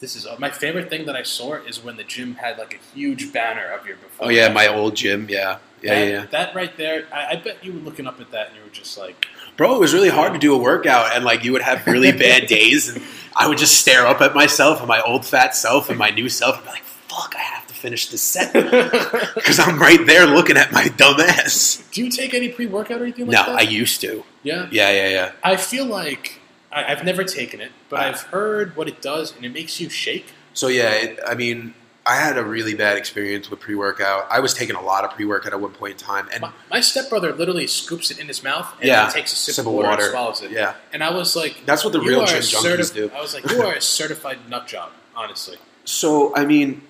"This 0.00 0.16
is 0.16 0.26
my 0.46 0.50
favorite 0.50 0.90
thing 0.90 1.06
that 1.06 1.14
I 1.14 1.22
saw 1.22 1.54
is 1.70 1.76
when 1.84 1.96
the 1.96 2.02
gym 2.02 2.34
had 2.44 2.58
like 2.58 2.74
a 2.74 2.80
huge 2.92 3.32
banner 3.32 3.66
of 3.76 3.86
your 3.86 3.94
before." 4.04 4.26
Oh 4.26 4.30
yeah, 4.30 4.48
my 4.60 4.66
old 4.66 4.96
gym. 4.96 5.28
Yeah, 5.30 5.58
yeah, 5.82 5.94
that, 5.94 6.10
yeah. 6.10 6.26
That 6.30 6.54
right 6.54 6.76
there, 6.76 7.06
I, 7.12 7.32
I 7.32 7.36
bet 7.36 7.64
you 7.64 7.72
were 7.72 7.80
looking 7.80 8.06
up 8.06 8.20
at 8.20 8.30
that 8.32 8.48
and 8.48 8.56
you 8.56 8.62
were 8.62 8.70
just 8.70 8.96
like, 8.98 9.26
Bro, 9.56 9.74
it 9.74 9.80
was 9.80 9.92
really 9.92 10.08
hard 10.08 10.32
to 10.34 10.38
do 10.38 10.54
a 10.54 10.58
workout, 10.58 11.14
and 11.16 11.24
like 11.24 11.44
you 11.44 11.52
would 11.52 11.62
have 11.62 11.86
really 11.86 12.12
bad 12.26 12.46
days, 12.46 12.88
and 12.88 13.02
I 13.36 13.48
would 13.48 13.58
just 13.58 13.80
stare 13.80 14.06
up 14.06 14.20
at 14.20 14.34
myself 14.34 14.78
and 14.78 14.86
my 14.88 15.00
old 15.02 15.24
fat 15.26 15.54
self 15.56 15.88
and 15.90 15.98
my 15.98 16.10
new 16.10 16.28
self, 16.28 16.56
and 16.56 16.64
be 16.64 16.70
like, 16.70 16.82
"Fuck, 16.84 17.34
I 17.36 17.40
have 17.40 17.66
to 17.66 17.74
finish 17.74 18.06
this 18.08 18.22
set," 18.22 18.52
because 19.34 19.58
I'm 19.58 19.78
right 19.80 20.04
there 20.06 20.26
looking 20.26 20.56
at 20.56 20.70
my 20.72 20.86
dumb 20.88 21.18
ass. 21.20 21.82
"Do 21.92 22.04
you 22.04 22.10
take 22.10 22.34
any 22.34 22.48
pre-workout 22.50 23.00
or 23.00 23.04
anything 23.04 23.26
like 23.26 23.34
that? 23.36 23.46
No, 23.48 23.52
that?" 23.54 23.58
I 23.60 23.68
used 23.68 24.00
to. 24.02 24.24
yeah, 24.44 24.68
Yeah, 24.70 24.90
yeah, 24.90 25.08
yeah. 25.08 25.32
I 25.42 25.56
feel 25.56 25.86
like 25.86 26.38
I, 26.70 26.92
I've 26.92 27.02
never 27.04 27.24
taken 27.24 27.60
it, 27.60 27.72
but 27.88 27.98
Ah. 27.98 28.04
I've 28.04 28.20
heard 28.22 28.76
what 28.76 28.86
it 28.86 29.02
does, 29.02 29.34
and 29.34 29.44
it 29.44 29.52
makes 29.52 29.80
you 29.80 29.88
shake. 29.88 30.26
So 30.54 30.68
yeah, 30.68 30.90
it, 30.92 31.18
I 31.26 31.34
mean, 31.34 31.74
I 32.08 32.14
had 32.14 32.38
a 32.38 32.42
really 32.42 32.72
bad 32.72 32.96
experience 32.96 33.50
with 33.50 33.60
pre-workout. 33.60 34.26
I 34.30 34.40
was 34.40 34.54
taking 34.54 34.74
a 34.74 34.80
lot 34.80 35.04
of 35.04 35.10
pre-workout 35.10 35.52
at 35.52 35.60
one 35.60 35.72
point 35.72 35.92
in 35.92 35.98
time, 35.98 36.26
and 36.32 36.40
My, 36.40 36.52
my 36.70 36.80
stepbrother 36.80 37.34
literally 37.34 37.66
scoops 37.66 38.10
it 38.10 38.18
in 38.18 38.28
his 38.28 38.42
mouth 38.42 38.72
and 38.80 38.88
Yeah, 38.88 39.10
takes 39.10 39.34
a 39.34 39.36
sip, 39.36 39.66
of 39.66 39.70
water, 39.70 39.88
and 39.90 40.10
swallows 40.10 40.40
it. 40.40 40.50
Yeah, 40.50 40.74
And 40.90 41.04
I 41.04 41.10
was 41.10 41.36
like, 41.36 41.66
that's 41.66 41.84
what 41.84 41.92
the 41.92 42.00
real 42.00 42.24
gym 42.24 42.38
a 42.38 42.40
junkies 42.40 42.94
do. 42.94 43.10
I 43.14 43.20
was 43.20 43.34
like, 43.34 43.48
you 43.50 43.60
are 43.60 43.74
a 43.74 43.82
certified 43.82 44.38
nut 44.48 44.66
job, 44.66 44.90
honestly. 45.14 45.58
So 45.84 46.34
I 46.34 46.46
mean, 46.46 46.80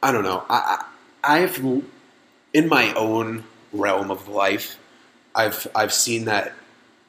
I 0.00 0.12
don't 0.12 0.22
know. 0.22 0.44
I, 0.48 0.84
I 1.24 1.42
I've 1.42 1.58
in 2.54 2.68
my 2.68 2.92
own 2.94 3.42
realm 3.72 4.12
of 4.12 4.28
life, 4.28 4.78
I've 5.34 5.66
I've 5.74 5.92
seen 5.92 6.26
that 6.26 6.52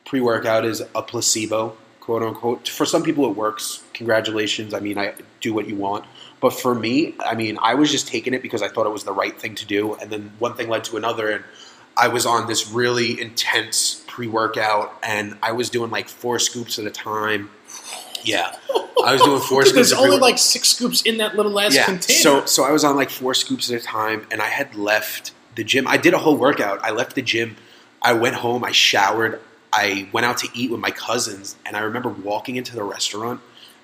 pre-workout 0.06 0.66
is 0.66 0.82
a 0.96 1.04
placebo, 1.04 1.78
quote 2.00 2.24
unquote. 2.24 2.68
For 2.68 2.88
some 2.88 3.04
people, 3.04 3.30
it 3.30 3.36
works. 3.36 3.84
Congratulations. 3.94 4.74
I 4.74 4.80
mean, 4.80 4.98
I 4.98 5.14
do 5.40 5.54
what 5.54 5.68
you 5.68 5.76
want. 5.76 6.06
But 6.44 6.52
for 6.52 6.76
me, 6.76 7.16
I 7.22 7.36
mean, 7.36 7.58
I 7.62 7.76
was 7.76 7.90
just 7.90 8.10
taking 8.10 8.34
it 8.34 8.42
because 8.42 8.62
I 8.62 8.68
thought 8.68 8.86
it 8.86 8.92
was 8.92 9.06
the 9.06 9.14
right 9.14 9.40
thing 9.40 9.56
to 9.56 9.66
do, 9.66 9.94
and 9.94 10.12
then 10.12 10.34
one 10.40 10.56
thing 10.56 10.68
led 10.68 10.84
to 10.84 10.98
another, 10.98 11.30
and 11.32 11.46
I 11.96 12.10
was 12.10 12.26
on 12.26 12.48
this 12.48 12.70
really 12.70 13.22
intense 13.22 14.04
pre-workout, 14.08 14.94
and 15.02 15.38
I 15.42 15.54
was 15.54 15.70
doing 15.70 15.90
like 15.90 16.10
four 16.10 16.40
scoops 16.40 16.78
at 16.78 16.86
a 16.86 16.92
time. 16.92 17.50
Yeah, 18.26 18.58
I 19.06 19.14
was 19.14 19.22
doing 19.22 19.40
four 19.40 19.62
scoops. 19.64 19.74
There's 19.74 19.94
only 19.94 20.18
like 20.18 20.38
six 20.38 20.68
scoops 20.68 21.04
in 21.04 21.20
that 21.20 21.38
little 21.38 21.54
last 21.54 21.76
yeah. 21.76 21.86
container. 21.86 22.20
So 22.20 22.46
so 22.46 22.66
I 22.66 22.74
was 22.74 22.84
on 22.84 22.98
like 22.98 23.10
four 23.10 23.34
scoops 23.34 23.72
at 23.72 23.82
a 23.82 23.86
time, 23.86 24.28
and 24.30 24.42
I 24.42 24.50
had 24.50 24.76
left 24.76 25.32
the 25.56 25.64
gym. 25.64 25.88
I 25.88 25.96
did 25.96 26.14
a 26.14 26.18
whole 26.18 26.36
workout. 26.36 26.84
I 26.84 26.92
left 26.92 27.16
the 27.16 27.22
gym. 27.22 27.56
I 28.02 28.12
went 28.12 28.36
home. 28.36 28.66
I 28.66 28.74
showered. 28.74 29.40
I 29.72 30.10
went 30.12 30.26
out 30.26 30.40
to 30.40 30.50
eat 30.54 30.72
with 30.72 30.82
my 30.82 30.92
cousins, 30.92 31.56
and 31.66 31.78
I 31.78 31.80
remember 31.84 32.10
walking 32.10 32.58
into 32.58 32.76
the 32.76 32.84
restaurant 32.84 33.40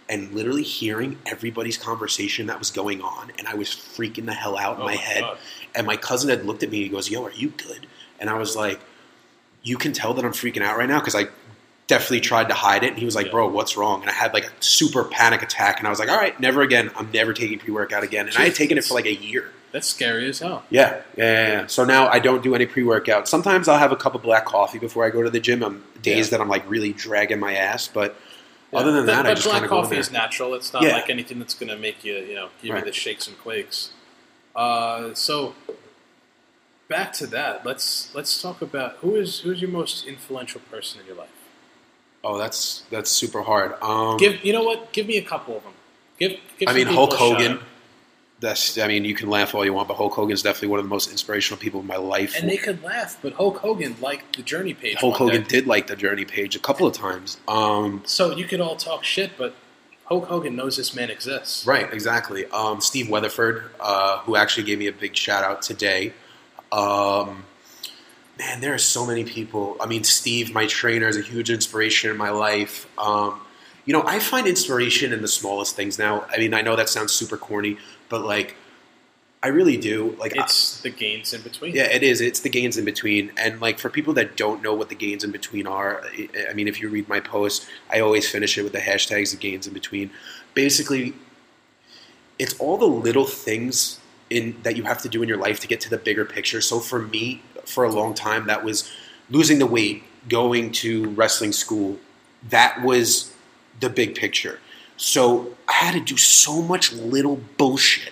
and 0.10 0.34
literally 0.34 0.64
hearing 0.64 1.18
everybody's 1.26 1.78
conversation 1.78 2.48
that 2.48 2.58
was 2.60 2.72
going 2.72 3.02
on, 3.02 3.32
and 3.38 3.48
I 3.48 3.54
was 3.56 3.70
freaking 3.70 4.26
the 4.26 4.34
hell 4.34 4.58
out 4.58 4.76
in 4.78 4.82
Oh 4.82 4.86
my 4.86 4.96
my 4.96 4.98
head. 5.02 5.22
God. 5.22 5.38
And 5.76 5.86
my 5.88 5.96
cousin 5.98 6.30
had 6.30 6.46
looked 6.46 6.64
at 6.64 6.72
me. 6.72 6.78
and 6.78 6.84
He 6.86 6.90
goes, 6.90 7.10
"Yo, 7.10 7.24
are 7.24 7.32
you 7.32 7.50
good?" 7.50 7.86
And 8.20 8.30
I 8.30 8.34
was 8.38 8.56
like, 8.56 8.80
"You 9.64 9.78
can 9.78 9.94
tell 9.94 10.14
that 10.16 10.26
I'm 10.26 10.32
freaking 10.34 10.64
out 10.64 10.78
right 10.78 10.90
now 10.90 11.00
because 11.00 11.16
I 11.16 11.28
definitely 11.88 12.22
tried 12.22 12.48
to 12.50 12.54
hide 12.54 12.84
it. 12.84 12.90
And 12.90 12.98
he 13.00 13.06
was 13.06 13.16
like, 13.16 13.28
Yeah. 13.28 13.32
"Bro, 13.34 13.50
what's 13.50 13.78
wrong?" 13.78 14.02
And 14.02 14.10
I 14.10 14.14
had 14.14 14.34
like 14.34 14.46
a 14.46 14.52
super 14.60 15.04
panic 15.04 15.42
attack, 15.44 15.78
and 15.80 15.88
I 15.88 15.90
was 15.92 16.00
like, 16.00 16.10
"All 16.10 16.18
right, 16.18 16.38
never 16.40 16.62
again. 16.64 16.90
I'm 16.96 17.10
never 17.14 17.34
taking 17.34 17.60
pre 17.60 17.72
workout 17.72 18.04
again." 18.04 18.28
And 18.28 18.36
I 18.38 18.42
had 18.46 18.56
taken 18.56 18.78
it 18.78 18.84
for 18.86 18.96
like 18.96 19.06
a 19.06 19.14
year. 19.16 19.52
That's 19.72 19.88
scary 19.88 20.28
as 20.28 20.40
hell. 20.40 20.64
Yeah, 20.72 21.02
yeah, 21.16 21.48
yeah. 21.48 21.68
So 21.68 21.86
now 21.86 22.08
I 22.08 22.18
don't 22.18 22.42
do 22.42 22.56
any 22.56 22.66
pre 22.66 22.82
workout. 22.84 23.28
Sometimes 23.28 23.68
I'll 23.68 23.78
have 23.78 23.92
a 23.92 23.96
cup 23.96 24.16
of 24.16 24.24
black 24.24 24.46
coffee 24.46 24.80
before 24.80 25.06
I 25.06 25.12
go 25.12 25.22
to 25.22 25.30
the 25.30 25.40
gym. 25.40 25.64
On 25.64 25.84
days 26.02 26.28
Yeah. 26.28 26.38
that 26.38 26.42
I'm 26.42 26.50
like 26.50 26.68
really 26.68 26.94
dragging 26.94 27.40
my 27.40 27.54
ass, 27.56 27.88
but 27.88 28.16
other 28.74 28.92
than 28.92 29.06
But- 29.06 29.12
that, 29.14 29.26
I 29.26 29.30
but 29.30 29.36
just 29.36 29.48
black 29.48 29.68
coffee 29.70 29.98
is 29.98 30.12
natural. 30.12 30.54
It's 30.54 30.72
not 30.74 30.84
Yeah. 30.84 30.94
like 30.94 31.10
anything 31.10 31.40
that's 31.40 31.54
going 31.54 31.70
to 31.70 31.78
make 31.78 32.04
you, 32.04 32.16
you 32.18 32.36
know, 32.36 32.50
give 32.62 32.74
Right. 32.74 32.80
you 32.86 32.92
the 32.92 32.94
shakes 32.94 33.28
and 33.28 33.38
quakes. 33.40 33.90
Uh, 34.56 35.14
so 35.14 35.56
back 36.88 37.14
to 37.14 37.28
that. 37.28 37.66
Let's 37.66 38.10
let's 38.14 38.42
talk 38.42 38.62
about 38.62 38.98
who 39.02 39.16
is 39.16 39.40
who's 39.40 39.62
your 39.62 39.70
most 39.72 40.06
influential 40.06 40.62
person 40.72 41.00
in 41.02 41.08
your 41.08 41.16
life. 41.16 41.30
Oh, 42.24 42.38
that's 42.38 42.84
that's 42.90 43.10
super 43.10 43.44
hard. 43.44 43.76
Um, 43.82 44.18
Give 44.18 44.44
you 44.44 44.54
know 44.54 44.64
what? 44.64 44.92
Give 44.92 45.08
me 45.08 45.18
a 45.18 45.22
couple 45.22 45.58
of 45.58 45.64
them. 45.64 45.74
Give. 46.20 46.32
give 46.58 46.68
I 46.70 46.74
mean, 46.74 46.88
Hulk 46.88 47.14
Hogan. 47.14 47.60
That's. 48.42 48.78
I 48.78 48.88
mean, 48.88 49.04
you 49.06 49.16
can 49.16 49.30
laugh 49.30 49.54
all 49.54 49.66
you 49.66 49.74
want, 49.74 49.88
but 49.88 49.96
Hulk 49.96 50.14
Hogan 50.14 50.34
is 50.34 50.42
definitely 50.42 50.70
one 50.70 50.80
of 50.80 50.86
the 50.86 50.90
most 50.90 51.12
inspirational 51.12 51.60
people 51.60 51.80
in 51.82 51.88
my 51.88 51.98
life. 51.98 52.36
And 52.40 52.50
they 52.50 52.58
could 52.58 52.82
laugh, 52.84 53.18
but 53.22 53.34
Hulk 53.34 53.58
Hogan 53.58 53.96
liked 54.02 54.38
the 54.38 54.44
Journey 54.44 54.74
page. 54.74 54.98
Hulk 54.98 55.18
Hogan 55.18 55.42
day. 55.44 55.48
did 55.48 55.68
like 55.68 55.88
the 55.88 55.96
Journey 55.96 56.26
page 56.26 56.56
a 56.56 56.60
couple 56.60 56.88
of 56.88 56.94
times. 56.94 57.38
Um, 57.48 58.02
So 58.06 58.36
you 58.36 58.46
could 58.46 58.62
all 58.62 58.76
talk 58.76 59.04
shit, 59.04 59.32
but 59.38 59.56
Hulk 60.06 60.26
Hogan 60.26 60.56
knows 60.56 60.78
this 60.78 60.96
man 60.96 61.10
exists. 61.10 61.66
right, 61.68 61.92
exactly. 61.94 62.46
Um, 62.48 62.82
Steve 62.82 63.10
Weatherford, 63.10 63.64
uh, 63.80 64.20
who 64.20 64.36
actually 64.36 64.64
gave 64.64 64.80
me 64.80 64.88
a 64.88 64.94
big 64.94 65.16
shout 65.16 65.44
out 65.44 65.62
today. 65.62 66.14
Um, 66.72 67.44
man, 68.38 68.62
there 68.62 68.74
are 68.74 68.78
so 68.80 69.06
many 69.06 69.24
people. 69.26 69.76
I 69.82 69.86
mean, 69.86 70.04
Steve, 70.04 70.54
my 70.54 70.66
trainer, 70.66 71.08
is 71.08 71.18
a 71.18 71.22
huge 71.22 71.50
inspiration 71.50 72.10
in 72.10 72.18
my 72.18 72.30
life. 72.30 72.88
Um, 72.98 73.40
you 73.86 73.94
know, 73.94 74.04
I 74.06 74.20
find 74.20 74.48
inspiration 74.48 75.14
in 75.14 75.22
the 75.22 75.28
smallest 75.28 75.76
things 75.76 75.98
now. 76.00 76.26
I 76.32 76.38
mean, 76.38 76.54
I 76.54 76.62
know 76.62 76.76
that 76.76 76.90
sounds 76.90 77.12
super 77.12 77.38
corny, 77.38 77.78
but 78.10 78.24
like, 78.24 78.56
I 79.42 79.48
really 79.48 79.78
do. 79.78 80.16
Like, 80.20 80.38
I- 80.38 80.44
It's 80.44 80.82
the 80.82 80.90
gains 80.90 81.34
in 81.34 81.42
between. 81.42 81.74
Yeah, 81.74 81.84
it 81.84 82.04
is. 82.04 82.20
It's 82.20 82.42
the 82.42 82.50
gains 82.50 82.78
in 82.78 82.84
between, 82.86 83.32
and 83.38 83.62
like 83.62 83.80
for 83.80 83.90
people 83.90 84.14
that 84.16 84.36
don't 84.36 84.62
know 84.62 84.74
what 84.74 84.90
the 84.90 84.96
gains 84.96 85.24
in 85.24 85.32
between 85.32 85.66
are, 85.66 86.04
I- 86.06 86.30
I 86.50 86.54
mean, 86.54 86.68
if 86.68 86.82
you 86.82 86.90
read 86.90 87.08
my 87.08 87.20
post, 87.22 87.66
I 87.90 88.00
always 88.02 88.30
finish 88.30 88.58
it 88.58 88.64
with 88.64 88.74
the 88.74 88.80
hashtags 88.80 89.32
the 89.32 89.38
gains 89.38 89.66
in 89.66 89.74
between. 89.74 90.12
Basically, 90.54 91.14
it's 92.38 92.54
all 92.60 92.78
the 92.78 92.86
little 92.88 93.26
things 93.26 94.00
in 94.30 94.58
that 94.64 94.76
you 94.78 94.84
have 94.84 95.02
to 95.02 95.10
do 95.10 95.22
in 95.24 95.30
your 95.30 95.38
life 95.38 95.60
to 95.62 95.68
get 95.68 95.80
to 95.82 95.90
the 95.90 95.98
bigger 95.98 96.26
picture. 96.26 96.62
So 96.62 96.80
for 96.80 97.00
me, 97.00 97.42
for 97.66 97.84
a 97.84 97.92
long 97.92 98.14
time, 98.14 98.46
that 98.48 98.64
was 98.64 98.90
losing 99.30 99.60
the 99.60 99.66
weight, 99.66 100.04
going 100.28 100.72
to 100.74 101.10
wrestling 101.12 101.52
school. 101.52 101.98
That 102.48 102.82
was 102.84 103.34
the 103.80 103.90
big 103.90 104.16
picture. 104.16 104.60
So 105.00 105.56
I 105.68 105.74
had 105.74 105.94
to 105.94 106.02
do 106.02 106.18
so 106.18 106.62
much 106.62 106.92
little 106.94 107.40
bullshit 107.58 108.12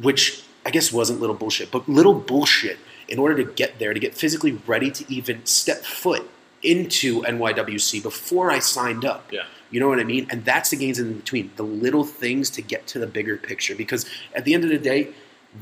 which 0.00 0.42
I 0.64 0.70
guess 0.70 0.92
wasn't 0.92 1.20
little 1.20 1.34
bullshit, 1.34 1.70
but 1.70 1.88
little 1.88 2.14
bullshit 2.14 2.78
in 3.08 3.18
order 3.18 3.42
to 3.42 3.52
get 3.52 3.78
there, 3.78 3.94
to 3.94 4.00
get 4.00 4.14
physically 4.14 4.52
ready 4.66 4.90
to 4.90 5.12
even 5.12 5.44
step 5.46 5.78
foot 5.84 6.28
into 6.62 7.22
NYWC 7.22 8.02
before 8.02 8.50
I 8.50 8.58
signed 8.58 9.04
up. 9.04 9.32
Yeah. 9.32 9.44
You 9.70 9.80
know 9.80 9.88
what 9.88 9.98
I 9.98 10.04
mean? 10.04 10.26
And 10.30 10.44
that's 10.44 10.70
the 10.70 10.76
gains 10.76 10.98
in 10.98 11.14
between, 11.18 11.50
the 11.56 11.62
little 11.62 12.04
things 12.04 12.50
to 12.50 12.62
get 12.62 12.86
to 12.88 12.98
the 12.98 13.06
bigger 13.06 13.36
picture. 13.36 13.74
Because 13.74 14.06
at 14.34 14.44
the 14.44 14.54
end 14.54 14.64
of 14.64 14.70
the 14.70 14.78
day, 14.78 15.08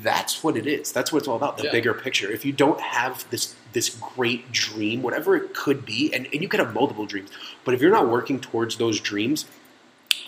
that's 0.03 0.43
what 0.43 0.57
it 0.57 0.67
is. 0.67 0.93
That's 0.93 1.13
what 1.13 1.21
it's 1.21 1.29
all 1.29 1.37
about, 1.37 1.59
the 1.59 1.65
Yeah. 1.65 1.73
bigger 1.73 1.95
picture. 1.95 2.31
If 2.31 2.45
you 2.45 2.53
don't 2.53 2.81
have 2.81 3.29
this 3.31 3.55
this 3.73 3.91
great 3.91 4.51
dream, 4.53 5.03
whatever 5.03 5.37
it 5.37 5.55
could 5.55 5.85
be, 5.85 6.13
and, 6.15 6.27
and 6.33 6.41
you 6.41 6.49
could 6.49 6.61
have 6.61 6.73
multiple 6.73 7.05
dreams, 7.05 7.31
but 7.65 7.75
if 7.75 7.81
you're 7.83 7.91
not 7.91 8.09
working 8.09 8.41
towards 8.41 8.77
those 8.77 9.01
dreams, 9.01 9.45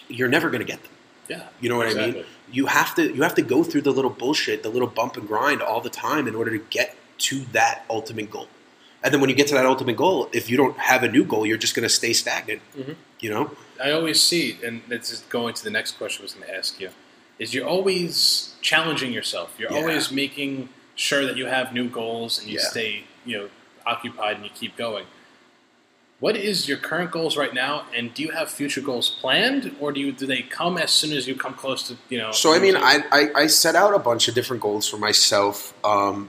you're 0.09 0.29
never 0.29 0.51
going 0.51 0.61
to 0.61 0.67
get 0.67 0.83
them. 0.83 0.93
Yeah. 1.29 1.43
You 1.61 1.69
know 1.69 1.77
what 1.77 1.89
I 1.89 1.95
mean? 1.95 2.25
You 2.51 2.67
have 2.67 2.95
to 2.95 3.13
you 3.15 3.23
have 3.23 3.35
to 3.35 3.43
go 3.43 3.63
through 3.63 3.83
the 3.83 3.91
little 3.93 4.11
bullshit, 4.11 4.63
the 4.63 4.71
little 4.71 4.89
bump 4.89 5.17
and 5.17 5.29
grind 5.29 5.61
all 5.61 5.81
the 5.81 5.91
time 5.91 6.27
in 6.27 6.35
order 6.35 6.51
to 6.51 6.59
get 6.71 6.97
to 7.19 7.41
that 7.53 7.85
ultimate 7.91 8.31
goal. 8.31 8.49
And 9.03 9.13
then 9.13 9.21
when 9.21 9.29
you 9.31 9.37
get 9.37 9.47
to 9.49 9.55
that 9.55 9.67
ultimate 9.67 9.97
goal, 9.97 10.29
if 10.33 10.51
you 10.51 10.57
don't 10.57 10.77
have 10.79 11.03
a 11.03 11.09
new 11.09 11.25
goal, 11.25 11.45
you're 11.47 11.59
just 11.59 11.75
going 11.77 11.85
to 11.87 11.95
stay 11.95 12.13
stagnant. 12.13 12.63
Mhm. 12.77 12.97
You 13.21 13.31
know? 13.31 13.57
I 13.83 13.93
always 13.93 14.21
see, 14.23 14.59
and 14.65 14.83
this 14.89 15.11
is 15.13 15.21
going 15.29 15.55
to 15.55 15.63
the 15.63 15.71
next 15.71 15.93
question 15.99 16.23
I 16.23 16.25
was 16.25 16.33
going 16.35 16.47
to 16.49 16.57
ask 16.57 16.81
you, 16.81 16.91
is 17.39 17.55
you're 17.55 17.67
always 17.67 18.55
challenging 18.61 19.13
yourself. 19.13 19.55
You're 19.59 19.71
Yeah. 19.71 19.79
always 19.79 20.11
making 20.11 20.71
sure 20.97 21.25
that 21.27 21.37
you 21.37 21.47
have 21.47 21.73
new 21.73 21.89
goals 21.89 22.41
and 22.41 22.49
you 22.49 22.59
Yeah. 22.59 22.69
stay, 22.71 23.05
you 23.25 23.37
know, 23.39 23.49
occupied 23.87 24.37
and 24.37 24.45
you 24.45 24.51
keep 24.53 24.77
going. 24.77 25.05
What 26.21 26.37
is 26.37 26.67
your 26.67 26.79
current 26.79 27.13
goals 27.13 27.37
right 27.37 27.55
now, 27.55 27.85
and 27.95 28.13
do 28.13 28.23
you 28.23 28.31
have 28.31 28.51
future 28.51 28.81
goals 28.81 29.09
planned, 29.09 29.77
or 29.79 29.93
do 29.93 30.01
you 30.01 30.11
do 30.11 30.27
they 30.27 30.43
come 30.43 30.77
as 30.77 30.91
soon 30.91 31.17
as 31.17 31.29
you 31.29 31.37
come 31.37 31.55
close 31.55 31.87
to 31.89 31.97
you 32.09 32.19
know? 32.19 32.33
So 32.33 32.53
I 32.53 32.59
mean. 32.59 32.77
I, 32.77 33.05
I 33.13 33.43
I 33.43 33.47
set 33.47 33.77
out 33.77 33.95
a 33.95 34.01
bunch 34.01 34.27
of 34.27 34.35
different 34.35 34.61
goals 34.61 34.89
for 34.89 34.97
myself, 34.97 35.73
um, 35.85 36.29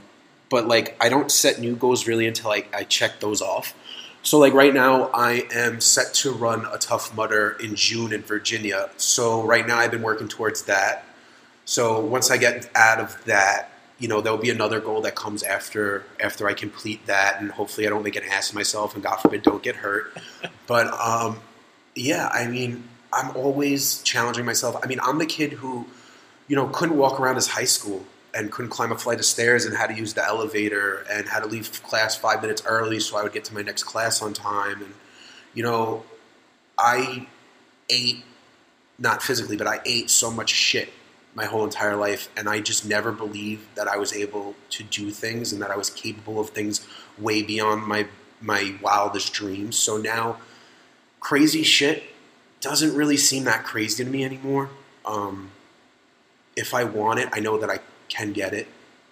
but 0.49 0.67
like 0.67 0.95
I 1.01 1.09
don't 1.09 1.31
set 1.31 1.59
new 1.59 1.75
goals 1.75 2.07
really 2.07 2.27
until 2.27 2.51
I, 2.51 2.65
I 2.71 2.83
check 2.83 3.19
those 3.19 3.41
off. 3.41 3.73
So 4.21 4.37
like 4.37 4.53
right 4.53 4.73
now, 4.73 5.09
I 5.13 5.47
am 5.51 5.81
set 5.81 6.13
to 6.15 6.31
run 6.33 6.67
a 6.71 6.77
Tough 6.77 7.15
Mudder 7.15 7.57
in 7.59 7.75
June 7.75 8.13
in 8.13 8.21
Virginia. 8.21 8.89
So 8.97 9.43
right 9.43 9.65
now, 9.65 9.77
I've 9.77 9.91
been 9.91 10.03
working 10.03 10.27
towards 10.27 10.63
that. 10.63 11.05
So 11.65 11.99
once 11.99 12.29
I 12.29 12.37
get 12.37 12.69
out 12.75 12.99
of 12.99 13.23
that, 13.25 13.71
you 13.99 14.07
know, 14.07 14.21
there'll 14.21 14.39
be 14.39 14.49
another 14.49 14.79
goal 14.79 15.01
that 15.01 15.15
comes 15.15 15.43
after 15.43 16.05
after 16.19 16.47
I 16.47 16.53
complete 16.53 17.05
that, 17.05 17.41
and 17.41 17.51
hopefully, 17.51 17.85
I 17.85 17.89
don't 17.89 18.03
make 18.03 18.15
an 18.15 18.23
ass 18.23 18.49
of 18.49 18.55
myself, 18.55 18.95
and 18.95 19.03
God 19.03 19.17
forbid, 19.17 19.43
don't 19.43 19.61
get 19.61 19.75
hurt. 19.75 20.17
But 20.67 20.85
um, 20.99 21.39
yeah, 21.95 22.29
I 22.31 22.47
mean, 22.47 22.83
I'm 23.11 23.35
always 23.35 24.03
challenging 24.03 24.45
myself. 24.45 24.77
I 24.83 24.85
mean, 24.85 24.99
I'm 25.01 25.17
the 25.17 25.25
kid 25.25 25.53
who, 25.53 25.87
you 26.47 26.55
know, 26.55 26.67
couldn't 26.67 26.95
walk 26.95 27.19
around 27.19 27.37
his 27.37 27.47
high 27.47 27.65
school 27.65 28.05
and 28.35 28.51
couldn't 28.51 28.69
climb 28.69 28.91
a 28.91 28.97
flight 28.97 29.17
of 29.17 29.25
stairs 29.25 29.65
and 29.65 29.75
had 29.75 29.87
to 29.87 29.95
use 29.95 30.13
the 30.13 30.23
elevator 30.23 31.05
and 31.11 31.27
had 31.27 31.39
to 31.39 31.47
leave 31.47 31.81
class 31.81 32.15
five 32.15 32.43
minutes 32.43 32.61
early 32.67 32.99
so 32.99 33.17
I 33.17 33.23
would 33.23 33.33
get 33.33 33.45
to 33.45 33.53
my 33.55 33.63
next 33.63 33.83
class 33.83 34.21
on 34.21 34.33
time. 34.33 34.83
And, 34.83 34.93
you 35.55 35.63
know, 35.63 36.03
I 36.77 37.25
ate, 37.89 38.23
not 38.99 39.23
physically, 39.23 39.57
but 39.57 39.65
I 39.65 39.79
ate 39.85 40.11
so 40.11 40.29
much 40.29 40.51
shit 40.51 40.89
my 41.35 41.45
whole 41.45 41.63
entire 41.63 41.95
life. 41.95 42.29
And 42.35 42.49
I 42.49 42.59
just 42.59 42.85
never 42.85 43.11
believed 43.11 43.75
that 43.75 43.87
I 43.87 43.97
was 43.97 44.13
able 44.13 44.55
to 44.71 44.83
do 44.83 45.11
things 45.11 45.53
and 45.53 45.61
that 45.61 45.71
I 45.71 45.77
was 45.77 45.89
capable 45.89 46.39
of 46.39 46.49
things 46.49 46.85
way 47.17 47.41
beyond 47.41 47.83
my, 47.83 48.07
my 48.41 48.75
wildest 48.81 49.33
dreams. 49.33 49.77
So 49.77 49.97
now, 49.97 50.37
crazy 51.19 51.63
shit 51.63 52.03
doesn't 52.61 52.95
really 52.95 53.17
seem 53.17 53.43
that 53.45 53.63
crazy 53.63 54.03
to 54.03 54.09
me 54.09 54.23
anymore. 54.23 54.69
Um, 55.05 55.51
if 56.55 56.73
I 56.73 56.83
want 56.83 57.19
it, 57.19 57.29
I 57.31 57.39
know 57.39 57.57
that 57.57 57.69
I 57.69 57.79
can 58.09 58.33
get 58.33 58.53
it. 58.53 58.67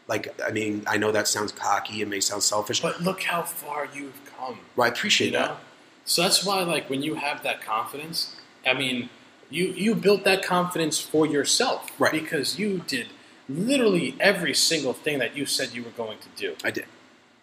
Like, 0.08 0.34
I 0.42 0.52
mean, 0.52 0.84
I 0.88 0.98
know 0.98 1.12
that 1.12 1.28
sounds 1.28 1.52
cocky. 1.52 2.02
It 2.02 2.08
may 2.08 2.20
sound 2.20 2.44
selfish. 2.44 2.82
but 2.82 3.02
look 3.02 3.24
how 3.24 3.44
far 3.44 3.88
you've 3.94 4.20
come. 4.38 4.60
well, 4.76 4.86
I 4.86 4.90
appreciate 4.90 5.28
you 5.28 5.34
know 5.34 5.48
that. 5.48 5.58
so 6.06 6.22
that's 6.22 6.44
why 6.46 6.62
like 6.64 6.90
when 6.90 7.02
you 7.04 7.16
have 7.16 7.44
that 7.44 7.62
confidence 7.62 8.36
i 8.66 8.74
mean 8.74 9.10
you 9.50 9.68
you 9.68 9.96
built 9.96 10.24
that 10.26 10.44
confidence 10.44 11.00
for 11.00 11.26
yourself 11.26 11.90
Right. 12.00 12.12
because 12.12 12.58
you 12.60 12.80
did 12.88 13.08
literally 13.50 14.16
every 14.20 14.54
single 14.54 14.94
thing 14.94 15.20
that 15.20 15.36
you 15.38 15.46
said 15.46 15.74
you 15.74 15.84
were 15.84 15.92
going 15.92 16.18
to 16.20 16.28
do 16.36 16.56
I 16.64 16.72
did. 16.72 16.86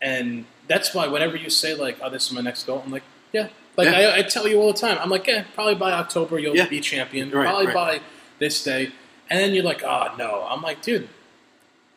and 0.02 0.44
that's 0.68 0.94
why 0.94 1.06
whenever 1.08 1.36
you 1.36 1.48
say 1.50 1.74
like 1.74 1.96
oh 2.02 2.10
this 2.10 2.26
is 2.26 2.32
my 2.32 2.40
next 2.42 2.64
goal 2.66 2.82
i'm 2.84 2.92
like 2.92 3.04
yeah 3.32 3.48
like 3.76 3.88
Yeah. 3.88 4.10
I, 4.10 4.18
I 4.18 4.22
tell 4.22 4.46
you 4.46 4.60
all 4.60 4.72
the 4.72 4.78
time 4.78 4.98
i'm 5.00 5.08
like 5.10 5.26
yeah 5.26 5.44
probably 5.54 5.74
by 5.76 5.92
october 5.92 6.38
you'll 6.38 6.56
Yeah. 6.56 6.68
be 6.68 6.80
champion 6.80 7.30
Right, 7.30 7.46
probably 7.46 7.66
right. 7.68 7.74
by 7.74 8.00
this 8.38 8.62
day 8.62 8.92
and 9.30 9.40
then 9.40 9.54
you're 9.54 9.64
like 9.64 9.82
oh 9.82 10.14
no 10.18 10.46
i'm 10.50 10.60
like 10.60 10.82
dude 10.82 11.08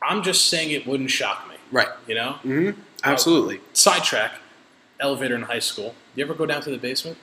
i'm 0.02 0.24
just 0.24 0.46
saying 0.46 0.72
it 0.72 0.88
wouldn't 0.88 1.12
shock 1.12 1.48
me 1.50 1.56
Right. 1.72 1.90
you 2.08 2.16
know 2.16 2.34
hmm 2.44 2.72
Absolutely. 3.04 3.60
sidetrack 3.74 4.40
elevator 5.00 5.36
in 5.36 5.44
high 5.44 5.60
school 5.60 5.96
you 6.16 6.24
ever 6.24 6.34
go 6.34 6.46
down 6.46 6.62
to 6.62 6.70
the 6.70 6.78
basement 6.78 7.18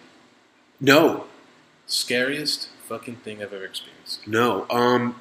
No. 0.80 1.24
Scariest 1.87 2.68
fucking 2.89 3.16
thing 3.16 3.43
I've 3.43 3.53
ever 3.53 3.64
experienced. 3.64 4.26
No. 4.26 4.66
Um, 4.70 5.18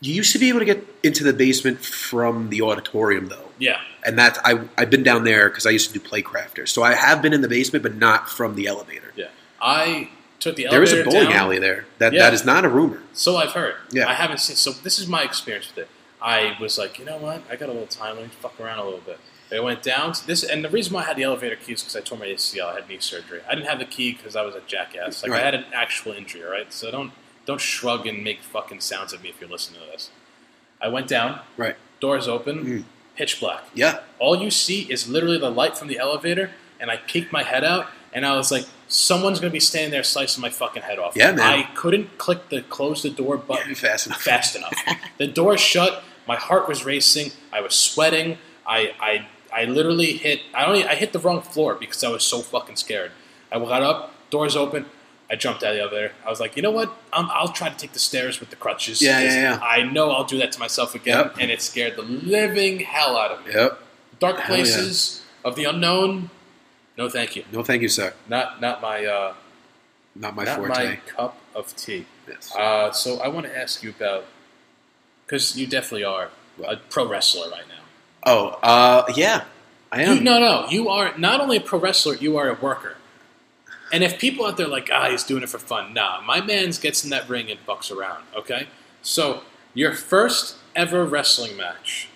you 0.00 0.14
used 0.14 0.32
to 0.32 0.38
be 0.38 0.48
able 0.48 0.58
to 0.60 0.64
get 0.64 0.84
into 1.02 1.24
the 1.24 1.32
basement 1.32 1.84
from 1.84 2.50
the 2.50 2.62
auditorium, 2.62 3.28
though. 3.28 3.48
Yeah. 3.58 3.80
And 4.04 4.18
that's 4.18 4.38
I 4.44 4.60
I've 4.76 4.90
been 4.90 5.02
down 5.02 5.24
there 5.24 5.48
because 5.48 5.64
I 5.66 5.70
used 5.70 5.88
to 5.92 5.94
do 5.98 6.00
play 6.00 6.22
crafters. 6.22 6.68
So 6.68 6.82
I 6.82 6.94
have 6.94 7.22
been 7.22 7.32
in 7.32 7.40
the 7.40 7.48
basement, 7.48 7.82
but 7.82 7.94
not 7.94 8.28
from 8.28 8.54
the 8.54 8.66
elevator. 8.66 9.12
Yeah. 9.16 9.28
I 9.62 10.10
took 10.40 10.56
the 10.56 10.66
There 10.68 10.82
is 10.82 10.92
a 10.92 11.04
bowling 11.04 11.24
down. 11.28 11.32
alley 11.32 11.58
there. 11.58 11.86
That 11.98 12.12
Yeah. 12.12 12.22
that 12.24 12.34
is 12.34 12.44
not 12.44 12.64
a 12.64 12.68
rumor. 12.68 13.00
So 13.12 13.36
I've 13.36 13.52
heard. 13.52 13.76
Yeah. 13.90 14.08
I 14.08 14.14
haven't 14.14 14.38
seen. 14.38 14.56
So 14.56 14.72
this 14.72 14.98
is 14.98 15.06
my 15.06 15.22
experience 15.22 15.68
with 15.68 15.78
it. 15.86 15.88
I 16.20 16.56
was 16.60 16.76
like, 16.78 16.98
you 16.98 17.04
know 17.04 17.16
what? 17.18 17.42
I 17.50 17.56
got 17.56 17.68
a 17.68 17.72
little 17.72 17.86
time. 17.86 18.16
Let 18.16 18.24
me 18.24 18.30
fuck 18.40 18.58
around 18.60 18.78
a 18.80 18.84
little 18.84 19.00
bit. 19.00 19.18
I 19.54 19.60
went 19.60 19.82
down 19.82 20.12
to 20.12 20.26
this, 20.26 20.42
and 20.42 20.64
the 20.64 20.68
reason 20.68 20.92
why 20.94 21.02
I 21.02 21.04
had 21.04 21.16
the 21.16 21.22
elevator 21.24 21.56
key 21.56 21.72
is 21.74 21.82
because 21.82 21.96
I 21.96 22.00
tore 22.00 22.18
my 22.18 22.26
ACL. 22.26 22.66
I 22.66 22.74
had 22.76 22.88
knee 22.88 22.98
surgery. 23.00 23.40
I 23.48 23.54
didn't 23.54 23.68
have 23.68 23.78
the 23.78 23.84
key 23.84 24.12
because 24.12 24.36
I 24.36 24.42
was 24.42 24.54
a 24.54 24.60
jackass. 24.66 25.22
Like 25.22 25.32
Right. 25.32 25.42
I 25.42 25.44
had 25.44 25.54
an 25.54 25.64
actual 25.74 26.12
injury. 26.12 26.44
All 26.44 26.50
right. 26.50 26.72
So 26.72 26.90
don't 26.90 27.12
don't 27.46 27.60
shrug 27.60 28.06
and 28.06 28.24
make 28.24 28.40
fucking 28.42 28.80
sounds 28.80 29.12
at 29.12 29.22
me 29.22 29.28
if 29.28 29.40
you're 29.40 29.50
listening 29.50 29.80
to 29.82 29.86
this. 29.92 30.10
I 30.80 30.88
went 30.88 31.08
down. 31.08 31.40
Right. 31.56 31.76
Doors 32.00 32.26
open. 32.28 32.64
Mm. 32.64 32.84
Pitch 33.16 33.38
black. 33.38 33.64
Yeah. 33.74 34.00
all 34.18 34.36
you 34.42 34.50
see 34.50 34.82
is 34.90 35.08
literally 35.08 35.38
the 35.38 35.50
light 35.50 35.76
from 35.78 35.88
the 35.88 35.98
elevator, 35.98 36.50
and 36.80 36.90
I 36.90 36.96
peeked 36.96 37.30
my 37.32 37.42
head 37.44 37.62
out, 37.62 37.86
and 38.12 38.26
I 38.26 38.34
was 38.36 38.50
like, 38.50 38.66
someone's 38.88 39.38
gonna 39.40 39.52
be 39.52 39.60
standing 39.60 39.90
there 39.92 40.02
slicing 40.02 40.42
my 40.42 40.50
fucking 40.50 40.82
head 40.82 40.98
off. 40.98 41.14
Yeah, 41.14 41.30
man. 41.32 41.40
I 41.40 41.62
couldn't 41.74 42.18
click 42.18 42.48
the 42.48 42.62
close 42.62 43.02
the 43.02 43.10
door 43.10 43.36
button 43.36 43.68
Yeah, 43.68 43.74
fast 43.74 44.06
enough. 44.08 44.22
fast 44.22 44.56
enough. 44.56 44.74
the 45.18 45.26
door 45.28 45.56
shut. 45.56 46.02
My 46.26 46.36
heart 46.36 46.66
was 46.68 46.84
racing. 46.84 47.30
I 47.52 47.60
was 47.60 47.74
sweating. 47.74 48.38
I 48.66 48.92
I 48.98 49.28
I 49.54 49.64
literally 49.64 50.12
hit. 50.14 50.40
I 50.52 50.64
only 50.64 50.84
I 50.84 50.94
hit 50.96 51.12
the 51.12 51.18
wrong 51.20 51.40
floor 51.40 51.74
because 51.76 52.02
I 52.02 52.08
was 52.08 52.24
so 52.24 52.40
fucking 52.40 52.76
scared. 52.76 53.12
I 53.52 53.58
got 53.58 53.82
up. 53.82 54.14
Doors 54.30 54.56
open. 54.56 54.86
I 55.30 55.36
jumped 55.36 55.62
out 55.62 55.70
of 55.70 55.76
the 55.76 55.82
elevator. 55.82 56.12
I 56.26 56.30
was 56.30 56.40
like, 56.40 56.56
you 56.56 56.62
know 56.62 56.70
what? 56.70 56.92
i 57.12 57.20
I'll 57.32 57.48
try 57.52 57.68
to 57.68 57.76
take 57.76 57.92
the 57.92 57.98
stairs 57.98 58.40
with 58.40 58.50
the 58.50 58.56
crutches. 58.56 59.00
Yeah, 59.00 59.20
yeah, 59.20 59.34
yeah. 59.34 59.58
I 59.62 59.82
know 59.82 60.10
I'll 60.10 60.24
do 60.24 60.38
that 60.38 60.52
to 60.52 60.60
myself 60.60 60.94
again, 60.94 61.16
Yep. 61.18 61.36
and 61.40 61.50
it 61.50 61.62
scared 61.62 61.96
the 61.96 62.02
living 62.02 62.80
hell 62.80 63.16
out 63.16 63.30
of 63.30 63.46
me. 63.46 63.52
Yep. 63.54 63.78
Dark 64.20 64.36
Hell 64.40 64.56
yeah. 64.56 64.62
places 64.62 65.22
of 65.44 65.56
the 65.56 65.64
unknown. 65.64 66.30
No, 66.98 67.08
thank 67.08 67.36
you. 67.36 67.44
No, 67.52 67.62
thank 67.62 67.80
you, 67.82 67.88
sir. 67.88 68.12
Not 68.28 68.60
not 68.60 68.82
my 68.82 69.04
uh, 69.04 69.34
Not 70.14 70.34
my 70.36 70.44
not 70.44 70.56
forte. 70.56 70.74
my 70.74 70.96
cup 71.06 71.36
of 71.54 71.74
tea. 71.76 72.06
Yes. 72.28 72.54
Uh, 72.54 72.90
so 72.92 73.20
I 73.20 73.28
want 73.28 73.46
to 73.46 73.56
ask 73.56 73.82
you 73.82 73.90
about 73.90 74.24
because 75.26 75.56
you 75.56 75.66
definitely 75.66 76.04
are 76.04 76.30
a 76.66 76.76
pro 76.76 77.06
wrestler 77.08 77.48
right 77.50 77.66
now. 77.68 77.83
Oh, 78.26 78.58
uh, 78.62 79.04
yeah, 79.14 79.44
I 79.92 80.02
am. 80.02 80.18
You, 80.18 80.22
no, 80.22 80.38
no, 80.38 80.66
you 80.68 80.88
are 80.88 81.16
not 81.18 81.40
only 81.40 81.56
a 81.56 81.60
pro 81.60 81.78
wrestler, 81.78 82.14
you 82.14 82.36
are 82.36 82.48
a 82.48 82.54
worker. 82.54 82.96
And 83.92 84.02
if 84.02 84.18
people 84.18 84.46
out 84.46 84.56
there 84.56 84.66
are 84.66 84.70
like, 84.70 84.90
ah, 84.92 85.10
he's 85.10 85.22
doing 85.22 85.42
it 85.42 85.48
for 85.48 85.58
fun, 85.58 85.94
nah, 85.94 86.20
my 86.20 86.40
man's 86.40 86.78
gets 86.78 87.04
in 87.04 87.10
that 87.10 87.28
ring 87.28 87.50
and 87.50 87.64
bucks 87.64 87.90
around. 87.90 88.24
Okay, 88.36 88.68
so 89.02 89.42
your 89.72 89.92
first 89.92 90.56
ever 90.74 91.04
wrestling 91.04 91.56
match. 91.56 92.08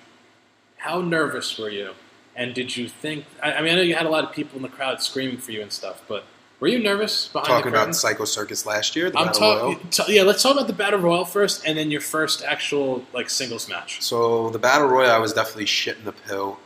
How 0.79 1.01
nervous 1.01 1.59
were 1.59 1.71
you? 1.71 1.93
And 2.37 2.55
did 2.55 2.77
you 2.77 2.89
think? 2.89 3.25
I, 3.43 3.55
I 3.55 3.63
mean, 3.63 3.73
I 3.73 3.77
know 3.77 3.83
you 3.83 3.97
had 3.97 4.07
a 4.07 4.11
lot 4.11 4.25
of 4.25 4.33
people 4.33 4.57
in 4.57 4.63
the 4.63 4.69
crowd 4.69 5.03
screaming 5.03 5.39
for 5.39 5.51
you 5.51 5.61
and 5.61 5.73
stuff, 5.73 6.03
but 6.07 6.25
were 6.61 6.69
you 6.69 6.79
nervous 6.81 7.29
behind? 7.29 7.49
Talking 7.49 7.69
about? 7.69 7.95
Psycho 7.95 8.25
Circus 8.25 8.67
last 8.67 8.97
year. 8.97 9.11
The 9.11 9.19
I'm 9.19 9.33
talking. 9.33 9.89
yeah, 10.09 10.23
let's 10.23 10.43
talk 10.43 10.53
about 10.53 10.67
the 10.67 10.73
battle 10.73 11.01
royal 11.01 11.25
first, 11.25 11.65
and 11.65 11.79
then 11.79 11.91
your 11.91 12.01
first 12.01 12.43
actual 12.43 13.05
like 13.13 13.31
singles 13.31 13.69
match. 13.69 14.03
So 14.03 14.51
the 14.51 14.59
battle 14.59 14.89
royal, 14.89 15.11
I 15.11 15.19
was 15.19 15.33
definitely 15.33 15.67
shitting 15.67 16.05
the 16.05 16.13
pill 16.13 16.59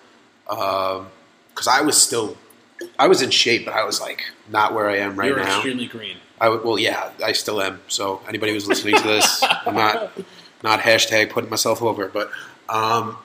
because 0.47 1.69
I 1.69 1.83
was 1.83 2.01
still, 2.01 2.37
I 2.99 3.07
was 3.09 3.23
in 3.23 3.31
shape, 3.31 3.65
but 3.67 3.75
I 3.75 3.85
was 3.85 4.01
like 4.01 4.23
not 4.49 4.73
where 4.75 4.89
I 4.89 4.99
am 4.99 5.17
right 5.17 5.29
you 5.29 5.35
were 5.35 5.41
now. 5.41 5.57
extremely 5.57 5.87
green. 5.87 6.17
I 6.41 6.49
would, 6.49 6.65
well, 6.65 6.79
yeah, 6.79 7.11
I 7.25 7.33
still 7.33 7.61
am. 7.63 7.81
So 7.89 8.21
anybody 8.29 8.53
who's 8.53 8.67
listening 8.67 8.97
to 8.97 9.03
this, 9.03 9.45
I'm 9.67 9.75
not 9.75 10.13
not 10.63 10.81
hashtag 10.81 11.31
putting 11.31 11.51
myself 11.51 11.83
over, 11.83 12.09
but 12.09 12.31
um, 12.69 13.19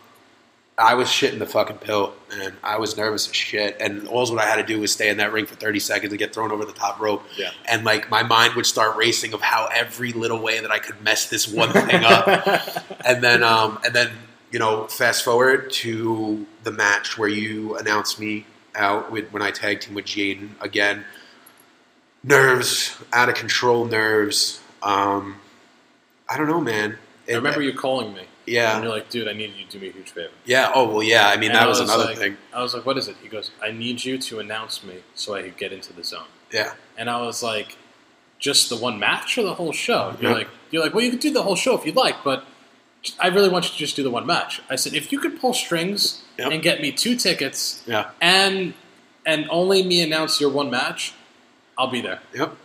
I 0.80 0.94
was 0.94 1.08
shitting 1.08 1.40
the 1.40 1.48
fucking 1.48 1.78
pill, 1.78 2.14
and 2.32 2.54
I 2.64 2.78
was 2.78 2.96
nervous 2.96 3.28
as 3.28 3.36
shit. 3.36 3.78
And 3.80 4.08
all 4.08 4.30
what 4.30 4.40
I 4.40 4.46
had 4.46 4.58
to 4.58 4.64
do 4.64 4.80
was 4.80 4.92
stay 4.92 5.10
in 5.10 5.18
that 5.18 5.32
ring 5.32 5.48
for 5.48 5.56
30 5.56 5.80
seconds 5.80 6.12
and 6.12 6.20
get 6.20 6.36
thrown 6.36 6.52
over 6.52 6.66
the 6.66 6.72
top 6.72 7.00
rope. 7.00 7.24
Yeah. 7.36 7.50
And 7.66 7.84
like 7.84 8.12
my 8.12 8.22
mind 8.22 8.54
would 8.54 8.68
start 8.68 8.96
racing 8.96 9.34
of 9.34 9.42
how 9.42 9.70
every 9.74 10.14
little 10.14 10.40
way 10.40 10.60
that 10.60 10.70
I 10.70 10.78
could 10.78 11.02
mess 11.02 11.30
this 11.30 11.48
one 11.48 11.72
thing 11.72 12.04
up. 12.04 12.28
and 13.06 13.24
then 13.24 13.42
um, 13.42 13.80
and 13.84 13.96
then 13.96 14.12
you 14.52 14.60
know 14.60 14.86
fast 14.86 15.26
forward 15.26 15.72
to 15.72 16.46
the 16.64 16.72
match 16.72 17.18
where 17.18 17.30
you 17.30 17.76
announced 17.78 18.20
me 18.20 18.46
out 18.76 19.12
with 19.12 19.32
when 19.34 19.42
I 19.42 19.50
tag 19.50 19.82
team 19.82 19.96
with 19.96 20.06
Jaden 20.06 20.50
again. 20.62 21.06
Nerves, 22.24 22.96
out 23.14 23.30
of 23.30 23.36
control 23.36 23.86
nerves. 23.86 24.62
Um, 24.84 25.38
I 26.30 26.38
don't 26.38 26.48
know, 26.48 26.62
man. 26.62 27.00
I 27.28 27.34
remember 27.34 27.64
you 27.64 27.74
calling 27.74 28.14
me. 28.14 28.27
Yeah. 28.48 28.76
And 28.76 28.84
you're 28.84 28.94
like, 28.94 29.10
dude, 29.10 29.28
I 29.28 29.34
need 29.34 29.54
you 29.56 29.66
to 29.66 29.72
do 29.72 29.80
me 29.80 29.90
a 29.90 29.92
huge 29.92 30.12
favor. 30.12 30.32
Yeah. 30.46 30.72
Oh 30.74 30.88
well. 30.90 31.04
Yeah. 31.04 31.28
I 31.28 31.36
mean, 31.38 31.52
And 31.52 31.58
that 31.60 31.64
I 31.64 31.68
was, 31.68 31.80
another 31.80 32.06
like- 32.06 32.18
thing. 32.18 32.38
I 32.54 32.62
was 32.64 32.74
like, 32.74 32.86
what 32.86 32.98
is 32.98 33.08
it? 33.08 33.16
He 33.22 33.28
goes, 33.30 33.52
I 33.62 33.72
need 33.72 34.04
you 34.04 34.18
to 34.18 34.40
announce 34.40 34.84
me 34.84 34.96
so 35.16 35.36
I 35.36 35.42
could 35.44 35.58
get 35.58 35.72
into 35.74 35.94
the 35.94 36.04
zone. 36.04 36.26
Yeah. 36.52 36.74
And 36.98 37.10
I 37.10 37.22
was 37.22 37.44
like, 37.44 37.78
just 38.40 38.70
the 38.70 38.78
one 38.78 39.00
match 39.00 39.38
or 39.38 39.44
the 39.44 39.54
whole 39.56 39.74
show? 39.74 40.16
You're 40.22 40.32
Yeah. 40.32 40.38
like, 40.38 40.48
you're 40.72 40.84
like, 40.84 40.94
well, 40.94 41.04
you 41.04 41.12
could 41.12 41.20
do 41.20 41.32
the 41.32 41.44
whole 41.44 41.56
show 41.56 41.78
if 41.78 41.86
you'd 41.86 41.96
like, 41.96 42.24
but 42.24 42.46
I 43.20 43.28
really 43.28 43.50
want 43.50 43.66
you 43.66 43.72
to 43.72 43.78
just 43.78 43.96
do 43.96 44.04
the 44.04 44.10
one 44.12 44.26
match. 44.26 44.62
I 44.70 44.76
said, 44.76 44.94
if 44.94 45.12
you 45.12 45.20
could 45.20 45.40
pull 45.40 45.54
strings 45.54 46.24
Yep. 46.38 46.52
and 46.52 46.62
get 46.62 46.82
me 46.82 46.92
two 46.92 47.16
tickets 47.16 47.84
Yeah. 47.88 48.12
and 48.22 48.74
and 49.26 49.46
only 49.50 49.84
me 49.84 50.02
announce 50.02 50.40
your 50.40 50.50
one 50.52 50.70
match, 50.70 51.14
I'll 51.78 51.90
be 51.92 52.00
there. 52.02 52.22
Yep. 52.34 52.56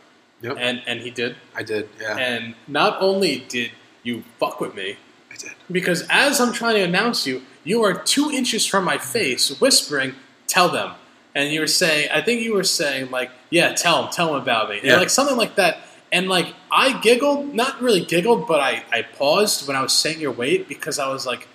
Yep. 0.42 0.56
And 0.60 0.82
and 0.86 1.00
he 1.00 1.10
did. 1.10 1.36
I 1.56 1.62
did. 1.62 1.88
Yeah. 2.00 2.16
And 2.16 2.54
not 2.68 3.00
only 3.00 3.44
did 3.48 3.70
you 4.04 4.24
fuck 4.38 4.60
with 4.60 4.74
me, 4.74 4.96
Because 5.70 6.06
as 6.10 6.40
I'm 6.40 6.52
trying 6.52 6.74
to 6.76 6.82
announce 6.82 7.26
you, 7.26 7.42
you 7.64 7.82
are 7.84 7.94
two 7.94 8.30
inches 8.30 8.66
from 8.66 8.84
my 8.84 8.98
face, 8.98 9.48
whispering, 9.60 10.14
"Tell 10.46 10.68
them." 10.68 10.92
And 11.34 11.52
you 11.52 11.60
were 11.60 11.66
saying, 11.66 12.10
I 12.12 12.20
think 12.20 12.42
you 12.42 12.54
were 12.54 12.64
saying 12.64 13.10
like, 13.10 13.30
"Yeah, 13.50 13.72
tell 13.72 14.02
them, 14.02 14.12
tell 14.12 14.26
them 14.32 14.42
about 14.42 14.68
me," 14.70 14.78
And, 14.78 14.86
Yeah. 14.86 14.98
like 14.98 15.10
something 15.10 15.36
like 15.36 15.54
that. 15.56 15.78
And 16.10 16.28
like 16.28 16.48
I 16.70 17.00
giggled, 17.00 17.54
not 17.54 17.80
really 17.80 18.04
giggled, 18.04 18.46
but 18.46 18.60
I 18.60 18.82
I 18.92 19.02
paused 19.02 19.66
when 19.66 19.76
I 19.76 19.82
was 19.82 19.92
saying 19.94 20.20
your 20.20 20.32
weight 20.32 20.68
because 20.68 20.98
I 20.98 21.08
was 21.08 21.24
like, 21.24 21.48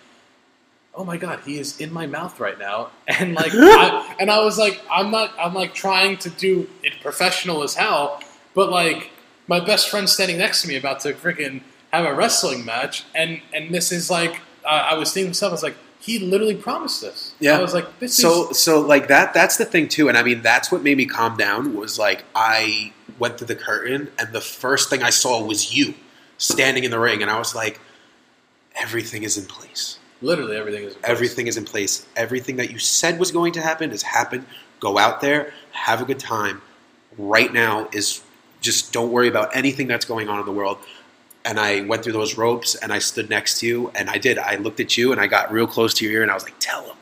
"Oh 0.95 1.03
my 1.03 1.17
god, 1.17 1.41
he 1.45 1.59
is 1.59 1.79
in 1.79 1.93
my 1.93 2.07
mouth 2.07 2.39
right 2.39 2.57
now," 2.57 2.89
and 3.07 3.35
like, 3.35 3.51
I, 3.53 4.15
and 4.19 4.31
I 4.31 4.39
was 4.43 4.57
like, 4.57 4.81
I'm 4.89 5.11
not, 5.11 5.31
I'm 5.39 5.53
like 5.53 5.75
trying 5.75 6.17
to 6.17 6.29
do 6.31 6.67
it 6.83 6.93
professional 7.01 7.61
as 7.61 7.75
hell, 7.75 8.19
but 8.55 8.71
like 8.71 9.11
my 9.47 9.59
best 9.59 9.89
friend 9.89 10.09
standing 10.09 10.37
next 10.39 10.63
to 10.63 10.67
me 10.67 10.75
about 10.75 11.01
to 11.01 11.13
freaking 11.13 11.61
have 11.91 12.05
a 12.05 12.13
wrestling 12.13 12.65
match, 12.65 13.05
and 13.15 13.41
and 13.53 13.73
this 13.73 13.91
is 13.91 14.09
like 14.09 14.41
uh, 14.65 14.69
I 14.91 14.95
was 14.95 15.13
thinking 15.13 15.27
to 15.27 15.29
myself, 15.29 15.51
I 15.51 15.53
was 15.53 15.63
like, 15.63 15.77
he 15.99 16.19
literally 16.19 16.55
promised 16.55 17.01
this. 17.01 17.33
Yeah. 17.39 17.57
I 17.57 17.61
was 17.61 17.73
like, 17.73 17.99
this 17.99 18.15
so 18.15 18.51
is 18.51 18.59
so 18.59 18.79
like 18.81 19.07
that 19.07 19.33
that's 19.33 19.57
the 19.57 19.65
thing 19.65 19.87
too 19.87 20.09
and 20.09 20.17
i 20.17 20.23
mean 20.23 20.41
that's 20.41 20.71
what 20.71 20.83
made 20.83 20.97
me 20.97 21.05
calm 21.05 21.37
down 21.37 21.75
was 21.75 21.97
like 21.97 22.23
i 22.35 22.93
went 23.19 23.37
through 23.37 23.47
the 23.47 23.55
curtain 23.55 24.09
and 24.19 24.31
the 24.33 24.41
first 24.41 24.89
thing 24.89 25.01
i 25.03 25.09
saw 25.09 25.43
was 25.43 25.75
you 25.75 25.93
standing 26.37 26.83
in 26.83 26.91
the 26.91 26.99
ring 26.99 27.21
and 27.21 27.31
i 27.31 27.37
was 27.37 27.55
like 27.55 27.79
everything 28.75 29.23
is 29.23 29.37
in 29.37 29.45
place 29.45 29.99
literally 30.21 30.55
everything 30.55 30.83
is 30.83 30.93
in 30.93 30.99
place. 30.99 31.09
everything 31.09 31.47
is 31.47 31.57
in 31.57 31.65
place 31.65 32.05
everything 32.15 32.55
that 32.57 32.71
you 32.71 32.79
said 32.79 33.19
was 33.19 33.31
going 33.31 33.51
to 33.53 33.61
happen 33.61 33.89
has 33.89 34.03
happened 34.03 34.45
go 34.79 34.97
out 34.97 35.19
there 35.21 35.51
have 35.71 36.01
a 36.01 36.05
good 36.05 36.19
time 36.19 36.61
right 37.17 37.51
now 37.51 37.89
is 37.91 38.21
just 38.61 38.93
don't 38.93 39.11
worry 39.11 39.27
about 39.27 39.55
anything 39.55 39.87
that's 39.87 40.05
going 40.05 40.29
on 40.29 40.39
in 40.39 40.45
the 40.45 40.51
world 40.51 40.77
and 41.47 41.59
I 41.59 41.81
went 41.81 42.03
through 42.03 42.13
those 42.13 42.37
ropes 42.37 42.75
and 42.75 42.91
I 42.91 42.99
stood 42.99 43.29
next 43.29 43.59
to 43.61 43.67
you 43.67 43.91
and 43.95 44.09
I 44.09 44.17
did. 44.17 44.37
I 44.37 44.55
looked 44.55 44.79
at 44.81 44.97
you 44.97 45.11
and 45.13 45.21
I 45.21 45.27
got 45.27 45.51
real 45.51 45.65
close 45.65 45.93
to 45.95 46.05
your 46.05 46.13
ear 46.13 46.21
and 46.21 46.29
I 46.29 46.33
was 46.33 46.43
like, 46.43 46.59
"Tell 46.59 46.83
him, 46.83 46.97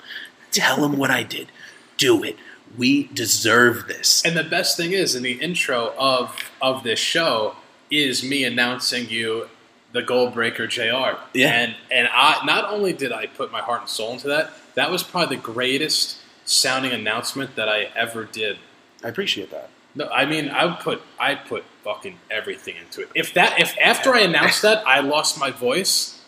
tell 0.52 0.86
him 0.86 0.98
what 0.98 1.10
I 1.12 1.24
did. 1.24 1.52
Do 1.98 2.24
it. 2.24 2.38
We 2.78 3.08
deserve 3.08 3.88
this." 3.88 4.24
And 4.24 4.38
the 4.38 4.44
best 4.44 4.78
thing 4.78 4.92
is, 4.92 5.16
in 5.16 5.24
the 5.24 5.34
intro 5.34 5.94
of 5.98 6.52
of 6.62 6.84
this 6.84 7.00
show, 7.00 7.56
is 7.90 8.24
me 8.24 8.44
announcing 8.44 9.10
you 9.10 9.50
the 9.94 10.04
Goalbreaker 10.04 10.70
Jr. 10.70 11.20
Yeah. 11.34 11.50
And 11.50 11.76
and 11.90 12.08
I 12.12 12.46
not 12.46 12.72
only 12.72 12.94
did 12.94 13.12
I 13.12 13.26
put 13.26 13.52
my 13.52 13.62
heart 13.62 13.82
and 13.82 13.90
soul 13.90 14.14
into 14.14 14.28
that, 14.28 14.52
that 14.76 14.92
was 14.92 15.02
probably 15.02 15.38
the 15.38 15.42
greatest 15.42 16.18
sounding 16.46 16.92
announcement 16.92 17.56
that 17.56 17.68
I 17.68 17.90
ever 17.96 18.26
did. 18.26 18.58
I 19.04 19.08
appreciate 19.08 19.50
that. 19.50 19.70
No, 19.96 20.08
I 20.10 20.26
mean 20.26 20.50
I 20.50 20.76
put 20.76 21.02
I 21.20 21.34
put 21.34 21.64
fucking 21.86 22.18
everything 22.32 22.76
into 22.84 23.02
it. 23.04 23.10
If 23.16 23.34
that 23.36 23.60
if 23.62 23.76
after 23.80 24.14
I 24.16 24.22
announced 24.22 24.62
that 24.64 24.80
I 24.88 25.00
lost 25.02 25.40
my 25.40 25.52
voice, 25.52 26.20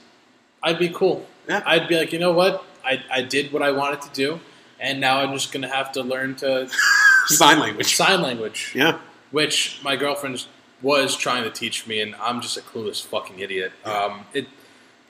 I'd 0.64 0.78
be 0.80 0.90
cool. 0.90 1.26
Yeah. 1.50 1.64
I'd 1.66 1.88
be 1.88 1.98
like, 1.98 2.14
you 2.14 2.20
know 2.20 2.32
what? 2.32 2.64
I, 2.86 3.02
I 3.12 3.22
did 3.24 3.52
what 3.52 3.62
I 3.64 3.72
wanted 3.72 4.02
to 4.04 4.10
do, 4.14 4.40
and 4.80 5.02
now 5.02 5.20
I'm 5.22 5.34
just 5.34 5.52
gonna 5.52 5.68
have 5.80 5.92
to 5.94 6.02
learn 6.04 6.36
to 6.36 6.70
Sign 7.28 7.60
language. 7.60 7.96
sign 7.96 8.22
language 8.22 8.72
Yeah. 8.74 9.00
which 9.32 9.80
my 9.84 9.96
girlfriend 9.98 10.46
was 10.82 11.18
trying 11.18 11.44
to 11.44 11.50
teach 11.50 11.88
me, 11.88 12.00
and 12.02 12.16
I'm 12.28 12.40
just 12.40 12.56
a 12.56 12.62
clueless 12.62 13.04
fucking 13.06 13.40
idiot. 13.40 13.72
Um, 13.84 14.26
it, 14.34 14.48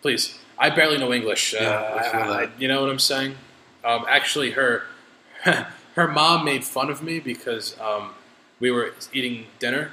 please, 0.02 0.40
I 0.58 0.70
barely 0.72 0.98
know 0.98 1.12
English. 1.14 1.54
Uh, 1.54 1.58
I 1.60 2.44
I- 2.46 2.50
you 2.58 2.68
know 2.70 2.80
what 2.82 2.90
I'm 2.90 3.00
saying? 3.14 3.36
Um, 3.84 4.06
actually, 4.10 4.52
her 4.52 4.84
her 5.96 6.08
mom 6.08 6.46
made 6.46 6.64
fun 6.64 6.90
of 6.90 7.04
me 7.04 7.20
because 7.20 7.78
um, 7.80 8.12
we 8.62 8.72
were 8.72 8.94
eating 9.14 9.46
dinner. 9.60 9.92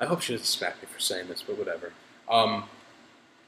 I 0.00 0.06
hope 0.06 0.20
she 0.22 0.32
doesn't 0.32 0.46
smack 0.46 0.80
me 0.82 0.88
for 0.92 1.00
saying 1.00 1.28
this, 1.28 1.42
but 1.42 1.56
whatever. 1.58 1.92
Um, 2.28 2.64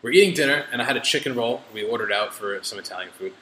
we're 0.03 0.11
eating 0.13 0.35
dinner, 0.35 0.65
and 0.73 0.81
I 0.81 0.85
had 0.85 0.97
a 0.97 1.01
chicken 1.01 1.35
roll. 1.35 1.63
We 1.75 1.83
ordered 1.83 2.13
out 2.13 2.33
for 2.35 2.63
some 2.63 2.79
Italian 2.79 3.11
food, 3.13 3.33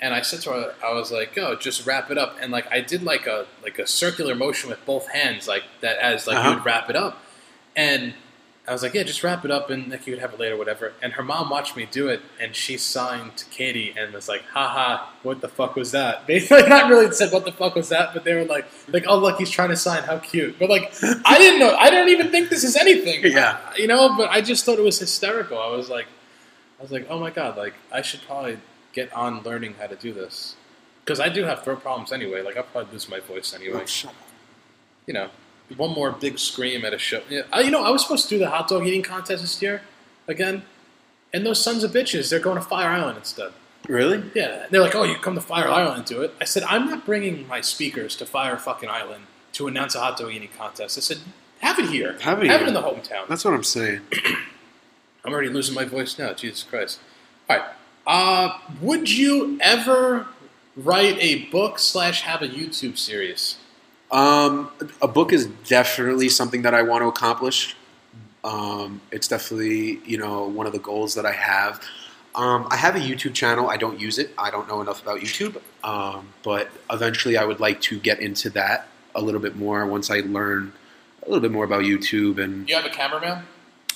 and 0.00 0.14
I 0.14 0.22
said 0.22 0.40
to 0.42 0.50
her, 0.50 0.74
I 0.84 0.92
was 0.94 1.12
like, 1.12 1.36
"Oh, 1.38 1.54
just 1.56 1.86
wrap 1.86 2.10
it 2.10 2.18
up." 2.18 2.36
And 2.40 2.50
like 2.50 2.66
I 2.72 2.80
did 2.80 3.02
like 3.02 3.26
a 3.26 3.46
like 3.62 3.78
a 3.78 3.86
circular 3.86 4.34
motion 4.34 4.70
with 4.70 4.84
both 4.86 5.08
hands, 5.08 5.46
like 5.46 5.64
that, 5.82 5.98
as 5.98 6.26
like 6.26 6.36
Uh-huh. 6.38 6.48
you 6.50 6.54
would 6.56 6.64
wrap 6.64 6.88
it 6.90 6.96
up. 6.96 7.22
And 7.76 8.14
I 8.68 8.72
was 8.72 8.82
like, 8.82 8.94
"Yeah, 8.94 9.04
just 9.04 9.22
wrap 9.22 9.44
it 9.44 9.50
up, 9.50 9.70
and 9.70 9.90
like 9.90 10.06
you 10.06 10.14
could 10.14 10.20
have 10.20 10.32
it 10.32 10.40
later, 10.40 10.56
whatever." 10.56 10.92
And 11.00 11.12
her 11.12 11.22
mom 11.22 11.50
watched 11.50 11.76
me 11.76 11.86
do 11.90 12.08
it, 12.08 12.20
and 12.40 12.54
she 12.54 12.76
signed 12.76 13.36
to 13.36 13.44
Katie 13.46 13.94
and 13.96 14.12
was 14.12 14.28
like, 14.28 14.42
"Haha, 14.52 15.06
what 15.22 15.40
the 15.40 15.48
fuck 15.48 15.76
was 15.76 15.92
that?" 15.92 16.26
They 16.26 16.40
like 16.48 16.68
not 16.68 16.90
really 16.90 17.10
said 17.12 17.32
what 17.32 17.44
the 17.44 17.52
fuck 17.52 17.74
was 17.74 17.88
that, 17.90 18.12
but 18.12 18.24
they 18.24 18.34
were 18.34 18.44
like, 18.44 18.66
"Like, 18.88 19.04
oh 19.06 19.18
look, 19.18 19.38
he's 19.38 19.50
trying 19.50 19.70
to 19.70 19.76
sign. 19.76 20.02
How 20.02 20.18
cute!" 20.18 20.58
But 20.58 20.68
like, 20.70 20.92
I 21.24 21.38
didn't 21.38 21.60
know. 21.60 21.74
I 21.76 21.90
don't 21.90 22.08
even 22.08 22.30
think 22.30 22.50
this 22.50 22.64
is 22.64 22.76
anything. 22.76 23.22
Yeah. 23.24 23.58
you 23.76 23.86
know. 23.86 24.16
But 24.16 24.30
I 24.30 24.40
just 24.40 24.64
thought 24.64 24.78
it 24.78 24.84
was 24.84 24.98
hysterical. 24.98 25.58
I 25.58 25.68
was 25.68 25.88
like, 25.88 26.06
I 26.78 26.82
was 26.82 26.90
like, 26.90 27.06
oh 27.08 27.18
my 27.18 27.30
god, 27.30 27.56
like 27.56 27.74
I 27.92 28.02
should 28.02 28.22
probably 28.22 28.58
get 28.92 29.12
on 29.12 29.42
learning 29.42 29.74
how 29.78 29.86
to 29.86 29.96
do 29.96 30.12
this 30.12 30.56
because 31.04 31.20
I 31.20 31.28
do 31.28 31.44
have 31.44 31.62
throat 31.62 31.82
problems 31.82 32.12
anyway. 32.12 32.42
Like 32.42 32.56
I'll 32.56 32.64
probably 32.64 32.92
lose 32.92 33.08
my 33.08 33.20
voice 33.20 33.54
anyway. 33.54 33.80
Oh, 33.82 33.86
shut 33.86 34.10
up. 34.10 34.16
You 35.06 35.14
know, 35.14 35.30
one 35.76 35.90
more 35.92 36.10
big 36.12 36.38
scream 36.38 36.84
at 36.84 36.92
a 36.94 36.98
show. 36.98 37.22
Yeah, 37.28 37.42
I- 37.52 37.60
you 37.62 37.70
know, 37.70 37.82
I 37.84 37.90
was 37.90 38.02
supposed 38.02 38.24
to 38.28 38.34
do 38.34 38.38
the 38.38 38.50
hot 38.50 38.68
dog 38.68 38.86
eating 38.86 39.02
contest 39.02 39.42
this 39.42 39.60
year 39.62 39.82
again, 40.28 40.62
and 41.32 41.44
those 41.44 41.62
sons 41.62 41.82
of 41.84 41.90
bitches, 41.92 42.30
they're 42.30 42.38
going 42.40 42.56
to 42.56 42.62
Fire 42.62 42.88
Island 42.90 43.18
instead. 43.18 43.52
Really? 43.88 44.22
Yeah, 44.34 44.66
they're 44.70 44.80
like, 44.80 44.94
"Oh, 44.96 45.04
you 45.04 45.16
come 45.16 45.34
to 45.36 45.40
Fire 45.40 45.68
Island 45.68 45.98
and 45.98 46.04
do 46.04 46.22
it." 46.22 46.34
I 46.40 46.44
said, 46.44 46.64
"I'm 46.64 46.86
not 46.90 47.06
bringing 47.06 47.46
my 47.46 47.60
speakers 47.60 48.16
to 48.16 48.26
Fire 48.26 48.56
fucking 48.56 48.88
Island 48.88 49.24
to 49.52 49.68
announce 49.68 49.94
a 49.94 50.00
hot 50.00 50.16
dog 50.18 50.32
eating 50.32 50.48
contest." 50.56 50.98
I 50.98 51.00
said, 51.02 51.18
"Have 51.60 51.78
it 51.78 51.86
here. 51.90 52.16
Have 52.20 52.42
it 52.42 52.48
Have 52.48 52.60
here. 52.60 52.66
it 52.66 52.68
in 52.68 52.74
the 52.74 52.82
hometown." 52.82 53.28
That's 53.28 53.44
what 53.44 53.54
I'm 53.54 53.62
saying. 53.62 54.00
I'm 55.24 55.32
already 55.32 55.48
losing 55.48 55.74
my 55.74 55.84
voice 55.84 56.18
now. 56.18 56.32
Jesus 56.32 56.62
Christ. 56.62 56.98
All 57.48 57.56
right. 57.58 57.66
Uh, 58.06 58.58
would 58.80 59.10
you 59.10 59.58
ever 59.60 60.26
write 60.76 61.16
a 61.20 61.44
book 61.46 61.78
slash 61.78 62.22
have 62.22 62.42
a 62.42 62.48
YouTube 62.48 62.96
series? 62.98 63.56
Um, 64.10 64.70
a 65.02 65.08
book 65.08 65.32
is 65.32 65.46
definitely 65.68 66.28
something 66.28 66.62
that 66.62 66.74
I 66.74 66.82
want 66.82 67.02
to 67.02 67.08
accomplish. 67.08 67.74
Um, 68.44 69.00
it's 69.10 69.26
definitely 69.26 70.00
you 70.06 70.18
know 70.18 70.46
one 70.46 70.66
of 70.66 70.72
the 70.72 70.78
goals 70.78 71.14
that 71.14 71.26
I 71.26 71.32
have. 71.32 71.82
Um, 72.34 72.68
I 72.70 72.76
have 72.76 72.94
a 72.94 73.00
YouTube 73.00 73.34
channel. 73.34 73.70
I 73.70 73.76
don't 73.78 73.98
use 73.98 74.18
it. 74.18 74.30
I 74.36 74.50
don't 74.50 74.68
know 74.68 74.80
enough 74.80 75.02
about 75.02 75.20
YouTube, 75.20 75.60
um, 75.82 76.28
but 76.42 76.68
eventually 76.90 77.38
I 77.38 77.44
would 77.44 77.60
like 77.60 77.80
to 77.82 77.98
get 77.98 78.20
into 78.20 78.50
that 78.50 78.88
a 79.14 79.22
little 79.22 79.40
bit 79.40 79.56
more 79.56 79.86
once 79.86 80.10
I 80.10 80.20
learn 80.20 80.72
a 81.22 81.26
little 81.26 81.40
bit 81.40 81.50
more 81.50 81.64
about 81.64 81.82
YouTube. 81.84 82.42
And 82.42 82.68
You 82.68 82.76
have 82.76 82.84
a 82.84 82.90
cameraman? 82.90 83.44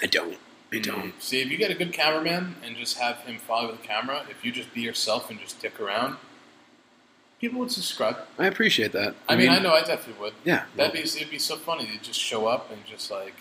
I 0.02 0.06
don't. 0.06 0.38
I 0.72 0.78
don't. 0.78 1.20
See, 1.20 1.40
if 1.40 1.50
you 1.50 1.58
get 1.58 1.70
a 1.70 1.74
good 1.74 1.92
cameraman 1.92 2.54
and 2.64 2.76
just 2.76 2.98
have 2.98 3.18
him 3.18 3.38
follow 3.38 3.72
the 3.72 3.78
camera, 3.78 4.24
if 4.30 4.44
you 4.44 4.52
just 4.52 4.72
be 4.72 4.80
yourself 4.80 5.30
and 5.30 5.38
just 5.38 5.60
dick 5.60 5.78
around, 5.78 6.16
people 7.40 7.58
would 7.60 7.70
subscribe. 7.72 8.16
I 8.38 8.46
appreciate 8.46 8.92
that. 8.92 9.14
I, 9.28 9.36
mean, 9.36 9.48
I 9.50 9.58
know 9.58 9.72
I 9.72 9.80
definitely 9.82 10.20
would. 10.22 10.34
Yeah. 10.44 10.64
That'd 10.76 10.92
be 10.92 11.00
it'd 11.00 11.30
be 11.30 11.38
so 11.38 11.56
funny 11.56 11.86
to 11.86 11.98
just 11.98 12.20
show 12.20 12.46
up 12.46 12.70
and 12.70 12.84
just 12.84 13.10
like 13.10 13.34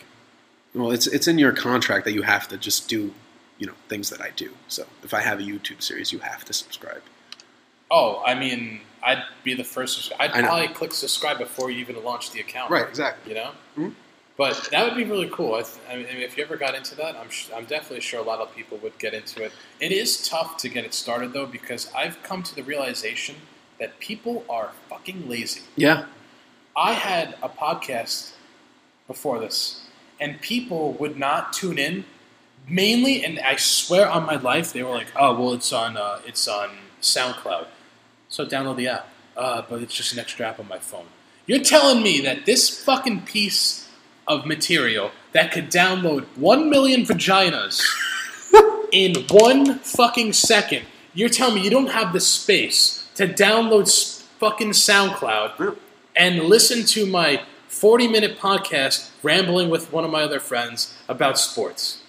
Well, 0.74 0.92
it's 0.92 1.08
it's 1.08 1.28
in 1.28 1.38
your 1.38 1.52
contract 1.52 2.06
that 2.06 2.14
you 2.14 2.22
have 2.24 2.48
to 2.50 2.58
just 2.58 2.88
do, 2.88 3.14
you 3.58 3.68
know, 3.68 3.74
things 3.88 4.10
that 4.10 4.22
I 4.22 4.30
do. 4.36 4.52
So 4.68 4.86
if 5.04 5.14
I 5.14 5.22
have 5.22 5.40
a 5.40 5.44
YouTube 5.44 5.82
series, 5.82 6.12
you 6.12 6.20
have 6.20 6.46
to 6.46 6.54
subscribe. 6.54 7.02
oh, 7.92 8.22
I 8.26 8.36
mean, 8.36 8.82
I'd 9.04 9.24
be 9.44 9.54
the 9.56 9.64
first. 9.64 10.10
to- 10.10 10.22
I'd 10.22 10.32
I 10.32 10.42
probably 10.44 10.68
click 10.70 10.94
subscribe 10.94 11.38
before 11.40 11.72
you 11.72 11.80
even 11.80 12.02
launch 12.04 12.32
the 12.32 12.40
account. 12.40 12.70
Right. 12.72 12.88
Exactly. 12.88 13.34
You 13.34 13.40
know. 13.40 13.52
Mhm. 13.78 13.94
But 14.38 14.70
that 14.72 14.86
would 14.86 14.96
be 14.96 15.04
really 15.04 15.28
cool. 15.30 15.56
I, 15.56 15.64
th- 15.64 15.76
I 15.90 15.96
mean, 15.98 16.06
if 16.08 16.38
you 16.38 16.44
ever 16.46 16.56
got 16.56 16.74
into 16.74 16.96
that, 16.96 17.18
I'm 17.18 17.30
sh- 17.30 17.50
I'm 17.54 17.66
definitely 17.66 18.00
sure 18.00 18.22
a 18.22 18.24
lot 18.24 18.40
of 18.40 18.56
people 18.56 18.78
would 18.78 18.98
get 18.98 19.14
into 19.14 19.44
it. 19.44 19.52
It 19.82 19.92
is 19.92 20.26
tough 20.30 20.56
to 20.58 20.70
get 20.70 20.86
it 20.86 20.94
started 20.94 21.34
though 21.34 21.46
because 21.46 21.92
I've 21.94 22.22
come 22.24 22.42
to 22.44 22.56
the 22.56 22.64
realization 22.64 23.36
that 23.80 24.00
people 24.00 24.46
are 24.50 24.72
fucking 24.90 25.28
lazy. 25.28 25.62
Yeah. 25.76 26.06
I 26.76 26.94
had 26.94 27.36
a 27.42 27.50
podcast 27.50 28.32
before 29.08 29.40
this, 29.40 29.82
and 30.20 30.40
people 30.42 30.94
would 30.94 31.18
not 31.18 31.54
tune 31.54 31.80
in. 31.80 32.06
Mainly, 32.68 33.26
and 33.26 33.40
I 33.40 33.56
swear 33.56 34.08
on 34.08 34.26
my 34.26 34.36
life, 34.36 34.74
they 34.74 34.84
were 34.84 34.94
like, 34.94 35.12
"Oh, 35.16 35.34
well, 35.40 35.54
it's 35.54 35.74
on 35.74 35.98
uh, 35.98 36.20
it's 36.26 36.48
on 36.48 36.70
SoundCloud, 37.02 37.66
so 38.28 38.46
download 38.46 38.78
the 38.78 38.90
app." 38.90 39.10
Uh, 39.36 39.64
but 39.68 39.82
it's 39.82 39.94
just 39.94 40.14
an 40.14 40.20
extra 40.20 40.48
app 40.48 40.60
on 40.60 40.68
my 40.68 40.78
phone. 40.78 41.06
You're 41.48 41.64
telling 41.64 42.04
me 42.04 42.22
that 42.22 42.46
this 42.46 42.84
fucking 42.84 43.22
piece 43.22 43.90
of 44.28 44.46
material 44.46 45.12
that 45.32 45.52
could 45.52 45.72
download 45.72 46.26
one 46.36 46.70
million 46.70 47.04
vaginas 47.04 47.82
in 48.92 49.16
one 49.32 49.80
fucking 49.80 50.34
second. 50.34 50.86
You're 51.16 51.30
telling 51.30 51.56
me 51.56 51.62
you 51.62 51.72
don't 51.72 51.90
have 51.90 52.14
the 52.14 52.20
space 52.20 52.99
to 53.20 53.28
download 53.28 53.88
fucking 54.40 54.70
SoundCloud 54.70 55.76
and 56.16 56.40
listen 56.44 56.86
to 56.86 57.06
my 57.06 57.44
40 57.68 58.08
minute 58.08 58.40
podcast 58.40 59.10
rambling 59.24 59.70
with 59.70 59.92
one 59.92 60.06
of 60.06 60.10
my 60.12 60.22
other 60.22 60.40
friends 60.40 60.98
about 61.10 61.38
sports. 61.38 62.02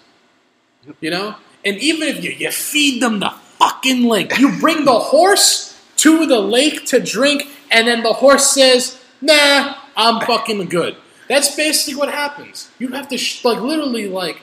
You 1.01 1.11
know? 1.11 1.35
And 1.65 1.75
even 1.77 2.07
if 2.07 2.23
you, 2.23 2.31
you 2.31 2.49
feed 2.49 3.01
them 3.01 3.19
the 3.19 3.29
fucking 3.59 4.05
link, 4.07 4.39
you 4.39 4.57
bring 4.59 4.85
the 4.85 4.97
horse 4.99 5.77
to 5.97 6.25
the 6.25 6.39
lake 6.39 6.85
to 6.87 6.99
drink, 6.99 7.43
and 7.69 7.87
then 7.87 8.01
the 8.03 8.13
horse 8.13 8.49
says, 8.51 8.99
nah, 9.21 9.75
I'm 9.95 10.25
fucking 10.25 10.65
good. 10.69 10.95
That's 11.27 11.53
basically 11.55 11.95
what 11.99 12.09
happens. 12.09 12.71
You 12.79 12.87
have 12.89 13.07
to, 13.09 13.17
sh- 13.17 13.43
like, 13.45 13.59
literally, 13.59 14.07
like, 14.09 14.41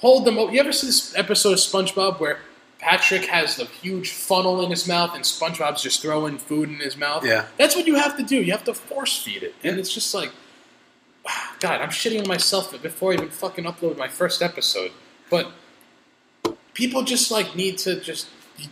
hold 0.00 0.24
them. 0.24 0.38
o- 0.38 0.48
You 0.48 0.60
ever 0.60 0.72
see 0.72 0.86
this 0.86 1.14
episode 1.16 1.52
of 1.52 1.58
SpongeBob 1.58 2.18
where 2.20 2.38
Patrick 2.84 3.24
has 3.24 3.56
the 3.56 3.64
huge 3.64 4.10
funnel 4.10 4.62
in 4.62 4.68
his 4.70 4.86
mouth 4.86 5.14
and 5.14 5.24
SpongeBob's 5.24 5.82
just 5.82 6.02
throwing 6.02 6.36
food 6.36 6.68
in 6.68 6.76
his 6.76 6.96
mouth? 6.98 7.24
Yeah. 7.24 7.46
That's 7.56 7.74
what 7.74 7.86
you 7.86 7.94
have 7.94 8.16
to 8.18 8.22
do. 8.22 8.36
You 8.36 8.52
have 8.52 8.64
to 8.64 8.74
force 8.74 9.22
feed 9.22 9.42
it. 9.42 9.54
And 9.64 9.78
it's 9.78 9.92
just 9.92 10.12
like, 10.14 10.30
God, 11.60 11.80
I'm 11.80 11.88
shitting 11.88 12.20
on 12.20 12.28
myself 12.28 12.70
before 12.82 13.12
I 13.12 13.14
even 13.14 13.30
fucking 13.30 13.64
upload 13.64 13.96
my 13.96 14.08
first 14.08 14.42
episode. 14.42 14.90
But 15.30 15.50
people 16.74 17.02
just 17.02 17.30
like 17.30 17.56
need 17.56 17.78
to 17.78 18.00
just 18.00 18.28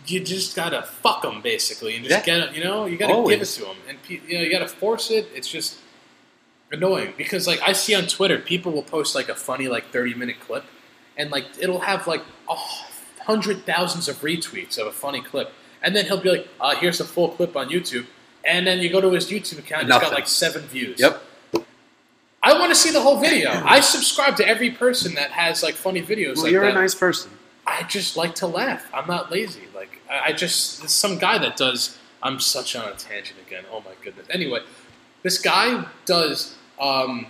you- 0.07 0.19
just 0.21 0.55
gotta 0.55 0.83
fuck 0.83 1.23
them 1.23 1.41
basically 1.41 1.95
and 1.95 2.05
just 2.05 2.19
Yeah. 2.19 2.23
get 2.39 2.45
them. 2.45 2.55
You 2.55 2.63
know, 2.63 2.85
you 2.85 2.97
gotta 2.97 3.13
Always. 3.13 3.35
give 3.35 3.41
it 3.41 3.51
to 3.51 3.61
them, 3.73 3.77
and 3.89 3.97
you 4.07 4.37
know 4.37 4.43
you 4.43 4.51
gotta 4.51 4.67
force 4.67 5.09
it. 5.11 5.27
It's 5.35 5.47
just 5.47 5.77
annoying 6.71 7.13
because 7.17 7.47
like 7.47 7.61
I 7.61 7.73
see 7.73 7.93
on 7.95 8.05
Twitter, 8.07 8.37
people 8.39 8.71
will 8.71 8.83
post 8.83 9.15
like 9.15 9.27
a 9.29 9.35
funny 9.35 9.67
like 9.67 9.91
30 9.91 10.13
minute 10.13 10.39
clip, 10.39 10.63
and 11.17 11.31
like 11.31 11.45
it'll 11.59 11.81
have 11.81 12.05
like 12.07 12.21
a 12.49 12.55
hundred 13.25 13.65
thousands 13.65 14.07
of 14.07 14.17
retweets 14.21 14.77
of 14.77 14.87
a 14.87 14.91
funny 14.91 15.21
clip, 15.21 15.51
and 15.81 15.95
then 15.95 16.05
he'll 16.05 16.21
be 16.21 16.29
like, 16.29 16.47
uh, 16.61 16.75
"Here's 16.75 16.97
the 16.97 17.03
full 17.05 17.29
clip 17.29 17.55
on 17.55 17.69
YouTube." 17.69 18.05
And 18.45 18.67
then 18.67 18.79
you 18.79 18.89
go 18.89 18.99
to 18.99 19.09
his 19.11 19.29
YouTube 19.29 19.59
account, 19.59 19.83
and 19.83 19.91
it's 19.91 19.99
got 20.01 20.11
like 20.13 20.27
seven 20.27 20.63
views. 20.63 20.99
Yep. 20.99 21.21
I 22.45 22.59
want 22.59 22.71
to 22.71 22.75
see 22.75 22.91
the 22.91 22.99
whole 22.99 23.17
video. 23.19 23.51
I 23.51 23.79
subscribe 23.79 24.35
to 24.37 24.47
every 24.47 24.69
person 24.69 25.15
that 25.15 25.31
has 25.31 25.63
like 25.63 25.75
funny 25.75 26.01
videos 26.01 26.35
Well, 26.35 26.43
like 26.43 26.51
you're 26.51 26.65
that. 26.65 26.75
a 26.75 26.81
nice 26.81 26.93
person. 26.93 27.31
I 27.65 27.83
just 27.83 28.17
like 28.17 28.35
to 28.35 28.47
laugh. 28.47 28.85
I'm 28.93 29.07
not 29.07 29.31
lazy. 29.31 29.61
Like 29.73 30.01
I, 30.11 30.29
I 30.29 30.33
just 30.33 30.79
there's 30.79 30.91
some 30.91 31.17
guy 31.17 31.37
that 31.37 31.55
does. 31.55 31.97
I'm 32.21 32.39
such 32.39 32.75
on 32.75 32.87
a 32.89 32.95
tangent 32.95 33.39
again. 33.47 33.63
Oh 33.71 33.79
my 33.81 33.91
goodness. 34.03 34.27
Anyway, 34.29 34.59
this 35.23 35.39
guy 35.39 35.85
does 36.05 36.55
um, 36.79 37.27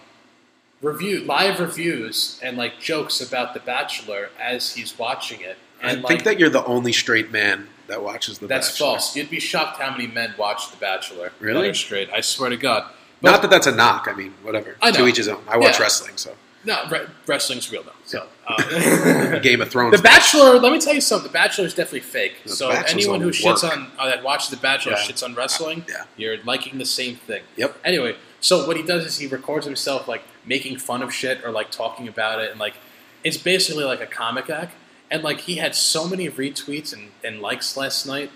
review 0.82 1.22
live 1.22 1.60
reviews 1.60 2.40
and 2.44 2.58
like 2.58 2.80
jokes 2.80 3.22
about 3.22 3.54
The 3.54 3.60
Bachelor 3.60 4.30
as 4.40 4.74
he's 4.74 4.98
watching 4.98 5.42
it. 5.42 5.58
I 5.84 5.92
And 5.92 6.06
think 6.08 6.24
that 6.24 6.40
you're 6.40 6.50
the 6.50 6.64
only 6.66 6.94
straight 6.94 7.32
man 7.32 7.68
that 7.88 8.02
watches 8.02 8.40
the. 8.40 8.48
Bachelor. 8.48 8.56
That's 8.62 8.72
Bachelor. 8.72 8.88
false. 8.88 9.16
You'd 9.16 9.30
be 9.30 9.40
shocked 9.40 9.80
how 9.82 9.92
many 9.92 10.08
men 10.08 10.34
watch 10.38 10.72
The 10.72 10.78
Bachelor. 10.78 11.26
that 11.26 11.34
Really? 11.46 11.70
are 11.70 11.74
straight. 11.74 12.10
I 12.14 12.22
swear 12.22 12.50
to 12.50 12.58
God. 12.58 12.86
Not 13.22 13.42
that 13.42 13.52
that's 13.52 13.68
a 13.68 13.72
knock. 13.76 14.08
I 14.10 14.14
mean, 14.14 14.34
whatever. 14.44 14.76
I 14.82 14.92
know. 14.92 14.98
To 15.00 15.08
each 15.08 15.18
his 15.18 15.28
own. 15.28 15.44
I 15.48 15.58
watch 15.58 15.78
Yeah. 15.78 15.84
wrestling, 15.84 16.18
so 16.18 16.36
No, 16.66 16.82
re- 16.90 17.06
wrestling's 17.28 17.70
real 17.72 17.84
though. 17.84 17.92
So. 18.06 18.26
Uh, 18.48 19.40
Game 19.40 19.62
of 19.62 19.70
Thrones. 19.70 19.96
The 19.98 20.02
Bachelor. 20.04 20.60
Let 20.60 20.72
me 20.72 20.80
tell 20.80 20.94
you 20.94 21.02
something. 21.02 21.28
The 21.28 21.34
Bachelor 21.34 21.66
is 21.66 21.74
definitely 21.74 22.02
fake. 22.02 22.36
The 22.44 22.50
so 22.50 22.70
Bachelor's 22.70 22.92
anyone 23.06 23.20
who 23.22 23.28
all 23.28 23.32
shits 23.32 23.64
work. 23.64 23.74
on 23.78 23.92
uh, 24.00 24.06
that 24.08 24.24
watches 24.24 24.50
The 24.50 24.58
Bachelor 24.58 24.94
Yeah. 24.94 25.00
shits 25.00 25.24
on 25.24 25.36
wrestling. 25.36 25.86
Yeah. 25.90 26.04
You're 26.18 26.38
liking 26.44 26.78
the 26.80 26.86
same 26.86 27.16
thing. 27.18 27.44
Yep. 27.58 27.78
Anyway, 27.84 28.16
so 28.40 28.66
what 28.68 28.78
he 28.78 28.84
does 28.84 29.06
is 29.06 29.18
he 29.18 29.28
records 29.28 29.66
himself 29.66 30.08
like 30.08 30.24
making 30.46 30.78
fun 30.78 31.02
of 31.02 31.14
shit 31.14 31.44
or 31.46 31.52
like 31.52 31.70
talking 31.72 32.08
about 32.08 32.40
it, 32.42 32.52
and 32.52 32.60
like 32.60 32.76
it's 33.24 33.38
basically 33.38 33.84
like 33.86 34.02
a 34.02 34.06
comic 34.08 34.50
act. 34.50 34.74
And 35.14 35.24
like 35.24 35.42
he 35.42 35.58
had 35.58 35.76
so 35.76 36.08
many 36.08 36.28
retweets 36.28 36.92
and, 36.92 37.12
and 37.24 37.40
likes 37.40 37.78
last 37.78 38.08
night 38.08 38.32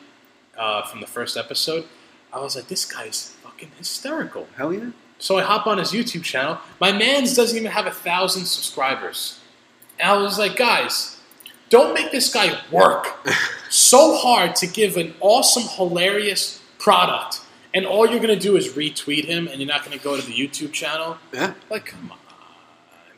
uh, 0.55 0.83
from 0.83 1.01
the 1.01 1.07
first 1.07 1.35
episode. 1.35 1.85
I 2.31 2.39
was 2.39 2.55
like, 2.55 2.67
this 2.67 2.85
guy's 2.85 3.31
fucking 3.41 3.71
hysterical. 3.79 4.47
Hell 4.55 4.71
yeah. 4.71 4.91
So 5.17 5.39
I 5.39 5.41
hop 5.41 5.65
on 5.65 5.79
his 5.79 5.91
YouTube 5.91 6.21
channel. 6.21 6.59
My 6.79 6.91
man's 6.91 7.35
doesn't 7.35 7.57
even 7.57 7.71
have 7.71 7.87
a 7.87 7.91
thousand 7.91 8.45
subscribers. 8.45 9.39
And 9.99 10.07
I 10.07 10.21
was 10.21 10.37
like, 10.37 10.55
guys, 10.55 11.19
don't 11.69 11.95
make 11.95 12.11
this 12.11 12.31
guy 12.31 12.61
work 12.71 13.27
so 13.71 14.15
hard 14.15 14.55
to 14.57 14.67
give 14.67 14.97
an 14.97 15.15
awesome, 15.19 15.63
hilarious 15.63 16.61
product. 16.77 17.41
And 17.73 17.87
all 17.87 18.07
you're 18.07 18.19
going 18.19 18.37
to 18.37 18.39
do 18.39 18.55
is 18.55 18.73
retweet 18.73 19.25
him 19.25 19.47
and 19.47 19.59
you're 19.59 19.67
not 19.67 19.83
going 19.83 19.97
to 19.97 20.03
go 20.03 20.15
to 20.15 20.23
the 20.23 20.31
YouTube 20.31 20.73
channel. 20.73 21.17
Yeah. 21.33 21.55
Like, 21.71 21.87
come 21.87 22.11
on. 22.11 22.19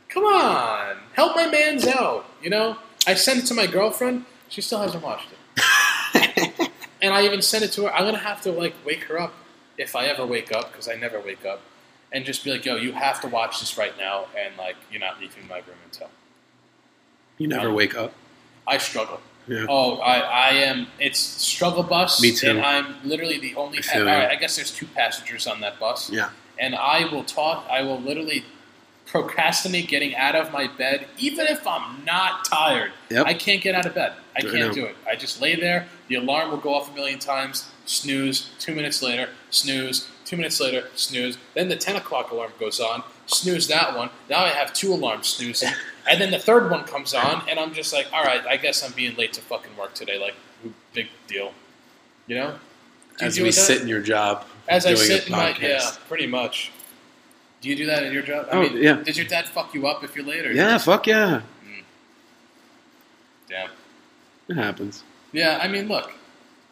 Come 0.08 0.24
on. 0.24 0.96
Help 1.12 1.36
my 1.36 1.48
man's 1.48 1.86
out. 1.86 2.26
You 2.42 2.52
know? 2.52 2.78
I 3.10 3.14
sent 3.16 3.40
it 3.40 3.46
to 3.48 3.54
my 3.54 3.68
girlfriend. 3.68 4.26
She 4.50 4.62
still 4.62 4.80
hasn't 4.80 5.04
watched 5.04 5.30
it. 5.32 6.72
and 7.02 7.14
I 7.14 7.24
even 7.26 7.42
sent 7.42 7.64
it 7.64 7.72
to 7.74 7.84
her. 7.86 7.94
I'm 7.94 8.04
going 8.04 8.14
to 8.16 8.20
have 8.22 8.42
to, 8.44 8.52
like, 8.52 8.74
wake 8.86 9.04
her 9.06 9.20
up 9.20 9.34
if 9.78 9.96
I 9.96 10.06
ever 10.06 10.26
wake 10.26 10.52
up, 10.52 10.72
because 10.72 10.88
I 10.88 10.96
never 10.96 11.20
wake 11.20 11.46
up, 11.46 11.62
and 12.12 12.26
just 12.26 12.44
be 12.44 12.52
like, 12.52 12.66
yo, 12.66 12.76
you 12.76 12.92
have 12.94 13.22
to 13.22 13.28
watch 13.28 13.60
this 13.60 13.78
right 13.78 13.94
now, 13.98 14.26
and, 14.38 14.56
like, 14.58 14.76
you're 14.92 15.00
not 15.00 15.20
leaving 15.20 15.48
my 15.48 15.58
room 15.58 15.78
until. 15.86 16.10
You 17.38 17.48
never 17.48 17.70
Um, 17.70 17.76
wake 17.76 17.96
up. 17.96 18.14
I 18.68 18.78
struggle. 18.78 19.22
Yeah. 19.48 19.66
Oh, 19.68 19.98
I, 19.98 20.20
I 20.20 20.50
am. 20.50 20.88
It's 21.00 21.18
struggle 21.20 21.82
bus. 21.82 22.22
Me 22.22 22.32
too. 22.32 22.50
And 22.52 22.62
I'm 22.62 22.96
literally 23.04 23.40
the 23.40 23.56
only. 23.56 23.80
I 23.94 24.02
right. 24.04 24.30
I 24.30 24.36
guess 24.36 24.56
there's 24.58 24.72
two 24.72 24.86
passengers 24.86 25.48
on 25.48 25.62
that 25.62 25.80
bus. 25.80 26.12
Yeah. 26.12 26.30
And 26.60 26.76
I 26.76 27.12
will 27.12 27.24
talk. 27.24 27.66
I 27.72 27.82
will 27.82 28.00
literally 28.00 28.44
procrastinate 29.10 29.88
getting 29.88 30.16
out 30.16 30.36
of 30.36 30.52
my 30.52 30.68
bed, 30.68 31.08
even 31.18 31.48
if 31.48 31.66
I'm 31.66 32.06
not 32.06 32.46
tired. 32.46 32.92
Yep. 33.10 33.26
I 33.26 33.34
can't 33.34 33.62
get 33.62 33.74
out 33.76 33.86
of 33.86 33.96
bed. 33.96 34.14
I 34.36 34.40
I 34.40 34.42
can't 34.42 34.54
know. 34.56 34.72
do 34.72 34.86
it. 34.86 34.96
I 35.08 35.16
just 35.16 35.42
lay 35.42 35.56
there. 35.56 35.88
The 36.08 36.16
alarm 36.16 36.52
will 36.52 36.58
go 36.58 36.74
off 36.76 36.92
a 36.92 36.94
million 36.94 37.20
times. 37.20 37.70
Snooze. 37.86 38.52
Two 38.60 38.76
minutes 38.76 39.02
later, 39.02 39.30
snooze. 39.50 40.08
Two 40.26 40.38
minutes 40.38 40.60
later, 40.60 40.88
snooze. 40.94 41.40
Then 41.56 41.70
the 41.70 41.76
10 41.76 41.96
o'clock 41.96 42.32
alarm 42.32 42.52
goes 42.60 42.80
on. 42.80 43.04
Snooze 43.26 43.68
that 43.68 43.98
one. 43.98 44.12
Now 44.30 44.46
I 44.46 44.50
have 44.50 44.74
two 44.74 44.94
alarms 44.94 45.28
snoozing. 45.28 45.70
And 46.10 46.20
then 46.20 46.32
the 46.32 46.40
third 46.40 46.72
one 46.72 46.86
comes 46.86 47.14
on, 47.14 47.44
and 47.48 47.60
I'm 47.60 47.72
just 47.74 47.94
like, 47.94 48.08
all 48.12 48.24
right, 48.24 48.44
I 48.48 48.58
guess 48.58 48.84
I'm 48.84 48.94
being 48.94 49.16
late 49.16 49.34
to 49.34 49.42
fucking 49.42 49.76
work 49.78 49.94
today. 49.94 50.18
Like, 50.20 50.34
big 50.94 51.08
deal. 51.28 51.54
You 52.26 52.36
know? 52.36 52.56
You 53.20 53.28
As 53.28 53.40
we 53.40 53.52
sit 53.52 53.82
in 53.82 53.88
your 53.88 54.02
job, 54.02 54.46
As 54.68 54.86
I 54.88 54.96
sit 54.96 55.28
in 55.28 55.32
my 55.32 55.56
yeah, 55.60 55.92
pretty 56.08 56.26
much. 56.26 56.72
Do 57.62 57.70
you 57.70 57.76
do 57.76 57.86
that 57.88 58.04
in 58.04 58.14
your 58.14 58.22
job? 58.24 58.48
I 58.52 58.56
Oh, 58.56 58.62
mean, 58.62 58.78
yeah. 58.82 58.94
Did 59.04 59.18
your 59.18 59.26
dad 59.26 59.48
fuck 59.48 59.74
you 59.74 59.86
up 59.88 60.04
if 60.04 60.16
you're 60.16 60.26
late? 60.26 60.46
Or 60.46 60.52
Yeah, 60.52 60.78
fuck 60.78 61.08
yeah, 61.08 61.42
Damn. 63.50 63.70
it 64.48 64.56
happens. 64.56 65.04
Yeah, 65.32 65.60
I 65.62 65.68
mean, 65.68 65.88
look, 65.88 66.12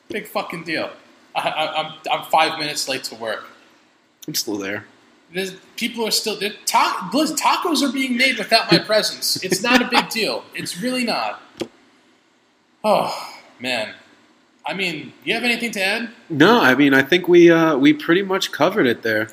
big 0.09 0.27
fucking 0.27 0.63
deal. 0.63 0.89
I, 1.35 1.49
I, 1.49 1.81
I'm 1.83 1.93
I'm 2.11 2.25
five 2.29 2.57
minutes 2.59 2.87
late 2.87 3.03
to 3.05 3.15
work. 3.15 3.47
I'm 4.27 4.33
still 4.35 4.57
there. 4.57 4.85
There's, 5.33 5.55
people 5.75 6.07
are 6.07 6.11
still 6.11 6.39
there- 6.39 6.53
ta- 6.65 7.09
tacos 7.11 7.81
are 7.87 7.91
being 7.91 8.15
made 8.17 8.37
without 8.37 8.71
my 8.71 8.79
presence. 8.91 9.43
It's 9.43 9.61
not 9.61 9.81
a 9.81 9.85
big 9.89 10.09
deal. 10.09 10.43
It's 10.55 10.79
really 10.81 11.03
not. 11.03 11.41
Oh 12.83 13.33
man, 13.59 13.93
I 14.65 14.73
mean, 14.73 15.13
you 15.23 15.33
have 15.33 15.43
anything 15.43 15.71
to 15.71 15.81
add? 15.83 16.09
No, 16.29 16.61
I 16.61 16.75
mean, 16.75 16.93
I 16.93 17.01
think 17.01 17.27
we 17.27 17.51
uh, 17.51 17.75
we 17.77 17.91
pretty 17.93 18.21
much 18.21 18.51
covered 18.51 18.85
it 18.87 19.01
there. 19.03 19.29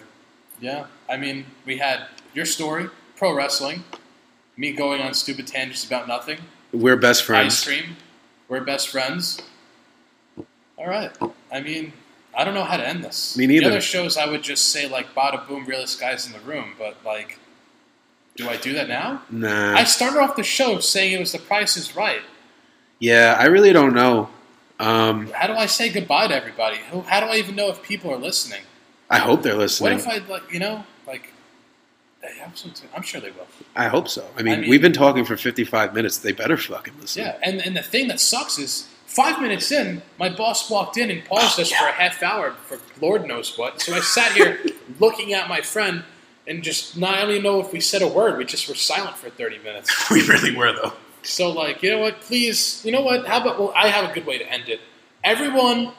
Yeah, 0.61 0.87
I 1.15 1.17
mean, 1.17 1.47
we 1.65 1.79
had 1.79 2.09
your 2.35 2.45
story, 2.45 2.89
pro 3.15 3.33
wrestling, 3.33 3.85
me 4.57 4.73
going 4.73 5.01
on 5.01 5.15
stupid 5.15 5.47
tangents 5.47 5.85
about 5.85 6.09
nothing. 6.09 6.39
We're 6.73 6.97
best 6.97 7.23
friends. 7.23 7.55
Ice 7.55 7.65
cream. 7.65 7.97
We're 8.49 8.65
best 8.65 8.89
friends. 8.89 9.41
All 10.77 10.89
right. 10.89 11.13
I 11.53 11.61
mean, 11.61 11.93
I 12.37 12.43
don't 12.43 12.53
know 12.53 12.65
how 12.65 12.77
to 12.77 12.87
end 12.87 13.05
this. 13.05 13.37
Me 13.37 13.47
neither. 13.47 13.67
The 13.67 13.77
other 13.77 13.81
shows, 13.81 14.17
I 14.17 14.27
would 14.27 14.43
just 14.43 14.71
say 14.71 14.89
like 14.89 15.15
"Bada 15.15 15.47
boom, 15.47 15.67
realest 15.67 16.01
guys 16.01 16.27
in 16.27 16.33
the 16.33 16.41
room," 16.41 16.73
but 16.77 16.97
like, 17.05 17.39
do 18.37 18.49
I 18.49 18.57
do 18.57 18.73
that 18.73 18.89
now? 18.89 19.23
Nah. 19.31 19.77
I 19.77 19.85
started 19.85 20.19
off 20.19 20.35
the 20.35 20.43
show 20.43 20.81
saying 20.81 21.13
it 21.13 21.21
was 21.21 21.31
The 21.31 21.39
Price 21.39 21.77
is 21.77 21.95
Right. 21.95 22.23
yeah, 22.99 23.37
I 23.39 23.45
really 23.45 23.73
don't 23.73 23.95
know. 23.95 24.31
Um, 24.81 25.31
How 25.31 25.47
do 25.47 25.53
I 25.53 25.67
say 25.67 25.91
goodbye 25.91 26.27
to 26.27 26.35
everybody? 26.35 26.79
How 27.07 27.21
do 27.21 27.27
I 27.27 27.37
even 27.37 27.55
know 27.55 27.69
if 27.69 27.85
people 27.85 28.11
are 28.11 28.19
listening? 28.19 28.63
I 29.09 29.21
hope 29.21 29.43
they're 29.43 29.55
listening. 29.55 29.93
What 29.93 30.01
if 30.01 30.09
I 30.09 30.19
like, 30.27 30.53
you 30.53 30.59
know, 30.59 30.85
they 32.25 32.87
I'm 32.95 33.03
sure 33.03 33.21
they 33.21 33.31
will. 33.31 33.47
I 33.77 33.89
hope 33.89 34.09
so. 34.09 34.27
I 34.37 34.43
mean, 34.43 34.55
I 34.55 34.57
mean- 34.61 34.71
we've 34.71 34.83
been 34.83 34.93
talking 34.93 35.25
for 35.25 35.37
55 35.37 35.95
minutes. 35.95 36.19
They 36.19 36.33
better 36.33 36.57
fucking 36.57 36.95
listen. 37.01 37.25
Yeah, 37.25 37.37
and 37.43 37.61
and 37.61 37.77
the 37.77 37.83
thing 37.83 38.09
that 38.09 38.21
sucks 38.21 38.59
is 38.59 38.89
five 39.07 39.41
minutes 39.41 39.71
in, 39.71 40.03
my 40.19 40.29
boss 40.29 40.71
walked 40.71 40.97
in 40.97 41.11
and 41.11 41.25
paused 41.25 41.59
oh, 41.59 41.63
us 41.63 41.71
for 41.73 41.87
a 41.87 41.93
half 41.93 42.23
hour 42.23 42.53
for 42.67 42.79
Lord 43.01 43.27
knows 43.27 43.57
what. 43.59 43.81
So 43.81 43.95
I 43.95 44.01
sat 44.01 44.33
here 44.33 44.61
looking 45.01 45.35
at 45.35 45.49
my 45.49 45.61
friend 45.61 46.05
and 46.47 46.63
just 46.63 46.97
not 46.97 47.15
I 47.15 47.23
don't 47.23 47.31
even 47.31 47.43
know 47.43 47.61
if 47.61 47.73
we 47.73 47.81
said 47.81 48.03
a 48.03 48.09
word. 48.09 48.39
We 48.39 48.45
just 48.45 48.69
were 48.69 48.75
silent 48.75 49.17
for 49.17 49.31
thirty 49.31 49.59
minutes. 49.59 50.11
we 50.11 50.27
really 50.27 50.55
were, 50.55 50.73
though. 50.73 50.93
So 51.23 51.51
like, 51.51 51.83
you 51.83 51.91
know 51.91 52.01
what? 52.01 52.21
Please, 52.21 52.85
you 52.85 52.93
know 52.93 53.03
what? 53.03 53.27
How 53.27 53.41
about? 53.41 53.59
Well, 53.59 53.73
I 53.75 53.89
have 53.89 54.11
a 54.11 54.13
good 54.13 54.27
way 54.27 54.39
to 54.39 54.51
end 54.51 54.69
it. 54.69 54.81
Everyone, 55.23 55.93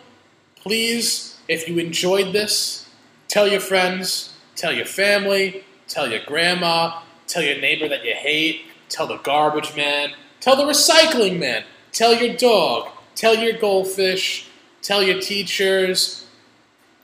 please, 0.55 1.39
if 1.47 1.67
you 1.67 1.79
enjoyed 1.79 2.31
this, 2.31 2.87
tell 3.27 3.47
your 3.47 3.59
friends, 3.59 4.33
tell 4.55 4.71
your 4.71 4.85
family, 4.85 5.63
tell 5.87 6.09
your 6.09 6.21
grandma, 6.25 7.01
tell 7.27 7.41
your 7.43 7.59
neighbor 7.59 7.87
that 7.87 8.03
you 8.05 8.13
hate, 8.13 8.61
tell 8.89 9.07
the 9.07 9.17
garbage 9.17 9.75
man, 9.75 10.13
tell 10.39 10.55
the 10.55 10.63
recycling 10.63 11.39
man, 11.39 11.63
tell 11.91 12.13
your 12.13 12.35
dog, 12.35 12.89
tell 13.15 13.35
your 13.35 13.53
goldfish, 13.57 14.47
tell 14.81 15.01
your 15.03 15.19
teachers. 15.21 16.25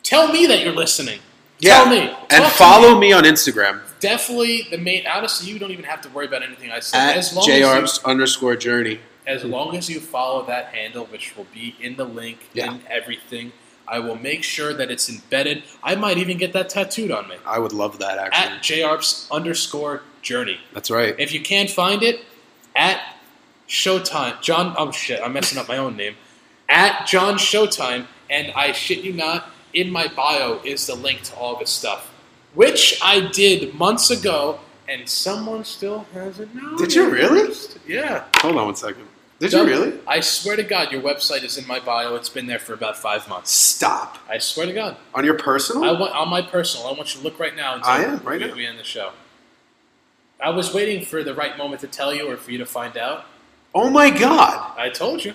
Tell 0.04 0.32
me 0.32 0.46
that 0.48 0.64
you're 0.64 0.74
listening. 0.76 1.20
Yeah. 1.60 1.84
Tell 1.84 1.90
me. 1.90 2.16
And 2.32 2.44
follow 2.54 2.98
me 2.98 3.14
on 3.14 3.24
Instagram 3.24 3.82
Definitely 4.00 4.68
the 4.72 4.80
main. 4.80 5.06
Honestly, 5.06 5.52
you 5.52 5.60
don't 5.60 5.70
even 5.70 5.86
have 5.86 6.02
to 6.02 6.10
worry 6.10 6.26
about 6.26 6.42
anything 6.42 6.72
I 6.72 6.78
at 6.78 6.94
as 7.18 7.36
long 7.36 7.48
as 7.48 7.60
you- 7.60 8.04
underscore 8.04 8.56
journey. 8.56 9.00
as 9.28 9.44
long 9.44 9.78
as 9.78 9.88
you 9.88 10.00
follow 10.00 10.44
that 10.48 10.74
handle, 10.74 11.06
which 11.06 11.38
will 11.38 11.46
be 11.54 11.76
in 11.80 11.96
the 11.98 12.04
link 12.04 12.40
Yeah. 12.54 12.72
in 12.72 12.82
everything, 12.90 13.52
I 13.92 14.00
will 14.00 14.16
make 14.16 14.42
sure 14.44 14.74
that 14.74 14.90
it's 14.90 15.10
embedded. 15.10 15.64
I 15.84 15.96
might 15.96 16.18
even 16.18 16.38
get 16.38 16.54
that 16.54 16.70
tattooed 16.70 17.12
on 17.12 17.28
me 17.28 17.36
I 17.46 17.60
would 17.60 17.74
love 17.74 18.00
that, 18.00 18.18
actually. 18.18 18.56
at 18.56 18.62
jarps 18.64 19.30
underscore 19.30 20.02
journey. 20.22 20.60
That's 20.74 20.90
right. 20.90 21.14
If 21.20 21.34
you 21.34 21.42
can't 21.42 21.70
find 21.70 22.02
it, 22.02 22.22
at 22.76 23.02
Showtime, 23.68 24.42
John. 24.42 24.74
Oh 24.78 24.92
shit, 24.92 25.22
I'm 25.22 25.34
messing 25.34 25.58
up 25.58 25.68
my 25.68 25.78
own 25.78 25.98
name. 25.98 26.16
At 26.70 27.06
John 27.06 27.36
Showtime, 27.36 28.06
and 28.30 28.52
I 28.56 28.72
shit 28.72 29.04
you 29.04 29.14
not, 29.14 29.50
in 29.74 29.90
my 29.92 30.08
bio 30.08 30.62
is 30.64 30.88
the 30.88 30.96
link 30.96 31.22
to 31.24 31.36
all 31.36 31.58
this 31.58 31.70
stuff, 31.70 32.10
which 32.54 33.00
I 33.04 33.30
did 33.32 33.74
months 33.76 34.10
ago, 34.10 34.60
and 34.88 35.08
someone 35.08 35.66
still 35.66 36.06
hasn't 36.14 36.56
noticed. 36.56 36.84
Did 36.84 36.96
you 36.96 37.10
really? 37.10 37.54
Yeah. 37.88 38.24
Hold 38.38 38.58
on 38.58 38.66
one 38.66 38.76
second. 38.76 39.08
Did 39.42 39.50
Don't- 39.52 39.68
you 39.68 39.74
really? 39.74 40.00
I 40.06 40.20
swear 40.20 40.56
to 40.56 40.62
God, 40.64 40.92
your 40.92 41.02
website 41.02 41.44
is 41.44 41.58
in 41.58 41.66
my 41.68 41.80
bio. 41.80 42.14
It's 42.16 42.30
been 42.30 42.46
there 42.46 42.60
for 42.60 42.74
about 42.76 42.96
five 42.96 43.28
months. 43.28 43.52
Stop. 43.52 44.20
I 44.30 44.38
swear 44.38 44.68
to 44.68 44.72
God. 44.74 44.98
On 45.16 45.26
your 45.26 45.34
personal? 45.34 45.84
I 45.84 45.92
want 46.00 46.14
on 46.14 46.30
my 46.30 46.44
personal. 46.44 46.88
I 46.88 46.92
want 46.94 47.14
you 47.16 47.22
to 47.22 47.24
look 47.26 47.40
right 47.40 47.56
now. 47.56 47.74
Until 47.74 47.92
I 47.92 48.04
am, 48.04 48.20
right 48.24 48.40
we, 48.40 48.48
now. 48.48 48.56
we 48.56 48.66
end 48.68 48.78
the 48.78 48.84
show. 48.84 49.12
I 50.40 50.52
was 50.52 50.74
waiting 50.74 51.04
for 51.04 51.24
the 51.24 51.34
right 51.34 51.58
moment 51.58 51.82
to 51.82 51.88
tell 51.88 52.14
you 52.14 52.30
or 52.30 52.38
for 52.38 52.52
you 52.52 52.60
to 52.60 52.66
find 52.68 52.96
out. 52.98 53.26
oh 53.74 53.90
my 53.90 54.12
god. 54.12 54.78
I 54.78 54.90
told 54.90 55.26
you. 55.26 55.34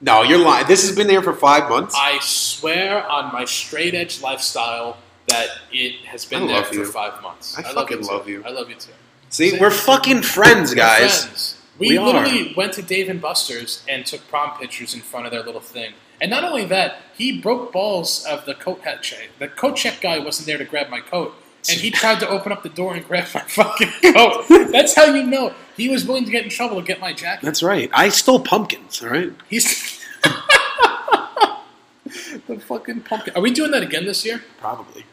No, 0.00 0.22
you're 0.24 0.38
lying. 0.38 0.66
This 0.66 0.84
has 0.84 0.96
been 0.96 1.06
there 1.06 1.22
for 1.22 1.32
five 1.32 1.68
months? 1.70 1.94
I 1.96 2.18
swear 2.20 3.08
on 3.08 3.32
my 3.32 3.44
straight 3.44 3.94
edge 3.94 4.20
lifestyle 4.20 4.96
that 5.28 5.48
it 5.70 6.04
has 6.06 6.24
been 6.24 6.42
I 6.42 6.46
there 6.48 6.56
love 6.56 6.66
for 6.66 6.74
you. 6.74 6.84
five 6.86 7.22
months. 7.22 7.56
I 7.56 7.62
love 7.62 7.74
fucking 7.74 8.00
you 8.02 8.08
love 8.08 8.28
you. 8.28 8.42
I 8.44 8.50
love 8.50 8.68
you 8.68 8.74
too. 8.74 8.90
See, 9.28 9.56
we're 9.60 9.70
fucking 9.70 10.22
friends, 10.22 10.70
We're 10.72 10.76
guys. 10.76 11.24
friends. 11.24 11.58
We, 11.82 11.88
We 11.88 11.98
are. 11.98 12.06
literally 12.06 12.54
went 12.56 12.72
to 12.74 12.82
Dave 12.82 13.08
and 13.08 13.20
Buster's 13.20 13.84
and 13.88 14.06
took 14.06 14.26
prom 14.28 14.56
pictures 14.56 14.94
in 14.94 15.00
front 15.00 15.26
of 15.26 15.32
their 15.32 15.42
little 15.42 15.60
thing. 15.60 15.94
And 16.20 16.30
not 16.30 16.44
only 16.44 16.64
that, 16.66 16.98
he 17.16 17.40
broke 17.40 17.72
balls 17.72 18.24
of 18.24 18.46
the 18.46 18.54
coat 18.54 18.82
hat 18.82 19.02
check. 19.02 19.30
The 19.40 19.48
coat 19.48 19.74
check 19.74 20.00
guy 20.00 20.20
wasn't 20.20 20.46
there 20.46 20.58
to 20.58 20.64
grab 20.64 20.88
my 20.90 21.00
coat. 21.00 21.34
And 21.68 21.80
he 21.80 21.90
tried 21.90 22.20
to 22.20 22.28
open 22.28 22.52
up 22.52 22.62
the 22.62 22.68
door 22.68 22.94
and 22.94 23.04
grab 23.08 23.26
my 23.34 23.40
fucking 23.40 24.12
coat. 24.14 24.44
That's 24.70 24.94
how 24.94 25.06
you 25.06 25.24
know. 25.24 25.54
He 25.76 25.88
was 25.88 26.06
willing 26.06 26.24
to 26.24 26.30
get 26.30 26.44
in 26.44 26.50
trouble 26.50 26.76
to 26.80 26.86
get 26.86 27.00
my 27.00 27.12
jacket. 27.12 27.44
That's 27.44 27.64
right. 27.64 27.90
I 27.92 28.10
stole 28.10 28.38
pumpkins, 28.38 29.02
all 29.02 29.08
right? 29.08 29.32
He's 29.50 30.00
the 32.46 32.60
fucking 32.60 33.00
pumpkin. 33.00 33.34
Are 33.34 33.42
we 33.42 33.50
doing 33.50 33.72
that 33.72 33.82
again 33.82 34.04
this 34.06 34.24
year? 34.24 34.40
Probably. 34.58 35.04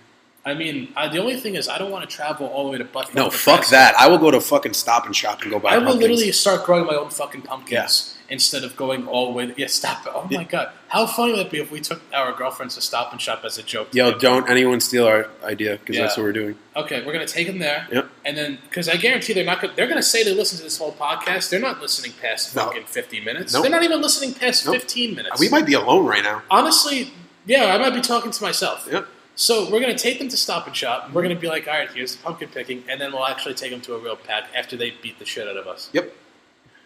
I 0.46 0.54
mean, 0.54 0.94
I, 0.96 1.10
the 1.10 1.20
only 1.20 1.36
thing 1.36 1.56
is, 1.56 1.68
I 1.68 1.78
don't 1.78 1.92
want 1.92 2.10
to 2.10 2.16
travel 2.16 2.48
all 2.48 2.66
the 2.66 2.72
way 2.72 2.78
to 2.78 2.86
Buffalo. 2.86 3.26
No, 3.26 3.30
fuck 3.30 3.68
that. 3.68 3.94
I 4.00 4.08
will 4.08 4.18
go 4.18 4.32
to 4.32 4.40
fucking 4.40 4.74
Stop 4.74 5.06
and 5.06 5.16
Shop 5.16 5.42
and 5.42 5.52
go 5.52 5.60
buy 5.60 5.72
I 5.72 5.78
will 5.78 5.88
pumpkins. 5.88 6.02
literally 6.10 6.32
start 6.32 6.66
growing 6.66 6.86
my 6.86 6.96
own 6.96 7.10
fucking 7.10 7.42
pumpkins 7.42 8.16
instead 8.30 8.64
of 8.64 8.76
going 8.78 9.06
all 9.08 9.26
the 9.28 9.32
way. 9.34 9.54
Yeah, 9.58 9.68
stop 9.68 10.06
it. 10.08 10.14
Oh 10.16 10.28
my 10.32 10.46
god, 10.46 10.72
how 10.88 11.06
funny 11.08 11.34
would 11.34 11.48
it 11.48 11.52
be 11.52 11.60
if 11.60 11.72
we 11.72 11.82
took 11.82 12.02
our 12.14 12.32
girlfriends 12.32 12.76
to 12.76 12.82
Stop 12.82 13.12
and 13.12 13.20
Shop 13.22 13.42
as 13.44 13.58
a 13.58 13.64
joke? 13.64 13.94
Yo, 13.94 14.18
don't 14.18 14.50
anyone 14.50 14.80
steal 14.80 15.06
our 15.08 15.28
idea 15.44 15.78
because 15.78 15.98
Yeah. 15.98 16.04
that's 16.04 16.16
what 16.18 16.24
we're 16.24 16.32
doing. 16.34 16.56
Okay, 16.76 17.04
we're 17.06 17.14
gonna 17.14 17.28
take 17.28 17.46
them 17.48 17.60
there, 17.60 17.86
Yep. 17.92 18.10
and 18.26 18.38
then 18.38 18.60
because 18.64 18.88
I 18.88 18.96
guarantee 18.96 19.34
they're 19.34 19.44
not. 19.44 19.62
Gonna, 19.62 19.74
they're 19.76 19.88
gonna 19.88 20.02
say 20.02 20.24
they 20.24 20.34
listen 20.34 20.58
to 20.60 20.64
this 20.64 20.78
whole 20.78 20.94
podcast. 20.94 21.50
They're 21.50 21.60
not 21.60 21.82
listening 21.82 22.14
past 22.22 22.56
No. 22.56 22.66
fucking 22.66 22.86
fifty 22.86 23.20
minutes. 23.20 23.54
Nope. 23.54 23.64
They're 23.64 23.72
not 23.72 23.84
even 23.84 24.02
listening 24.02 24.34
past 24.34 24.66
Nope. 24.66 24.76
fifteen 24.76 25.16
minutes. 25.16 25.38
We 25.40 25.50
might 25.50 25.66
be 25.66 25.74
alone 25.74 26.06
right 26.06 26.24
now. 26.24 26.44
honestly, 26.50 27.12
yeah, 27.46 27.76
I 27.76 27.78
might 27.78 27.94
be 27.94 28.02
talking 28.02 28.32
to 28.32 28.44
myself. 28.44 28.88
Yep. 28.90 29.06
So 29.40 29.70
we're 29.72 29.80
gonna 29.80 29.98
take 29.98 30.20
them 30.20 30.28
to 30.28 30.36
Stop 30.36 30.68
and 30.68 30.76
Shop. 30.76 31.06
and 31.06 31.14
We're 31.16 31.22
gonna 31.22 31.34
be 31.34 31.48
like, 31.48 31.66
all 31.66 31.74
right, 31.74 31.90
here's 31.90 32.14
the 32.14 32.22
pumpkin 32.22 32.50
picking, 32.50 32.84
and 32.90 33.00
then 33.00 33.14
we'll 33.14 33.26
actually 33.26 33.54
take 33.54 33.72
them 33.72 33.80
to 33.82 33.96
a 33.96 33.98
real 33.98 34.18
pack 34.18 34.50
after 34.54 34.76
they 34.76 34.92
beat 35.02 35.18
the 35.18 35.24
shit 35.24 35.48
out 35.48 35.56
of 35.56 35.66
us. 35.66 35.90
Yep. 35.94 36.14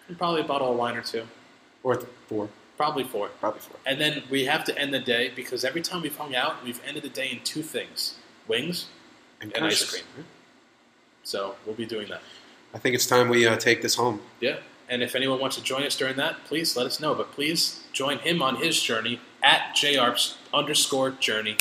And 0.07 0.15
probably 0.19 0.41
a 0.41 0.43
bottle 0.43 0.71
of 0.71 0.77
wine 0.77 0.95
or 0.95 1.01
two, 1.01 1.23
Or 1.81 1.95
th- 1.95 2.07
four. 2.27 2.49
probably 2.77 3.05
four. 3.05 3.29
Probably 3.39 3.59
four. 3.59 3.77
And 3.87 3.99
then 3.99 4.21
we 4.29 4.45
have 4.45 4.63
to 4.65 4.77
end 4.77 4.93
the 4.93 4.99
day 4.99 5.31
because 5.35 5.65
every 5.65 5.81
time 5.81 6.03
we've 6.03 6.15
hung 6.15 6.35
out, 6.35 6.63
we've 6.63 6.79
ended 6.85 7.01
the 7.01 7.09
day 7.09 7.31
in 7.31 7.39
two 7.43 7.63
things: 7.63 8.17
wings. 8.47 8.85
And 9.41 9.51
ice 9.57 9.89
cream. 9.89 10.03
So 11.23 11.55
we'll 11.65 11.75
be 11.75 11.87
doing 11.87 12.07
that. 12.09 12.21
I 12.71 12.77
think 12.77 12.93
it's 12.93 13.07
time 13.07 13.29
we 13.29 13.47
uh, 13.47 13.57
take 13.57 13.81
this 13.81 13.95
home. 13.95 14.21
Yeah. 14.39 14.57
And 14.87 15.01
if 15.01 15.15
anyone 15.15 15.39
wants 15.39 15.55
to 15.55 15.63
join 15.63 15.81
us 15.83 15.97
during 15.97 16.17
that, 16.17 16.43
please 16.45 16.77
let 16.77 16.85
us 16.85 16.99
know. 16.99 17.15
But 17.15 17.31
please 17.31 17.81
join 17.93 18.19
him 18.19 18.43
on 18.43 18.57
his 18.57 18.79
journey 18.79 19.19
at 19.41 19.75
jarps 19.75 20.35
underscore 20.53 21.09
journey. 21.11 21.57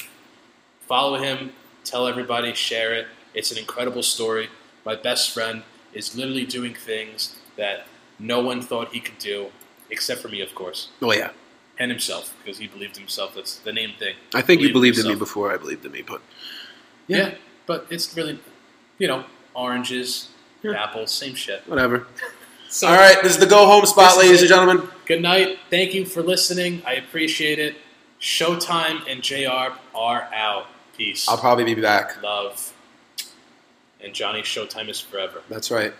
Follow 0.86 1.18
him. 1.18 1.52
Tell 1.84 2.06
everybody. 2.06 2.54
Share 2.54 2.92
it. 2.94 3.06
It's 3.34 3.50
an 3.50 3.58
incredible 3.58 4.02
story. 4.02 4.48
My 4.84 4.94
best 4.94 5.30
friend 5.32 5.62
is 5.92 6.16
literally 6.16 6.44
doing 6.44 6.74
things 6.74 7.36
that 7.56 7.86
no 8.18 8.40
one 8.40 8.62
thought 8.62 8.92
he 8.92 9.00
could 9.00 9.18
do, 9.18 9.46
except 9.90 10.20
for 10.20 10.28
me, 10.28 10.40
of 10.40 10.54
course, 10.54 10.88
Oh, 11.00 11.12
yeah. 11.12 11.30
and 11.78 11.90
himself, 11.90 12.34
because 12.42 12.58
he 12.58 12.66
believed 12.66 12.96
in 12.96 13.02
himself. 13.02 13.34
That's 13.34 13.56
the 13.56 13.72
name 13.72 13.92
thing. 13.98 14.14
I 14.34 14.42
think 14.42 14.60
you 14.60 14.68
Believe 14.72 14.94
believed 14.94 14.98
in 15.06 15.12
me 15.12 15.18
before 15.18 15.52
I 15.52 15.56
believed 15.56 15.84
in 15.84 15.92
me, 15.92 16.02
but 16.02 16.20
Yeah. 17.08 17.34
but 17.66 17.86
it's 17.90 18.14
really, 18.16 18.38
you 18.98 19.08
know, 19.08 19.24
oranges, 19.54 20.28
Yeah. 20.62 20.72
apples, 20.82 21.10
same 21.10 21.34
shit. 21.34 21.62
Whatever. 21.66 22.06
So, 22.68 22.86
All 22.88 22.94
right, 22.94 23.22
this 23.22 23.32
is 23.32 23.38
the 23.38 23.46
go 23.46 23.66
home 23.66 23.84
spot, 23.86 24.16
ladies 24.16 24.40
it. 24.42 24.42
and 24.42 24.48
gentlemen. 24.48 24.88
Good 25.06 25.20
night. 25.22 25.58
Thank 25.70 25.94
you 25.94 26.04
for 26.06 26.22
listening. 26.22 26.82
I 26.86 26.94
appreciate 26.94 27.58
it. 27.58 27.76
Showtime 28.22 29.02
and 29.10 29.20
JR 29.20 29.76
are 29.94 30.28
out. 30.32 30.68
Peace. 30.96 31.28
I'll 31.28 31.38
probably 31.38 31.64
be 31.64 31.80
back. 31.80 32.22
Love. 32.22 32.72
And 34.00 34.14
Johnny, 34.14 34.42
Showtime 34.42 34.88
is 34.88 35.00
forever. 35.00 35.42
That's 35.48 35.70
right. 35.70 35.92